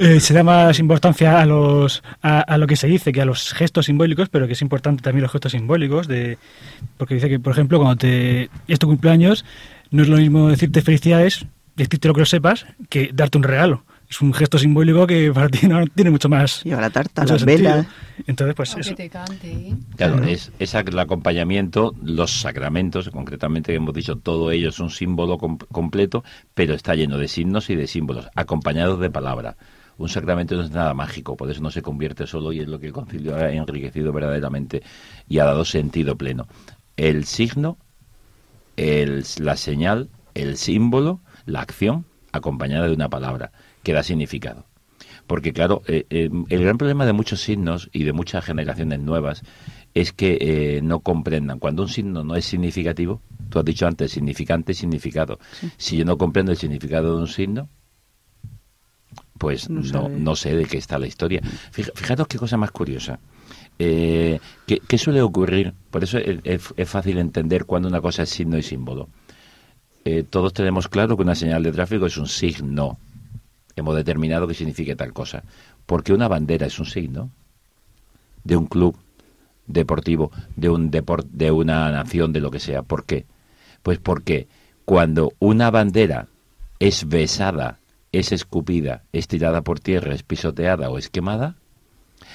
Eh, 0.00 0.20
se 0.20 0.32
da 0.32 0.44
más 0.44 0.78
importancia 0.78 1.40
a 1.40 1.44
los 1.44 2.04
a, 2.22 2.38
a 2.38 2.56
lo 2.56 2.68
que 2.68 2.76
se 2.76 2.86
dice 2.86 3.10
que 3.10 3.20
a 3.20 3.24
los 3.24 3.52
gestos 3.52 3.86
simbólicos, 3.86 4.28
pero 4.28 4.46
que 4.46 4.52
es 4.52 4.62
importante 4.62 5.02
también 5.02 5.22
los 5.22 5.32
gestos 5.32 5.50
simbólicos, 5.50 6.06
de 6.06 6.38
porque 6.96 7.16
dice 7.16 7.28
que, 7.28 7.40
por 7.40 7.52
ejemplo, 7.52 7.78
cuando 7.78 7.96
te 7.96 8.48
es 8.68 8.78
tu 8.78 8.86
cumpleaños, 8.86 9.44
no 9.90 10.02
es 10.04 10.08
lo 10.08 10.18
mismo 10.18 10.50
decirte 10.50 10.82
felicidades, 10.82 11.46
decirte 11.74 12.06
lo 12.06 12.14
que 12.14 12.20
lo 12.20 12.26
sepas, 12.26 12.64
que 12.88 13.10
darte 13.12 13.38
un 13.38 13.42
regalo. 13.42 13.82
Es 14.10 14.22
un 14.22 14.32
gesto 14.32 14.58
simbólico 14.58 15.06
que 15.06 15.30
para 15.32 15.48
ti 15.50 15.66
no 15.68 15.86
tiene 15.86 16.10
mucho 16.10 16.28
más. 16.30 16.64
Lleva 16.64 16.80
la 16.80 16.88
tarta, 16.90 17.26
las 17.26 17.44
velas. 17.44 17.86
Entonces, 18.26 18.54
pues 18.54 18.74
eso. 18.76 18.94
te 18.94 19.10
cante. 19.10 19.74
Claro, 19.96 20.24
es, 20.24 20.50
es 20.58 20.74
el 20.74 20.98
acompañamiento, 20.98 21.94
los 22.02 22.40
sacramentos, 22.40 23.10
concretamente 23.10 23.74
hemos 23.74 23.92
dicho, 23.94 24.16
todo 24.16 24.50
ello 24.50 24.70
es 24.70 24.78
un 24.80 24.90
símbolo 24.90 25.36
com- 25.36 25.58
completo, 25.70 26.24
pero 26.54 26.72
está 26.74 26.94
lleno 26.94 27.18
de 27.18 27.28
signos 27.28 27.68
y 27.68 27.76
de 27.76 27.86
símbolos, 27.86 28.28
acompañados 28.34 28.98
de 28.98 29.10
palabra. 29.10 29.56
Un 29.98 30.08
sacramento 30.08 30.54
no 30.56 30.62
es 30.62 30.70
nada 30.70 30.94
mágico, 30.94 31.36
por 31.36 31.50
eso 31.50 31.60
no 31.60 31.70
se 31.70 31.82
convierte 31.82 32.26
solo 32.26 32.52
y 32.52 32.60
es 32.60 32.68
lo 32.68 32.78
que 32.80 32.86
el 32.86 32.92
concilio 32.92 33.36
ha 33.36 33.50
enriquecido 33.52 34.12
verdaderamente 34.12 34.82
y 35.28 35.38
ha 35.40 35.44
dado 35.44 35.64
sentido 35.66 36.16
pleno. 36.16 36.46
El 36.96 37.24
signo, 37.26 37.76
el- 38.76 39.24
la 39.40 39.56
señal, 39.56 40.08
el 40.34 40.56
símbolo, 40.56 41.20
la 41.46 41.60
acción, 41.60 42.04
acompañada 42.32 42.86
de 42.86 42.94
una 42.94 43.08
palabra, 43.08 43.50
que 43.82 43.92
da 43.92 44.02
significado. 44.02 44.64
Porque 45.26 45.52
claro, 45.52 45.82
eh, 45.86 46.06
eh, 46.10 46.30
el 46.48 46.62
gran 46.62 46.78
problema 46.78 47.04
de 47.04 47.12
muchos 47.12 47.40
signos 47.42 47.90
y 47.92 48.04
de 48.04 48.12
muchas 48.14 48.44
generaciones 48.44 49.00
nuevas 49.00 49.42
es 49.94 50.12
que 50.12 50.38
eh, 50.40 50.80
no 50.82 51.00
comprendan. 51.00 51.58
Cuando 51.58 51.82
un 51.82 51.88
signo 51.88 52.24
no 52.24 52.34
es 52.34 52.44
significativo, 52.46 53.20
tú 53.50 53.58
has 53.58 53.64
dicho 53.64 53.86
antes, 53.86 54.10
significante, 54.12 54.72
significado. 54.74 55.38
Si 55.76 55.96
yo 55.98 56.04
no 56.06 56.16
comprendo 56.16 56.52
el 56.52 56.58
significado 56.58 57.14
de 57.16 57.20
un 57.22 57.28
signo, 57.28 57.68
pues 59.38 59.68
No 59.70 60.08
no, 60.08 60.34
sé 60.36 60.54
de 60.56 60.64
qué 60.64 60.78
está 60.78 60.98
la 60.98 61.06
historia. 61.06 61.40
Fija- 61.72 61.92
Fijaros 61.94 62.26
qué 62.26 62.38
cosa 62.38 62.56
más 62.56 62.70
curiosa. 62.70 63.20
Eh, 63.78 64.40
¿qué, 64.66 64.80
qué 64.86 64.98
suele 64.98 65.22
ocurrir? 65.22 65.72
Por 65.90 66.02
eso 66.04 66.18
es, 66.18 66.40
es- 66.44 66.74
es 66.76 66.88
fácil 66.88 67.18
entender 67.18 67.64
cuando 67.64 67.88
una 67.88 68.00
cosa 68.00 68.24
es 68.24 68.30
signo 68.30 68.58
y 68.58 68.62
símbolo. 68.62 69.08
Eh, 70.04 70.24
todos 70.28 70.52
tenemos 70.52 70.88
claro 70.88 71.16
que 71.16 71.22
una 71.22 71.34
señal 71.34 71.62
de 71.62 71.72
tráfico 71.72 72.06
es 72.06 72.16
un 72.16 72.26
signo. 72.28 72.98
Hemos 73.80 73.96
determinado 73.96 74.46
que 74.46 74.54
significa 74.54 74.96
tal 74.96 75.12
cosa. 75.12 75.42
Porque 75.86 76.12
una 76.12 76.28
bandera 76.28 76.66
es 76.66 76.78
un 76.78 76.86
signo 76.86 77.30
de 78.44 78.56
un 78.56 78.66
club 78.66 78.96
deportivo, 79.66 80.32
de 80.56 80.70
un 80.70 80.90
deport, 80.90 81.26
de 81.30 81.50
una 81.50 81.90
nación, 81.90 82.32
de 82.32 82.40
lo 82.40 82.50
que 82.50 82.60
sea. 82.60 82.82
¿Por 82.82 83.04
qué? 83.04 83.26
Pues 83.82 83.98
porque 83.98 84.48
cuando 84.84 85.32
una 85.38 85.70
bandera 85.70 86.28
es 86.78 87.08
besada, 87.08 87.78
es 88.12 88.32
escupida, 88.32 89.02
es 89.12 89.28
tirada 89.28 89.62
por 89.62 89.80
tierra, 89.80 90.14
es 90.14 90.22
pisoteada 90.22 90.90
o 90.90 90.98
es 90.98 91.10
quemada, 91.10 91.56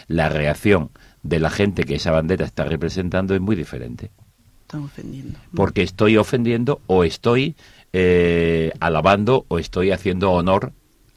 la 0.08 0.30
reacción 0.30 0.91
de 1.24 1.39
la 1.39 1.50
gente 1.50 1.84
que 1.84 1.96
esa 1.96 2.12
bandera 2.12 2.46
está 2.46 2.64
representando 2.66 3.34
es 3.34 3.41
muy 3.41 3.56
diferente. 3.56 4.12
Están 4.62 4.84
ofendiendo. 4.84 5.39
Porque 5.56 5.82
estoy 5.82 6.18
ofendiendo 6.18 6.82
o 6.88 7.04
estoy 7.04 7.56
eh, 7.91 8.72
alabando 8.80 9.46
o 9.48 9.60
estoy 9.60 9.91
haciendo 9.91 10.32
honor 10.32 10.74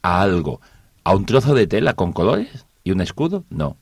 a 0.07 0.21
algo. 0.21 0.61
¿A 1.03 1.15
un 1.15 1.25
trozo 1.25 1.53
de 1.53 1.67
tela 1.67 1.93
con 1.93 2.11
colores 2.13 2.65
y 2.83 2.91
un 2.91 3.01
escudo? 3.01 3.43
No. 3.49 3.77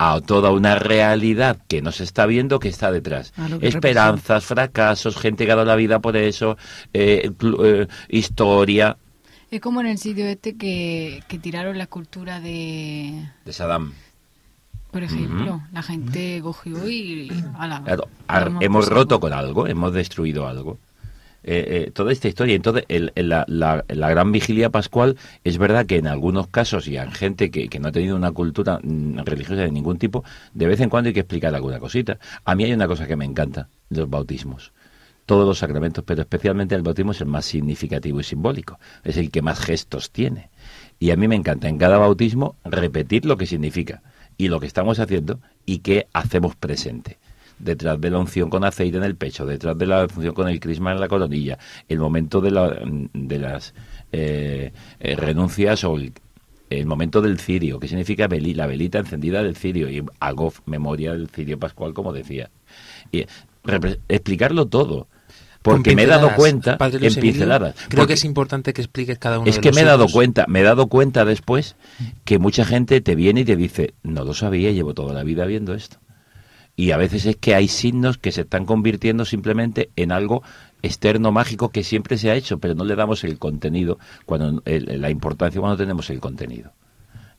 A 0.00 0.20
toda 0.20 0.52
una 0.52 0.76
realidad 0.76 1.58
que 1.66 1.82
no 1.82 1.90
se 1.90 2.04
está 2.04 2.24
viendo 2.26 2.60
que 2.60 2.68
está 2.68 2.92
detrás. 2.92 3.32
A 3.36 3.58
que 3.58 3.66
Esperanzas, 3.68 4.44
fracasos, 4.44 5.16
gente 5.16 5.44
que 5.44 5.52
ha 5.52 5.56
dado 5.56 5.66
la 5.66 5.74
vida 5.74 5.98
por 5.98 6.16
eso, 6.16 6.56
eh, 6.92 7.30
eh, 7.64 7.86
historia 8.08 8.96
Es 9.50 9.60
como 9.60 9.80
en 9.80 9.86
el 9.88 9.98
sitio 9.98 10.24
este 10.26 10.56
que, 10.56 11.22
que 11.26 11.38
tiraron 11.38 11.78
la 11.78 11.84
escultura 11.84 12.38
de... 12.38 13.28
de 13.44 13.52
Saddam. 13.52 13.92
Por 14.92 15.02
ejemplo, 15.02 15.60
la 15.72 15.82
gente 15.82 16.40
cogió 16.42 16.88
y... 16.88 17.28
Claro, 17.84 18.08
ar- 18.26 18.44
damos 18.44 18.62
hemos 18.64 18.88
roto 18.88 19.20
con 19.20 19.32
algo, 19.32 19.66
hemos 19.66 19.92
destruido 19.92 20.46
algo. 20.46 20.78
Eh, 21.50 21.86
eh, 21.86 21.90
toda 21.92 22.12
esta 22.12 22.28
historia, 22.28 22.54
entonces 22.54 22.84
el- 22.88 23.10
la- 23.16 23.46
la 23.88 24.10
gran 24.10 24.32
vigilia 24.32 24.68
pascual 24.68 25.16
es 25.44 25.56
verdad 25.56 25.86
que 25.86 25.96
en 25.96 26.06
algunos 26.06 26.46
casos 26.48 26.86
y 26.88 26.98
en 26.98 27.10
gente 27.10 27.50
que, 27.50 27.70
que 27.70 27.78
no 27.78 27.88
ha 27.88 27.92
tenido 27.92 28.16
una 28.16 28.32
cultura 28.32 28.80
mm, 28.82 29.20
religiosa 29.24 29.62
de 29.62 29.72
ningún 29.72 29.96
tipo, 29.96 30.24
de 30.52 30.66
vez 30.66 30.78
en 30.80 30.90
cuando 30.90 31.08
hay 31.08 31.14
que 31.14 31.20
explicar 31.20 31.54
alguna 31.54 31.78
cosita. 31.78 32.18
A 32.44 32.54
mí 32.54 32.64
hay 32.64 32.74
una 32.74 32.86
cosa 32.86 33.06
que 33.06 33.16
me 33.16 33.24
encanta, 33.24 33.70
los 33.88 34.10
bautismos. 34.10 34.72
Todos 35.24 35.46
los 35.46 35.56
sacramentos, 35.58 36.04
pero 36.06 36.20
especialmente 36.20 36.74
el 36.74 36.82
bautismo 36.82 37.12
es 37.12 37.20
el 37.22 37.28
más 37.28 37.46
significativo 37.46 38.20
y 38.20 38.24
simbólico, 38.24 38.78
es 39.02 39.16
el 39.16 39.30
que 39.30 39.40
más 39.40 39.58
gestos 39.58 40.10
tiene. 40.10 40.50
Y 40.98 41.12
a 41.12 41.16
mí 41.16 41.28
me 41.28 41.36
encanta 41.36 41.66
en 41.70 41.78
cada 41.78 41.96
bautismo 41.96 42.56
repetir 42.66 43.24
lo 43.24 43.38
que 43.38 43.46
significa 43.46 44.02
y 44.36 44.48
lo 44.48 44.60
que 44.60 44.66
estamos 44.66 44.98
haciendo 44.98 45.40
y 45.64 45.78
qué 45.78 46.08
hacemos 46.12 46.56
presente 46.56 47.16
detrás 47.58 48.00
de 48.00 48.10
la 48.10 48.18
unción 48.18 48.50
con 48.50 48.64
aceite 48.64 48.96
en 48.96 49.04
el 49.04 49.16
pecho, 49.16 49.44
detrás 49.46 49.76
de 49.76 49.86
la 49.86 50.02
unción 50.14 50.34
con 50.34 50.48
el 50.48 50.60
crisma 50.60 50.92
en 50.92 51.00
la 51.00 51.08
coronilla, 51.08 51.58
el 51.88 51.98
momento 51.98 52.40
de, 52.40 52.50
la- 52.50 52.78
de 53.12 53.38
las 53.38 53.74
eh, 54.12 54.72
eh, 55.00 55.16
renuncias 55.16 55.84
o 55.84 55.96
el, 55.96 56.12
el 56.70 56.86
momento 56.86 57.20
del 57.22 57.38
cirio, 57.38 57.78
que 57.80 57.88
significa 57.88 58.28
veli- 58.28 58.54
la 58.54 58.66
velita 58.66 58.98
encendida 58.98 59.42
del 59.42 59.56
cirio, 59.56 59.90
y 59.90 60.04
hago 60.20 60.52
memoria 60.66 61.12
del 61.12 61.28
cirio 61.28 61.58
pascual, 61.58 61.94
como 61.94 62.12
decía. 62.12 62.50
Y 63.12 63.24
explicarlo 64.08 64.66
todo, 64.66 65.08
porque 65.62 65.94
me 65.94 66.02
he 66.04 66.06
dado 66.06 66.28
cuenta 66.36 66.76
en 66.98 67.04
Emilio, 67.18 67.32
pinceladas. 67.32 67.74
Creo 67.88 68.06
que 68.06 68.12
es 68.14 68.24
importante 68.24 68.72
que 68.72 68.80
expliques 68.82 69.18
cada 69.18 69.38
uno 69.38 69.48
es 69.48 69.56
de 69.56 69.60
que 69.60 69.68
los 69.68 69.74
me 69.76 69.82
he 69.82 69.84
dado 69.84 70.06
cuenta, 70.08 70.44
me 70.48 70.60
he 70.60 70.62
dado 70.62 70.86
cuenta 70.86 71.24
después 71.24 71.76
que 72.24 72.38
mucha 72.38 72.64
gente 72.64 73.00
te 73.00 73.14
viene 73.14 73.40
y 73.40 73.44
te 73.44 73.56
dice, 73.56 73.94
no 74.02 74.24
lo 74.24 74.34
sabía, 74.34 74.70
llevo 74.72 74.94
toda 74.94 75.12
la 75.14 75.24
vida 75.24 75.44
viendo 75.46 75.74
esto. 75.74 75.98
Y 76.78 76.92
a 76.92 76.96
veces 76.96 77.26
es 77.26 77.34
que 77.36 77.56
hay 77.56 77.66
signos 77.66 78.18
que 78.18 78.30
se 78.30 78.42
están 78.42 78.64
convirtiendo 78.64 79.24
simplemente 79.24 79.90
en 79.96 80.12
algo 80.12 80.44
externo 80.80 81.32
mágico 81.32 81.70
que 81.70 81.82
siempre 81.82 82.16
se 82.18 82.30
ha 82.30 82.36
hecho, 82.36 82.58
pero 82.58 82.76
no 82.76 82.84
le 82.84 82.94
damos 82.94 83.24
el 83.24 83.36
contenido, 83.36 83.98
cuando 84.26 84.62
el- 84.64 85.00
la 85.00 85.10
importancia 85.10 85.60
cuando 85.60 85.76
tenemos 85.76 86.08
el 86.08 86.20
contenido. 86.20 86.70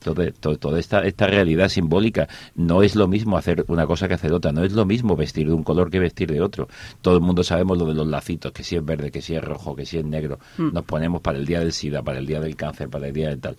Entonces, 0.02 0.34
to- 0.42 0.58
toda 0.58 0.78
esta, 0.78 1.06
esta 1.06 1.28
realidad 1.28 1.70
simbólica 1.70 2.28
no 2.56 2.84
es 2.84 2.98
lo 2.98 3.08
mismo 3.08 3.38
hacer 3.38 3.64
una 3.70 3.88
cosa 3.88 4.10
que 4.10 4.16
hacer 4.16 4.34
otra, 4.34 4.52
no 4.52 4.66
es 4.66 4.74
lo 4.74 4.86
mismo 4.86 5.16
vestir 5.16 5.48
de 5.48 5.54
un 5.54 5.64
color 5.64 5.90
que 5.90 6.00
vestir 6.00 6.30
de 6.32 6.42
otro. 6.42 6.68
Todo 7.02 7.16
el 7.16 7.22
mundo 7.22 7.42
sabemos 7.46 7.78
lo 7.78 7.86
de 7.86 7.94
los 7.94 8.08
lacitos, 8.08 8.52
que 8.52 8.64
si 8.64 8.76
es 8.76 8.84
verde, 8.84 9.10
que 9.10 9.22
si 9.22 9.36
es 9.36 9.44
rojo, 9.44 9.74
que 9.74 9.86
si 9.86 9.98
es 10.00 10.04
negro. 10.06 10.40
Mm. 10.58 10.74
Nos 10.74 10.84
ponemos 10.84 11.22
para 11.22 11.38
el 11.38 11.46
día 11.46 11.60
del 11.60 11.72
SIDA, 11.72 12.02
para 12.04 12.20
el 12.20 12.26
día 12.26 12.42
del 12.42 12.58
cáncer, 12.58 12.90
para 12.90 13.08
el 13.08 13.14
día 13.14 13.30
del 13.30 13.40
tal. 13.40 13.56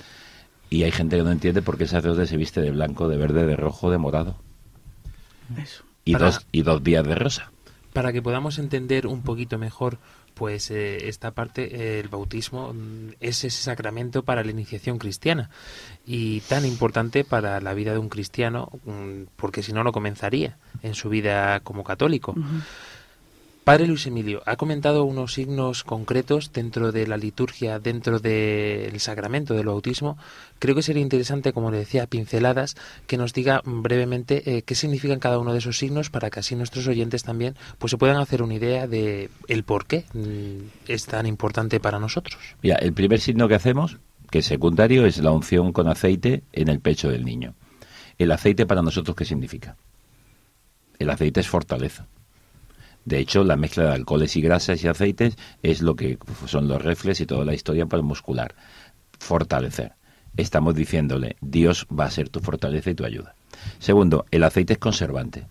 Y 0.68 0.83
hay 0.83 0.93
gente 0.93 1.16
que 1.16 1.22
no 1.22 1.33
entiende 1.33 1.62
por 1.62 1.78
qué 1.78 1.85
el 1.85 1.89
sacerdote 1.89 2.26
se 2.26 2.37
viste 2.37 2.61
de 2.61 2.70
blanco, 2.70 3.09
de 3.09 3.16
verde, 3.16 3.47
de 3.47 3.57
rojo, 3.57 3.91
de 3.91 3.97
morado. 3.99 4.37
Eso. 5.57 5.85
Y, 6.05 6.13
Para- 6.13 6.27
dos, 6.27 6.47
y 6.53 6.63
dos 6.63 6.83
días 6.83 7.07
de 7.07 7.15
rosa. 7.15 7.51
Para 7.93 8.13
que 8.13 8.23
podamos 8.23 8.59
entender 8.59 9.07
un 9.07 9.23
poquito 9.23 9.59
mejor 9.59 9.99
pues 10.35 10.71
eh, 10.71 11.09
esta 11.09 11.33
parte, 11.33 11.75
eh, 11.75 12.01
el 12.01 12.09
bautismo 12.09 12.73
mm, 12.73 13.15
es 13.21 13.45
ese 13.45 13.63
sacramento 13.63 14.23
para 14.23 14.43
la 14.43 14.51
iniciación 14.51 14.97
cristiana 14.99 15.51
y 16.07 16.41
tan 16.43 16.65
importante 16.65 17.25
para 17.25 17.61
la 17.61 17.75
vida 17.75 17.93
de 17.93 17.99
un 17.99 18.09
cristiano 18.09 18.71
mm, 18.87 19.25
porque 19.37 19.63
si 19.63 19.73
no 19.73 19.85
no 19.85 19.93
comenzaría 19.93 20.57
en 20.83 20.95
su 20.95 21.09
vida 21.11 21.61
como 21.61 21.85
católico. 21.85 22.35
Padre 23.65 23.87
Luis 23.87 24.07
Emilio, 24.07 24.43
ha 24.47 24.57
comentado 24.57 25.05
unos 25.05 25.35
signos 25.35 25.85
concretos 25.85 26.53
dentro 26.53 26.93
de 26.93 27.07
la 27.07 27.19
liturgia, 27.19 27.79
dentro 27.79 28.19
del 28.19 28.99
sacramento 28.99 29.53
del 29.55 29.67
bautismo. 29.67 30.17
Creo 30.61 30.75
que 30.75 30.83
sería 30.83 31.03
interesante, 31.03 31.55
como 31.55 31.71
le 31.71 31.79
decía, 31.79 32.07
pinceladas, 32.07 32.77
que 33.07 33.17
nos 33.17 33.33
diga 33.33 33.63
brevemente 33.65 34.59
eh, 34.59 34.63
qué 34.63 34.75
significan 34.75 35.19
cada 35.19 35.39
uno 35.39 35.53
de 35.53 35.59
esos 35.59 35.79
signos 35.79 36.11
para 36.11 36.31
que 36.31 36.41
así 36.41 36.55
nuestros 36.55 36.87
oyentes 36.87 37.25
también 37.25 37.57
pues 37.79 37.91
se 37.91 37.97
puedan 37.97 38.19
hacer 38.19 38.43
una 38.43 38.55
idea 38.55 38.87
de 38.87 39.31
el 39.49 39.65
por 39.65 39.87
qué 39.87 40.05
mm, 40.13 40.91
es 40.93 41.07
tan 41.07 41.25
importante 41.27 41.81
para 41.81 41.99
nosotros. 41.99 42.39
Mira, 42.63 42.77
el 42.77 42.93
primer 42.93 43.21
signo 43.21 43.49
que 43.49 43.55
hacemos, 43.55 43.97
que 44.31 44.41
es 44.41 44.47
secundario, 44.47 45.07
es 45.07 45.17
la 45.19 45.33
unción 45.33 45.73
con 45.73 45.89
aceite 45.89 46.45
en 46.53 46.69
el 46.69 46.81
pecho 46.81 47.09
del 47.09 47.25
niño. 47.25 47.55
El 48.19 48.31
aceite 48.31 48.67
para 48.67 48.83
nosotros, 48.83 49.17
¿qué 49.17 49.25
significa? 49.25 49.77
El 50.99 51.09
aceite 51.09 51.41
es 51.41 51.49
fortaleza. 51.49 52.07
De 53.07 53.19
hecho, 53.19 53.45
la 53.45 53.57
mezcla 53.57 53.85
de 53.85 53.93
alcoholes 53.95 54.37
y 54.37 54.43
grasas 54.43 54.85
y 54.85 54.89
aceites 54.89 55.39
es 55.63 55.81
lo 55.81 55.97
que 55.97 56.19
son 56.47 56.69
los 56.69 56.83
reflex 56.83 57.23
y 57.23 57.27
toda 57.27 57.47
la 57.47 57.55
historia 57.55 57.87
para 57.87 58.01
el 58.01 58.07
muscular. 58.07 58.55
Fortalecer. 59.19 59.95
Estamos 60.41 60.74
diciéndole, 60.74 61.36
Dios 61.41 61.86
va 61.88 62.07
a 62.07 62.11
ser 62.11 62.28
tu 62.28 62.41
fortaleza 62.41 62.91
y 62.91 62.95
tu 62.95 63.05
ayuda. 63.05 63.34
Segundo, 63.78 64.24
el 64.30 64.43
aceite 64.45 64.74
es 64.74 64.78
conservante. 64.78 65.47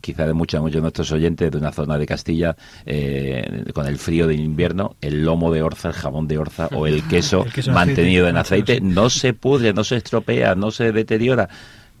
quizá 0.00 0.26
de 0.26 0.34
muchos, 0.34 0.60
muchos 0.60 0.76
de 0.76 0.82
nuestros 0.82 1.10
oyentes 1.10 1.50
de 1.50 1.58
una 1.58 1.72
zona 1.72 1.98
de 1.98 2.06
Castilla, 2.06 2.54
eh, 2.84 3.64
con 3.74 3.86
el 3.86 3.98
frío 3.98 4.26
de 4.26 4.34
invierno, 4.34 4.94
el 5.00 5.24
lomo 5.24 5.50
de 5.50 5.62
orza, 5.62 5.88
el 5.88 5.94
jamón 5.94 6.28
de 6.28 6.38
orza 6.38 6.68
o 6.72 6.86
el 6.86 7.02
queso, 7.08 7.44
El 7.44 7.52
queso 7.52 7.70
en 7.70 7.74
mantenido 7.74 8.28
en 8.28 8.36
aceite 8.36 8.80
no 8.80 9.10
se 9.10 9.32
pudre, 9.32 9.72
no 9.72 9.82
se 9.82 9.96
estropea, 9.96 10.54
no 10.54 10.70
se 10.70 10.92
deteriora, 10.92 11.48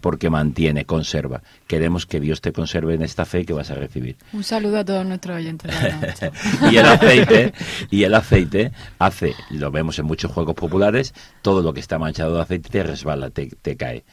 porque 0.00 0.30
mantiene, 0.30 0.84
conserva. 0.84 1.42
Queremos 1.66 2.06
que 2.06 2.20
Dios 2.20 2.40
te 2.40 2.52
conserve 2.52 2.94
en 2.94 3.02
esta 3.02 3.24
fe 3.24 3.44
que 3.44 3.52
vas 3.52 3.70
a 3.70 3.74
recibir. 3.74 4.16
Un 4.32 4.44
saludo 4.44 4.78
a 4.78 4.84
todos 4.84 5.04
nuestros 5.06 5.36
oyentes. 5.36 5.72
y 6.70 6.76
el 6.76 6.86
aceite 6.86 7.52
y 7.90 8.02
el 8.04 8.14
aceite 8.14 8.72
hace 8.98 9.34
lo 9.50 9.70
vemos 9.70 9.98
en 9.98 10.06
muchos 10.06 10.30
juegos 10.30 10.54
populares 10.54 11.14
todo 11.42 11.62
lo 11.62 11.72
que 11.72 11.80
está 11.80 11.98
manchado 11.98 12.34
de 12.34 12.42
aceite 12.42 12.68
te 12.70 12.82
resbala 12.82 13.30
te, 13.30 13.48
te 13.48 13.76
cae 13.76 14.04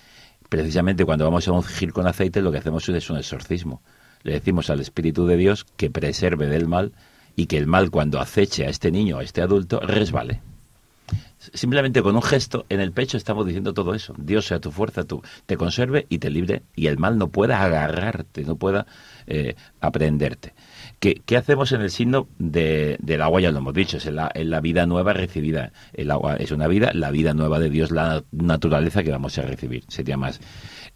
precisamente 0.50 1.06
cuando 1.06 1.26
vamos 1.26 1.48
a 1.48 1.52
ungir 1.52 1.94
con 1.94 2.08
aceite 2.08 2.42
lo 2.42 2.52
que 2.52 2.60
hacemos 2.60 2.88
es 2.90 3.10
un 3.10 3.18
exorcismo 3.18 3.82
le 4.24 4.34
decimos 4.34 4.70
al 4.70 4.80
espíritu 4.80 5.26
de 5.26 5.38
Dios 5.38 5.66
que 5.78 5.90
preserve 5.90 6.48
del 6.48 6.68
mal 6.68 6.94
y 7.36 7.48
que 7.48 7.58
el 7.58 7.68
mal 7.68 7.92
cuando 7.92 8.20
aceche 8.20 8.66
a 8.66 8.70
este 8.70 8.92
niño 8.92 9.18
a 9.18 9.24
este 9.24 9.42
adulto 9.42 9.80
resbale 9.80 10.42
Simplemente 11.54 12.02
con 12.02 12.16
un 12.16 12.22
gesto 12.22 12.66
en 12.70 12.80
el 12.80 12.92
pecho 12.92 13.18
estamos 13.18 13.46
diciendo 13.46 13.74
todo 13.74 13.94
eso. 13.94 14.14
Dios 14.18 14.46
sea 14.46 14.60
tu 14.60 14.72
fuerza, 14.72 15.04
tú 15.04 15.22
te 15.46 15.58
conserve 15.58 16.06
y 16.10 16.20
te 16.20 16.30
libre 16.30 16.64
y 16.76 16.88
el 16.88 16.98
mal 16.98 17.18
no 17.18 17.30
pueda 17.30 17.64
agarrarte, 17.64 18.44
no 18.44 18.56
pueda 18.56 18.86
eh, 19.28 19.56
aprenderte. 19.82 20.54
¿Qué, 21.00 21.22
qué 21.26 21.38
hacemos 21.38 21.72
en 21.72 21.82
el 21.82 21.90
signo 21.92 22.28
de, 22.40 22.98
del 23.02 23.22
agua? 23.22 23.42
Ya 23.42 23.52
lo 23.52 23.60
hemos 23.60 23.74
dicho, 23.74 23.98
es 23.98 24.06
la, 24.06 24.32
la 24.36 24.62
vida 24.62 24.86
nueva 24.86 25.14
recibida. 25.14 25.72
El 25.94 26.12
agua 26.12 26.36
es 26.38 26.52
una 26.52 26.68
vida, 26.68 26.92
la 26.94 27.12
vida 27.12 27.34
nueva 27.34 27.60
de 27.60 27.70
Dios, 27.70 27.92
la 27.92 28.24
naturaleza 28.32 29.04
que 29.04 29.12
vamos 29.12 29.38
a 29.38 29.44
recibir. 29.44 29.84
Sería 29.88 30.18
más. 30.18 30.40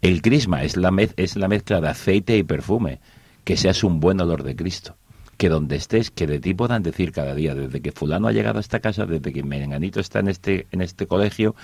El 0.00 0.22
crisma 0.22 0.62
es 0.62 0.76
la, 0.76 0.90
mez- 0.90 1.14
es 1.16 1.36
la 1.36 1.48
mezcla 1.48 1.80
de 1.80 1.88
aceite 1.88 2.36
y 2.36 2.42
perfume. 2.42 3.00
Que 3.44 3.56
seas 3.56 3.82
un 3.82 3.98
buen 3.98 4.20
olor 4.20 4.42
de 4.42 4.54
Cristo 4.54 4.97
que 5.38 5.48
donde 5.48 5.76
estés, 5.76 6.10
que 6.10 6.26
de 6.26 6.40
ti 6.40 6.52
puedan 6.52 6.82
decir 6.82 7.12
cada 7.12 7.34
día, 7.34 7.54
desde 7.54 7.80
que 7.80 7.92
fulano 7.92 8.26
ha 8.26 8.32
llegado 8.32 8.58
a 8.58 8.60
esta 8.60 8.80
casa, 8.80 9.06
desde 9.06 9.32
que 9.32 9.44
menganito 9.44 10.00
está 10.00 10.18
en 10.18 10.28
este, 10.28 10.66
en 10.72 10.82
este 10.82 11.06
colegio, 11.06 11.54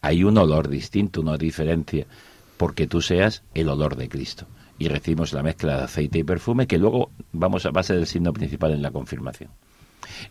hay 0.00 0.24
un 0.24 0.38
olor 0.38 0.68
distinto, 0.68 1.20
una 1.20 1.36
diferencia, 1.36 2.06
porque 2.56 2.86
tú 2.86 3.02
seas 3.02 3.42
el 3.54 3.68
olor 3.68 3.96
de 3.96 4.08
Cristo. 4.08 4.46
Y 4.78 4.88
recibimos 4.88 5.34
la 5.34 5.42
mezcla 5.42 5.76
de 5.76 5.82
aceite 5.84 6.18
y 6.20 6.24
perfume, 6.24 6.66
que 6.66 6.78
luego 6.78 7.10
vamos 7.32 7.66
a, 7.66 7.70
va 7.70 7.82
a 7.82 7.84
ser 7.84 7.96
el 7.96 8.06
signo 8.06 8.32
principal 8.32 8.72
en 8.72 8.80
la 8.80 8.90
confirmación. 8.90 9.50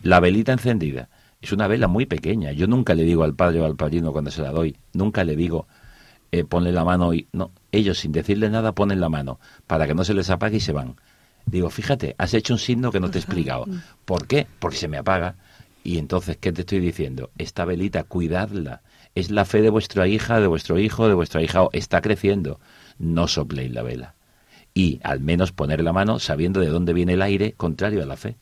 La 0.02 0.20
velita 0.20 0.52
encendida 0.52 1.08
es 1.40 1.52
una 1.52 1.68
vela 1.68 1.88
muy 1.88 2.08
pequeña. 2.08 2.52
Yo 2.52 2.66
nunca 2.66 2.96
le 2.96 3.04
digo 3.04 3.24
al 3.24 3.36
padre 3.36 3.62
o 3.62 3.66
al 3.66 3.76
padrino 3.76 4.12
cuando 4.12 4.32
se 4.32 4.42
la 4.42 4.52
doy, 4.52 4.76
nunca 4.94 5.24
le 5.24 5.36
digo, 5.36 5.68
eh, 6.32 6.46
ponle 6.46 6.72
la 6.72 6.84
mano 6.84 7.14
y 7.14 7.28
no. 7.32 7.52
Ellos 7.72 8.00
sin 8.00 8.12
decirle 8.12 8.50
nada 8.50 8.72
ponen 8.72 9.00
la 9.00 9.10
mano 9.10 9.40
para 9.68 9.86
que 9.86 9.94
no 9.94 10.04
se 10.04 10.16
les 10.16 10.32
apague 10.32 10.58
y 10.58 10.62
se 10.62 10.72
van. 10.72 10.96
Digo, 11.48 11.70
fíjate, 11.70 12.14
has 12.18 12.34
hecho 12.34 12.54
un 12.54 12.60
signo 12.60 12.92
que 12.92 13.00
no 13.00 13.10
te 13.10 13.18
he 13.18 13.22
explicado. 13.22 13.66
¿Por 14.06 14.28
qué? 14.28 14.48
Porque 14.60 14.78
se 14.78 14.88
me 14.88 14.98
apaga. 14.98 15.36
Y 15.84 15.98
entonces, 15.98 16.38
¿qué 16.38 16.52
te 16.52 16.62
estoy 16.62 16.80
diciendo? 16.80 17.32
Esta 17.38 17.66
velita, 17.66 18.04
cuidadla. 18.04 18.82
Es 19.16 19.32
la 19.32 19.46
fe 19.46 19.62
de 19.62 19.70
vuestra 19.70 20.08
hija, 20.08 20.40
de 20.42 20.48
vuestro 20.48 20.78
hijo, 20.78 21.08
de 21.08 21.14
vuestra 21.14 21.42
hija. 21.42 21.68
Está 21.72 22.02
creciendo. 22.02 22.60
No 23.00 23.28
sopléis 23.28 23.72
la 23.72 23.82
vela. 23.82 24.14
Y 24.74 25.00
al 25.04 25.22
menos 25.22 25.54
poner 25.54 25.82
la 25.82 25.94
mano 25.94 26.20
sabiendo 26.20 26.60
de 26.60 26.68
dónde 26.68 26.94
viene 26.94 27.14
el 27.14 27.22
aire 27.22 27.54
contrario 27.54 28.04
a 28.04 28.06
la 28.06 28.18
fe. 28.18 28.36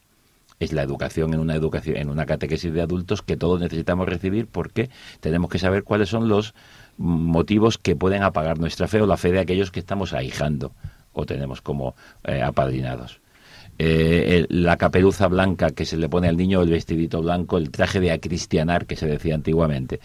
Es 0.59 0.73
la 0.73 0.81
educación 0.81 1.33
en 1.33 1.39
una 1.39 1.55
educación, 1.55 1.97
en 1.97 2.09
una 2.09 2.25
catequesis 2.25 2.73
de 2.73 2.81
adultos 2.81 3.21
que 3.21 3.37
todos 3.37 3.59
necesitamos 3.59 4.07
recibir 4.07 4.47
porque 4.47 4.89
tenemos 5.19 5.49
que 5.49 5.59
saber 5.59 5.83
cuáles 5.83 6.09
son 6.09 6.27
los 6.29 6.55
motivos 6.97 7.77
que 7.77 7.95
pueden 7.95 8.23
apagar 8.23 8.57
nuestra 8.57 8.87
fe 8.87 9.01
o 9.01 9.05
la 9.05 9.17
fe 9.17 9.31
de 9.31 9.39
aquellos 9.39 9.69
que 9.69 9.81
estamos 9.81 10.13
ahijando 10.13 10.71
o 11.15 11.25
tenemos 11.25 11.61
como 11.61 11.95
eh, 12.23 12.41
apadrinados. 12.41 13.19
Eh, 13.77 14.45
la 14.49 14.77
caperuza 14.77 15.27
blanca 15.27 15.71
que 15.71 15.85
se 15.85 15.97
le 15.97 16.07
pone 16.07 16.29
al 16.29 16.37
niño, 16.37 16.61
el 16.61 16.69
vestidito 16.69 17.21
blanco, 17.21 17.57
el 17.57 17.71
traje 17.71 17.99
de 17.99 18.11
acristianar 18.11 18.85
que 18.85 18.95
se 18.95 19.07
decía 19.07 19.35
antiguamente, 19.35 19.99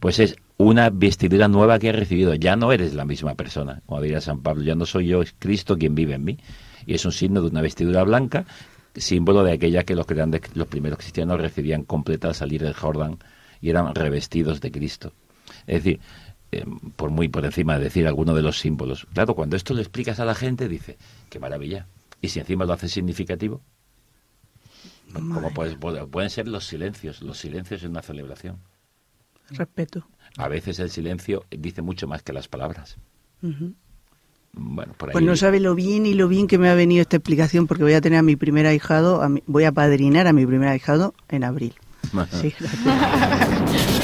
pues 0.00 0.18
es 0.18 0.36
una 0.56 0.90
vestidura 0.90 1.48
nueva 1.48 1.78
que 1.78 1.88
he 1.88 1.92
recibido. 1.92 2.34
Ya 2.34 2.56
no 2.56 2.72
eres 2.72 2.94
la 2.94 3.04
misma 3.04 3.34
persona, 3.34 3.80
como 3.86 4.02
diría 4.02 4.20
San 4.20 4.40
Pablo, 4.40 4.62
ya 4.64 4.74
no 4.74 4.86
soy 4.86 5.06
yo, 5.06 5.22
es 5.22 5.34
Cristo 5.38 5.78
quien 5.78 5.94
vive 5.94 6.14
en 6.14 6.24
mí. 6.24 6.38
Y 6.86 6.94
es 6.94 7.04
un 7.04 7.12
signo 7.12 7.40
de 7.40 7.48
una 7.48 7.62
vestidura 7.62 8.04
blanca, 8.04 8.44
símbolo 8.94 9.42
de 9.42 9.52
aquella 9.52 9.84
que 9.84 9.94
los, 9.94 10.06
grandes, 10.06 10.42
los 10.54 10.68
primeros 10.68 10.98
cristianos 10.98 11.40
recibían 11.40 11.84
completa 11.84 12.28
al 12.28 12.34
salir 12.34 12.62
del 12.62 12.74
Jordán 12.74 13.18
y 13.60 13.70
eran 13.70 13.94
revestidos 13.94 14.60
de 14.60 14.70
Cristo. 14.70 15.12
Es 15.66 15.82
decir, 15.82 16.00
eh, 16.58 16.64
por 16.96 17.10
muy 17.10 17.28
por 17.28 17.44
encima 17.44 17.76
de 17.78 17.84
decir 17.84 18.06
alguno 18.06 18.34
de 18.34 18.42
los 18.42 18.58
símbolos. 18.58 19.06
Claro, 19.12 19.34
cuando 19.34 19.56
esto 19.56 19.74
lo 19.74 19.80
explicas 19.80 20.20
a 20.20 20.24
la 20.24 20.34
gente, 20.34 20.68
dice, 20.68 20.96
qué 21.30 21.38
maravilla. 21.38 21.86
Y 22.20 22.28
si 22.28 22.40
encima 22.40 22.64
lo 22.64 22.72
haces 22.72 22.92
significativo, 22.92 23.60
como 25.12 25.52
puedes- 25.52 25.76
pueden 26.10 26.30
ser 26.30 26.48
los 26.48 26.66
silencios, 26.66 27.22
los 27.22 27.38
silencios 27.38 27.82
en 27.84 27.90
una 27.90 28.02
celebración. 28.02 28.56
Respeto. 29.50 30.06
A 30.38 30.48
veces 30.48 30.78
el 30.80 30.90
silencio 30.90 31.44
dice 31.50 31.82
mucho 31.82 32.08
más 32.08 32.22
que 32.22 32.32
las 32.32 32.48
palabras. 32.48 32.96
Bueno, 34.56 34.94
por 34.96 35.10
ahí. 35.10 35.12
Pues 35.12 35.24
no 35.24 35.36
sabe 35.36 35.60
lo 35.60 35.74
bien 35.74 36.06
y 36.06 36.14
lo 36.14 36.28
bien 36.28 36.46
que 36.46 36.58
me 36.58 36.68
ha 36.70 36.74
venido 36.74 37.02
esta 37.02 37.16
explicación 37.16 37.66
porque 37.66 37.82
voy 37.84 37.92
a 37.92 38.00
tener 38.00 38.18
a 38.18 38.22
mi 38.22 38.36
primer 38.36 38.66
ahijado, 38.66 39.20
a 39.22 39.28
mi- 39.28 39.42
voy 39.46 39.64
a 39.64 39.72
padrinar 39.72 40.26
a 40.26 40.32
mi 40.32 40.46
primer 40.46 40.68
ahijado 40.68 41.14
en 41.28 41.44
abril. 41.44 41.74
Sí, 42.40 42.52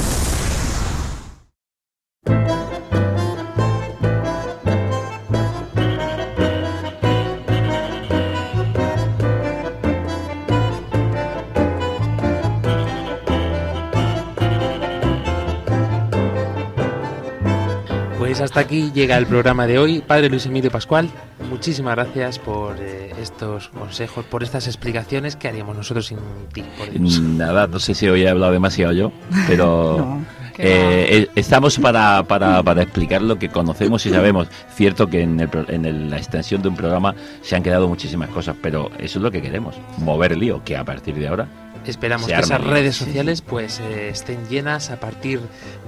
Pues 18.41 18.49
hasta 18.49 18.61
aquí 18.61 18.91
llega 18.91 19.19
el 19.19 19.27
programa 19.27 19.67
de 19.67 19.77
hoy. 19.77 20.01
Padre 20.01 20.27
Luis 20.27 20.47
Emilio 20.47 20.71
Pascual, 20.71 21.07
muchísimas 21.51 21.93
gracias 21.93 22.39
por 22.39 22.75
eh, 22.79 23.11
estos 23.21 23.67
consejos, 23.67 24.25
por 24.25 24.41
estas 24.41 24.65
explicaciones 24.65 25.35
que 25.35 25.47
haríamos 25.47 25.77
nosotros 25.77 26.07
sin 26.07 26.17
ti. 26.51 26.63
por 26.75 26.89
Dios. 26.89 27.19
Nada, 27.21 27.67
no 27.67 27.77
sé 27.77 27.93
si 27.93 28.07
hoy 28.09 28.23
he 28.23 28.29
hablado 28.29 28.51
demasiado 28.51 28.93
yo, 28.93 29.11
pero 29.47 29.97
No, 29.99 30.25
eh, 30.57 31.05
eh, 31.11 31.29
estamos 31.35 31.77
para, 31.77 32.23
para, 32.23 32.63
para 32.63 32.81
explicar 32.81 33.21
lo 33.21 33.37
que 33.37 33.49
conocemos 33.49 34.03
y 34.07 34.09
sabemos. 34.09 34.47
Cierto 34.73 35.05
que 35.05 35.21
en, 35.21 35.39
el 35.39 35.47
pro- 35.47 35.69
en 35.69 35.85
el- 35.85 36.09
la 36.09 36.17
extensión 36.17 36.63
de 36.63 36.69
un 36.69 36.75
programa 36.75 37.13
se 37.43 37.55
han 37.55 37.61
quedado 37.61 37.87
muchísimas 37.87 38.29
cosas, 38.29 38.55
pero 38.59 38.89
eso 38.97 39.19
es 39.19 39.23
lo 39.23 39.29
que 39.29 39.43
queremos, 39.43 39.75
mover 39.99 40.35
lío, 40.35 40.63
que 40.65 40.75
a 40.77 40.83
partir 40.83 41.13
de 41.13 41.27
ahora 41.27 41.47
Esperamos 41.85 42.27
que 42.27 42.33
esas 42.35 42.61
redes 42.63 42.95
sociales 42.95 43.41
pues 43.41 43.79
eh, 43.79 44.09
estén 44.09 44.47
llenas 44.47 44.91
a 44.91 44.99
partir 44.99 45.39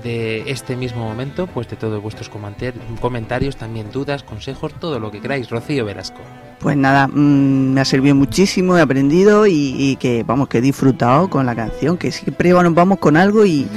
de 0.04 0.44
este 0.50 0.76
mismo 0.76 1.04
momento, 1.08 1.46
pues 1.48 1.70
de 1.70 1.76
todos 1.76 2.02
vuestros 2.02 2.30
comentar- 2.32 2.74
comentarios, 3.00 3.58
también 3.58 3.92
dudas, 3.92 4.24
consejos, 4.24 4.74
todo 4.80 5.00
lo 5.00 5.12
que 5.12 5.22
queráis. 5.22 5.50
Rocío 5.50 5.86
Velasco. 5.86 6.18
Pues 6.60 6.78
nada, 6.78 7.08
mm, 7.08 7.74
me 7.74 7.82
ha 7.82 7.86
servido 7.86 8.16
muchísimo, 8.16 8.78
he 8.78 8.82
aprendido 8.82 9.46
y, 9.46 9.76
y 9.78 9.96
que, 9.98 10.24
vamos, 10.24 10.48
que 10.48 10.60
he 10.60 10.62
disfrutado 10.62 11.30
con 11.30 11.46
la 11.46 11.54
canción, 11.56 11.98
que 11.98 12.12
siempre 12.12 12.50
nos 12.52 12.74
vamos 12.74 13.00
con 13.00 13.16
algo 13.18 13.46
y 13.46 13.68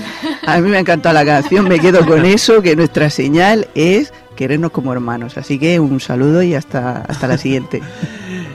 a 0.46 0.58
mí 0.60 0.68
me 0.70 0.76
ha 0.76 0.80
encantado 0.80 1.12
la 1.12 1.24
canción, 1.24 1.68
me 1.68 1.78
quedo 1.80 2.06
con 2.06 2.24
eso, 2.24 2.62
que 2.62 2.76
nuestra 2.76 3.10
señal 3.10 3.66
es 3.74 4.12
querernos 4.36 4.70
como 4.70 4.92
hermanos. 4.92 5.36
Así 5.36 5.58
que 5.58 5.80
un 5.80 6.00
saludo 6.00 6.42
y 6.42 6.54
hasta, 6.54 7.02
hasta 7.02 7.26
la 7.26 7.36
siguiente. 7.38 7.82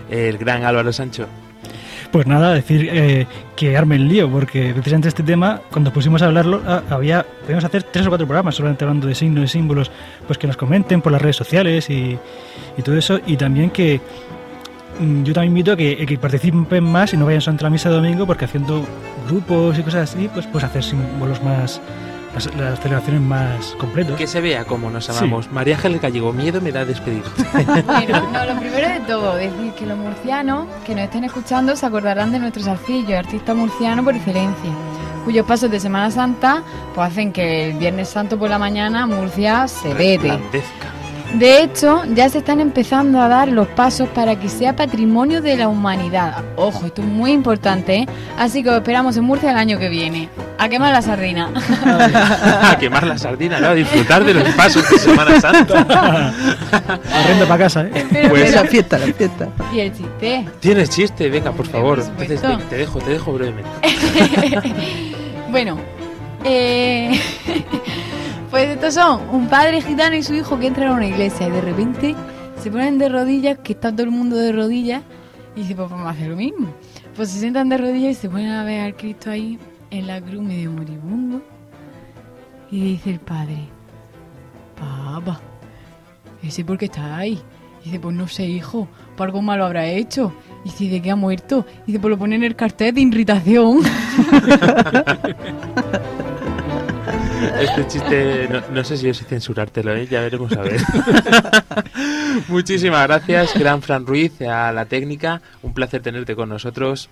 El 0.09 0.37
gran 0.37 0.63
Álvaro 0.63 0.91
Sancho. 0.93 1.27
Pues 2.11 2.27
nada, 2.27 2.53
decir 2.53 2.89
eh, 2.91 3.25
que 3.55 3.77
arme 3.77 3.95
el 3.95 4.09
lío, 4.09 4.29
porque 4.29 4.73
precisamente 4.73 5.07
este 5.07 5.23
tema, 5.23 5.61
cuando 5.71 5.93
pusimos 5.93 6.21
a 6.21 6.25
hablarlo, 6.25 6.61
ah, 6.67 6.83
había, 6.89 7.25
podíamos 7.41 7.63
hacer 7.63 7.83
tres 7.83 8.05
o 8.05 8.09
cuatro 8.09 8.27
programas 8.27 8.55
solamente 8.55 8.83
hablando 8.83 9.07
de 9.07 9.15
signos 9.15 9.45
y 9.45 9.47
símbolos, 9.47 9.89
pues 10.27 10.37
que 10.37 10.45
nos 10.45 10.57
comenten 10.57 11.01
por 11.01 11.13
las 11.13 11.21
redes 11.21 11.37
sociales 11.37 11.89
y, 11.89 12.19
todo 12.83 12.97
eso, 12.97 13.19
y 13.25 13.37
también 13.37 13.69
que 13.69 14.01
mm, 14.99 15.23
yo 15.23 15.33
también 15.33 15.51
invito 15.51 15.71
a 15.71 15.77
que, 15.77 15.99
a 16.03 16.05
que 16.05 16.17
participen 16.17 16.83
más 16.83 17.13
y 17.13 17.17
no 17.17 17.25
vayan 17.25 17.39
solamente 17.39 17.63
a 17.63 17.67
la 17.67 17.69
misa 17.69 17.89
domingo, 17.89 18.27
porque 18.27 18.43
haciendo 18.43 18.83
grupos 19.29 19.79
y 19.79 19.83
cosas 19.83 20.11
así, 20.11 20.29
pues 20.33 20.45
pues 20.47 20.65
hacer 20.65 20.83
símbolos 20.83 21.41
más, 21.41 21.79
las, 22.33 22.53
las 22.55 22.79
celebraciones 22.79 23.21
más 23.21 23.75
completas. 23.77 24.15
Que 24.17 24.27
se 24.27 24.41
vea 24.41 24.65
cómo 24.65 24.89
nos 24.89 25.05
Sí. 25.05 25.11
amamos. 25.17 25.51
María 25.51 25.75
Ángel 25.75 25.99
Gallego, 25.99 26.31
miedo 26.33 26.61
me 26.61 26.71
da 26.71 26.85
despedirte. 26.85 27.29
Bueno, 27.85 28.21
no, 28.31 28.45
lo 28.45 28.59
primero 28.59 28.87
de 28.87 28.99
todo, 29.01 29.35
decir 29.35 29.73
que 29.77 29.85
los 29.85 29.97
murcianos 29.97 30.67
que 30.85 30.95
nos 30.95 31.03
estén 31.05 31.23
escuchando 31.23 31.75
se 31.75 31.85
acordarán 31.85 32.31
de 32.31 32.39
nuestro 32.39 32.63
Salcillo, 32.63 33.17
artista 33.17 33.53
murciano 33.53 34.03
por 34.03 34.15
excelencia, 34.15 34.71
cuyos 35.25 35.45
pasos 35.45 35.69
de 35.71 35.79
Semana 35.79 36.09
Santa 36.11 36.63
pues 36.95 37.09
hacen 37.11 37.31
que 37.33 37.69
el 37.71 37.77
Viernes 37.77 38.09
Santo 38.09 38.37
por 38.39 38.49
la 38.49 38.57
mañana 38.59 39.05
Murcia 39.07 39.67
se 39.67 39.93
vete. 39.93 40.31
De 41.33 41.63
hecho, 41.63 42.03
ya 42.13 42.27
se 42.29 42.39
están 42.39 42.59
empezando 42.59 43.19
a 43.21 43.27
dar 43.27 43.47
los 43.47 43.67
pasos 43.69 44.07
para 44.09 44.37
que 44.37 44.49
sea 44.49 44.75
patrimonio 44.75 45.41
de 45.41 45.55
la 45.55 45.69
humanidad. 45.69 46.43
Ojo, 46.57 46.85
esto 46.85 47.01
es 47.01 47.07
muy 47.07 47.31
importante, 47.31 47.95
¿eh? 47.95 48.07
Así 48.37 48.61
que 48.61 48.69
os 48.69 48.75
esperamos 48.75 49.15
en 49.17 49.23
Murcia 49.23 49.51
el 49.51 49.57
año 49.57 49.79
que 49.79 49.87
viene. 49.87 50.29
A 50.59 50.67
quemar 50.67 50.91
la 50.91 51.01
sardina. 51.01 51.49
a 52.63 52.77
quemar 52.77 53.07
la 53.07 53.17
sardina, 53.17 53.59
¿no? 53.59 53.67
A 53.67 53.73
disfrutar 53.73 54.23
de 54.25 54.33
los 54.33 54.43
pasos 54.49 54.87
de 54.89 54.99
Semana 54.99 55.39
Santa. 55.39 55.85
Corriendo 57.21 57.47
para 57.47 57.63
casa, 57.63 57.81
¿eh? 57.83 58.05
Pero, 58.11 58.29
Pues- 58.29 58.43
pero- 58.51 58.63
La 58.63 58.69
fiesta, 58.69 58.97
la 58.99 59.05
fiesta. 59.13 59.47
y 59.73 59.79
el 59.79 59.93
chiste. 59.93 60.45
Tienes 60.59 60.89
chiste, 60.89 61.29
venga, 61.29 61.51
por 61.53 61.65
favor. 61.67 62.03
por 62.13 62.23
Entonces 62.23 62.69
te 62.69 62.75
dejo, 62.77 62.99
te 62.99 63.11
dejo 63.11 63.33
brevemente. 63.33 63.69
Bueno, 65.49 65.77
eh, 66.45 67.19
pues 68.51 68.67
estos 68.67 68.93
son 68.93 69.21
un 69.31 69.47
padre 69.47 69.81
gitano 69.81 70.15
y 70.15 70.23
su 70.23 70.33
hijo 70.33 70.59
que 70.59 70.67
entran 70.67 70.89
a 70.89 70.93
una 70.93 71.07
iglesia 71.07 71.47
y 71.47 71.51
de 71.51 71.61
repente 71.61 72.15
se 72.61 72.69
ponen 72.69 72.97
de 72.97 73.07
rodillas, 73.07 73.57
que 73.59 73.73
está 73.73 73.91
todo 73.91 74.03
el 74.03 74.11
mundo 74.11 74.35
de 74.35 74.51
rodillas, 74.51 75.01
y 75.55 75.61
dice, 75.61 75.73
pues 75.73 75.89
vamos 75.89 76.05
a 76.05 76.11
hacer 76.11 76.27
lo 76.27 76.35
mismo. 76.35 76.67
Pues 77.15 77.29
se 77.29 77.39
sientan 77.39 77.69
de 77.69 77.77
rodillas 77.77 78.11
y 78.11 78.15
se 78.15 78.29
ponen 78.29 78.51
a 78.51 78.63
ver 78.63 78.81
al 78.81 78.95
Cristo 78.95 79.31
ahí 79.31 79.57
en 79.89 80.05
la 80.05 80.21
cruz 80.21 80.41
medio 80.41 80.69
moribundo. 80.69 81.41
Y 82.69 82.81
dice 82.81 83.11
el 83.11 83.19
padre, 83.19 83.57
papá, 84.75 85.39
¿ese 86.43 86.63
por 86.63 86.77
qué 86.77 86.85
está 86.85 87.17
ahí? 87.17 87.41
Y 87.81 87.85
dice, 87.85 87.99
pues 87.99 88.15
no 88.15 88.27
sé, 88.27 88.45
hijo, 88.45 88.87
por 89.15 89.27
algo 89.27 89.41
malo 89.41 89.65
habrá 89.65 89.87
hecho. 89.87 90.33
Y 90.63 90.69
dice, 90.69 90.89
¿de 90.89 91.01
qué 91.01 91.11
ha 91.11 91.15
muerto? 91.15 91.65
Y 91.83 91.87
dice, 91.87 91.99
pues 91.99 92.11
lo 92.11 92.17
pone 92.17 92.35
en 92.35 92.43
el 92.43 92.55
cartel 92.55 92.93
de 92.93 93.01
irritación. 93.01 93.79
Este 97.59 97.87
chiste, 97.87 98.47
no, 98.49 98.61
no 98.71 98.83
sé 98.83 98.97
si 98.97 99.07
yo 99.07 99.13
sé 99.13 99.25
censurártelo, 99.25 99.95
¿eh? 99.95 100.07
ya 100.07 100.21
veremos 100.21 100.51
a 100.53 100.61
ver. 100.61 100.81
Muchísimas 102.47 103.07
gracias, 103.07 103.53
gran 103.55 103.81
Fran 103.81 104.05
Ruiz, 104.05 104.41
a 104.41 104.71
la 104.71 104.85
técnica. 104.85 105.41
Un 105.61 105.73
placer 105.73 106.01
tenerte 106.01 106.35
con 106.35 106.49
nosotros. 106.49 107.09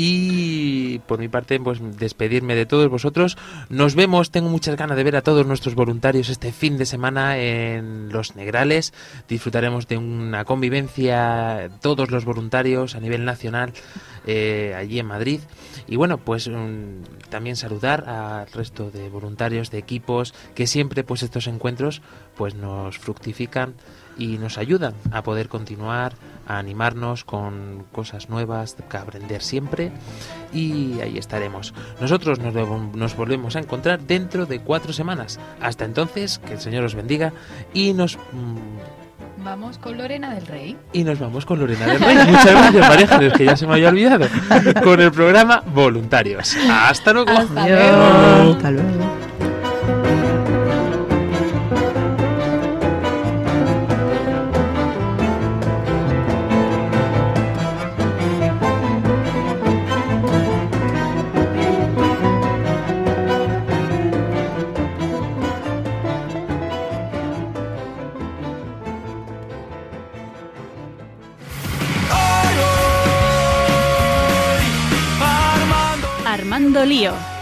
Y 0.00 1.00
por 1.08 1.18
mi 1.18 1.26
parte, 1.26 1.58
pues 1.58 1.80
despedirme 1.98 2.54
de 2.54 2.66
todos 2.66 2.88
vosotros. 2.88 3.36
Nos 3.68 3.96
vemos, 3.96 4.30
tengo 4.30 4.48
muchas 4.48 4.76
ganas 4.76 4.96
de 4.96 5.02
ver 5.02 5.16
a 5.16 5.22
todos 5.22 5.44
nuestros 5.44 5.74
voluntarios 5.74 6.28
este 6.28 6.52
fin 6.52 6.78
de 6.78 6.86
semana 6.86 7.36
en 7.36 8.08
Los 8.12 8.36
Negrales. 8.36 8.94
Disfrutaremos 9.28 9.88
de 9.88 9.96
una 9.96 10.44
convivencia, 10.44 11.68
todos 11.80 12.12
los 12.12 12.24
voluntarios 12.24 12.94
a 12.94 13.00
nivel 13.00 13.24
nacional, 13.24 13.72
eh, 14.24 14.72
allí 14.76 15.00
en 15.00 15.06
Madrid. 15.06 15.40
Y 15.88 15.96
bueno, 15.96 16.18
pues 16.18 16.46
mm, 16.48 17.28
también 17.28 17.56
saludar 17.56 18.08
al 18.08 18.46
resto 18.52 18.92
de 18.92 19.08
voluntarios, 19.08 19.72
de 19.72 19.78
equipos, 19.78 20.32
que 20.54 20.68
siempre 20.68 21.02
pues 21.02 21.24
estos 21.24 21.48
encuentros 21.48 22.02
pues 22.36 22.54
nos 22.54 22.98
fructifican 22.98 23.74
y 24.18 24.36
nos 24.38 24.58
ayudan 24.58 24.94
a 25.12 25.22
poder 25.22 25.48
continuar, 25.48 26.12
a 26.46 26.58
animarnos 26.58 27.24
con 27.24 27.84
cosas 27.92 28.28
nuevas 28.28 28.76
que 28.90 28.96
aprender 28.96 29.42
siempre 29.42 29.92
y 30.52 31.00
ahí 31.00 31.16
estaremos. 31.16 31.72
Nosotros 32.00 32.38
nos, 32.40 33.16
volvemos 33.16 33.56
a 33.56 33.60
encontrar 33.60 34.00
dentro 34.00 34.44
de 34.46 34.60
cuatro 34.60 34.92
semanas. 34.92 35.38
Hasta 35.60 35.84
entonces, 35.84 36.38
que 36.40 36.54
el 36.54 36.60
Señor 36.60 36.84
os 36.84 36.94
bendiga 36.94 37.32
y 37.72 37.94
nos... 37.94 38.16
mm, 38.16 38.56
Vamos 39.40 39.78
con 39.78 39.96
Lorena 39.96 40.34
del 40.34 40.46
Rey. 40.46 40.76
y 40.92 41.04
nos 41.04 41.20
vamos 41.20 41.46
con 41.46 41.60
Lorena 41.60 41.86
del 41.86 42.00
Rey. 42.00 42.16
Muchas 42.26 42.50
gracias, 42.50 42.88
María 42.88 43.32
que 43.32 43.44
ya 43.44 43.56
se 43.56 43.66
me 43.68 43.74
había 43.74 43.88
olvidado. 43.88 44.26
Con 44.82 45.00
el 45.00 45.12
programa 45.12 45.62
Voluntarios. 45.72 46.56
Hasta 46.68 47.12
luego. 47.12 47.30
Hasta 47.30 47.68
luego. 47.68 48.52
Hasta 48.52 48.70
luego. 48.72 49.27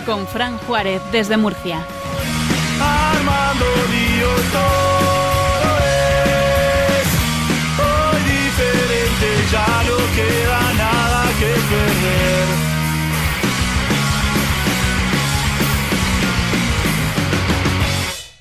Con 0.04 0.26
Fran 0.26 0.58
Juárez 0.58 1.00
desde 1.12 1.38
Murcia. 1.38 1.82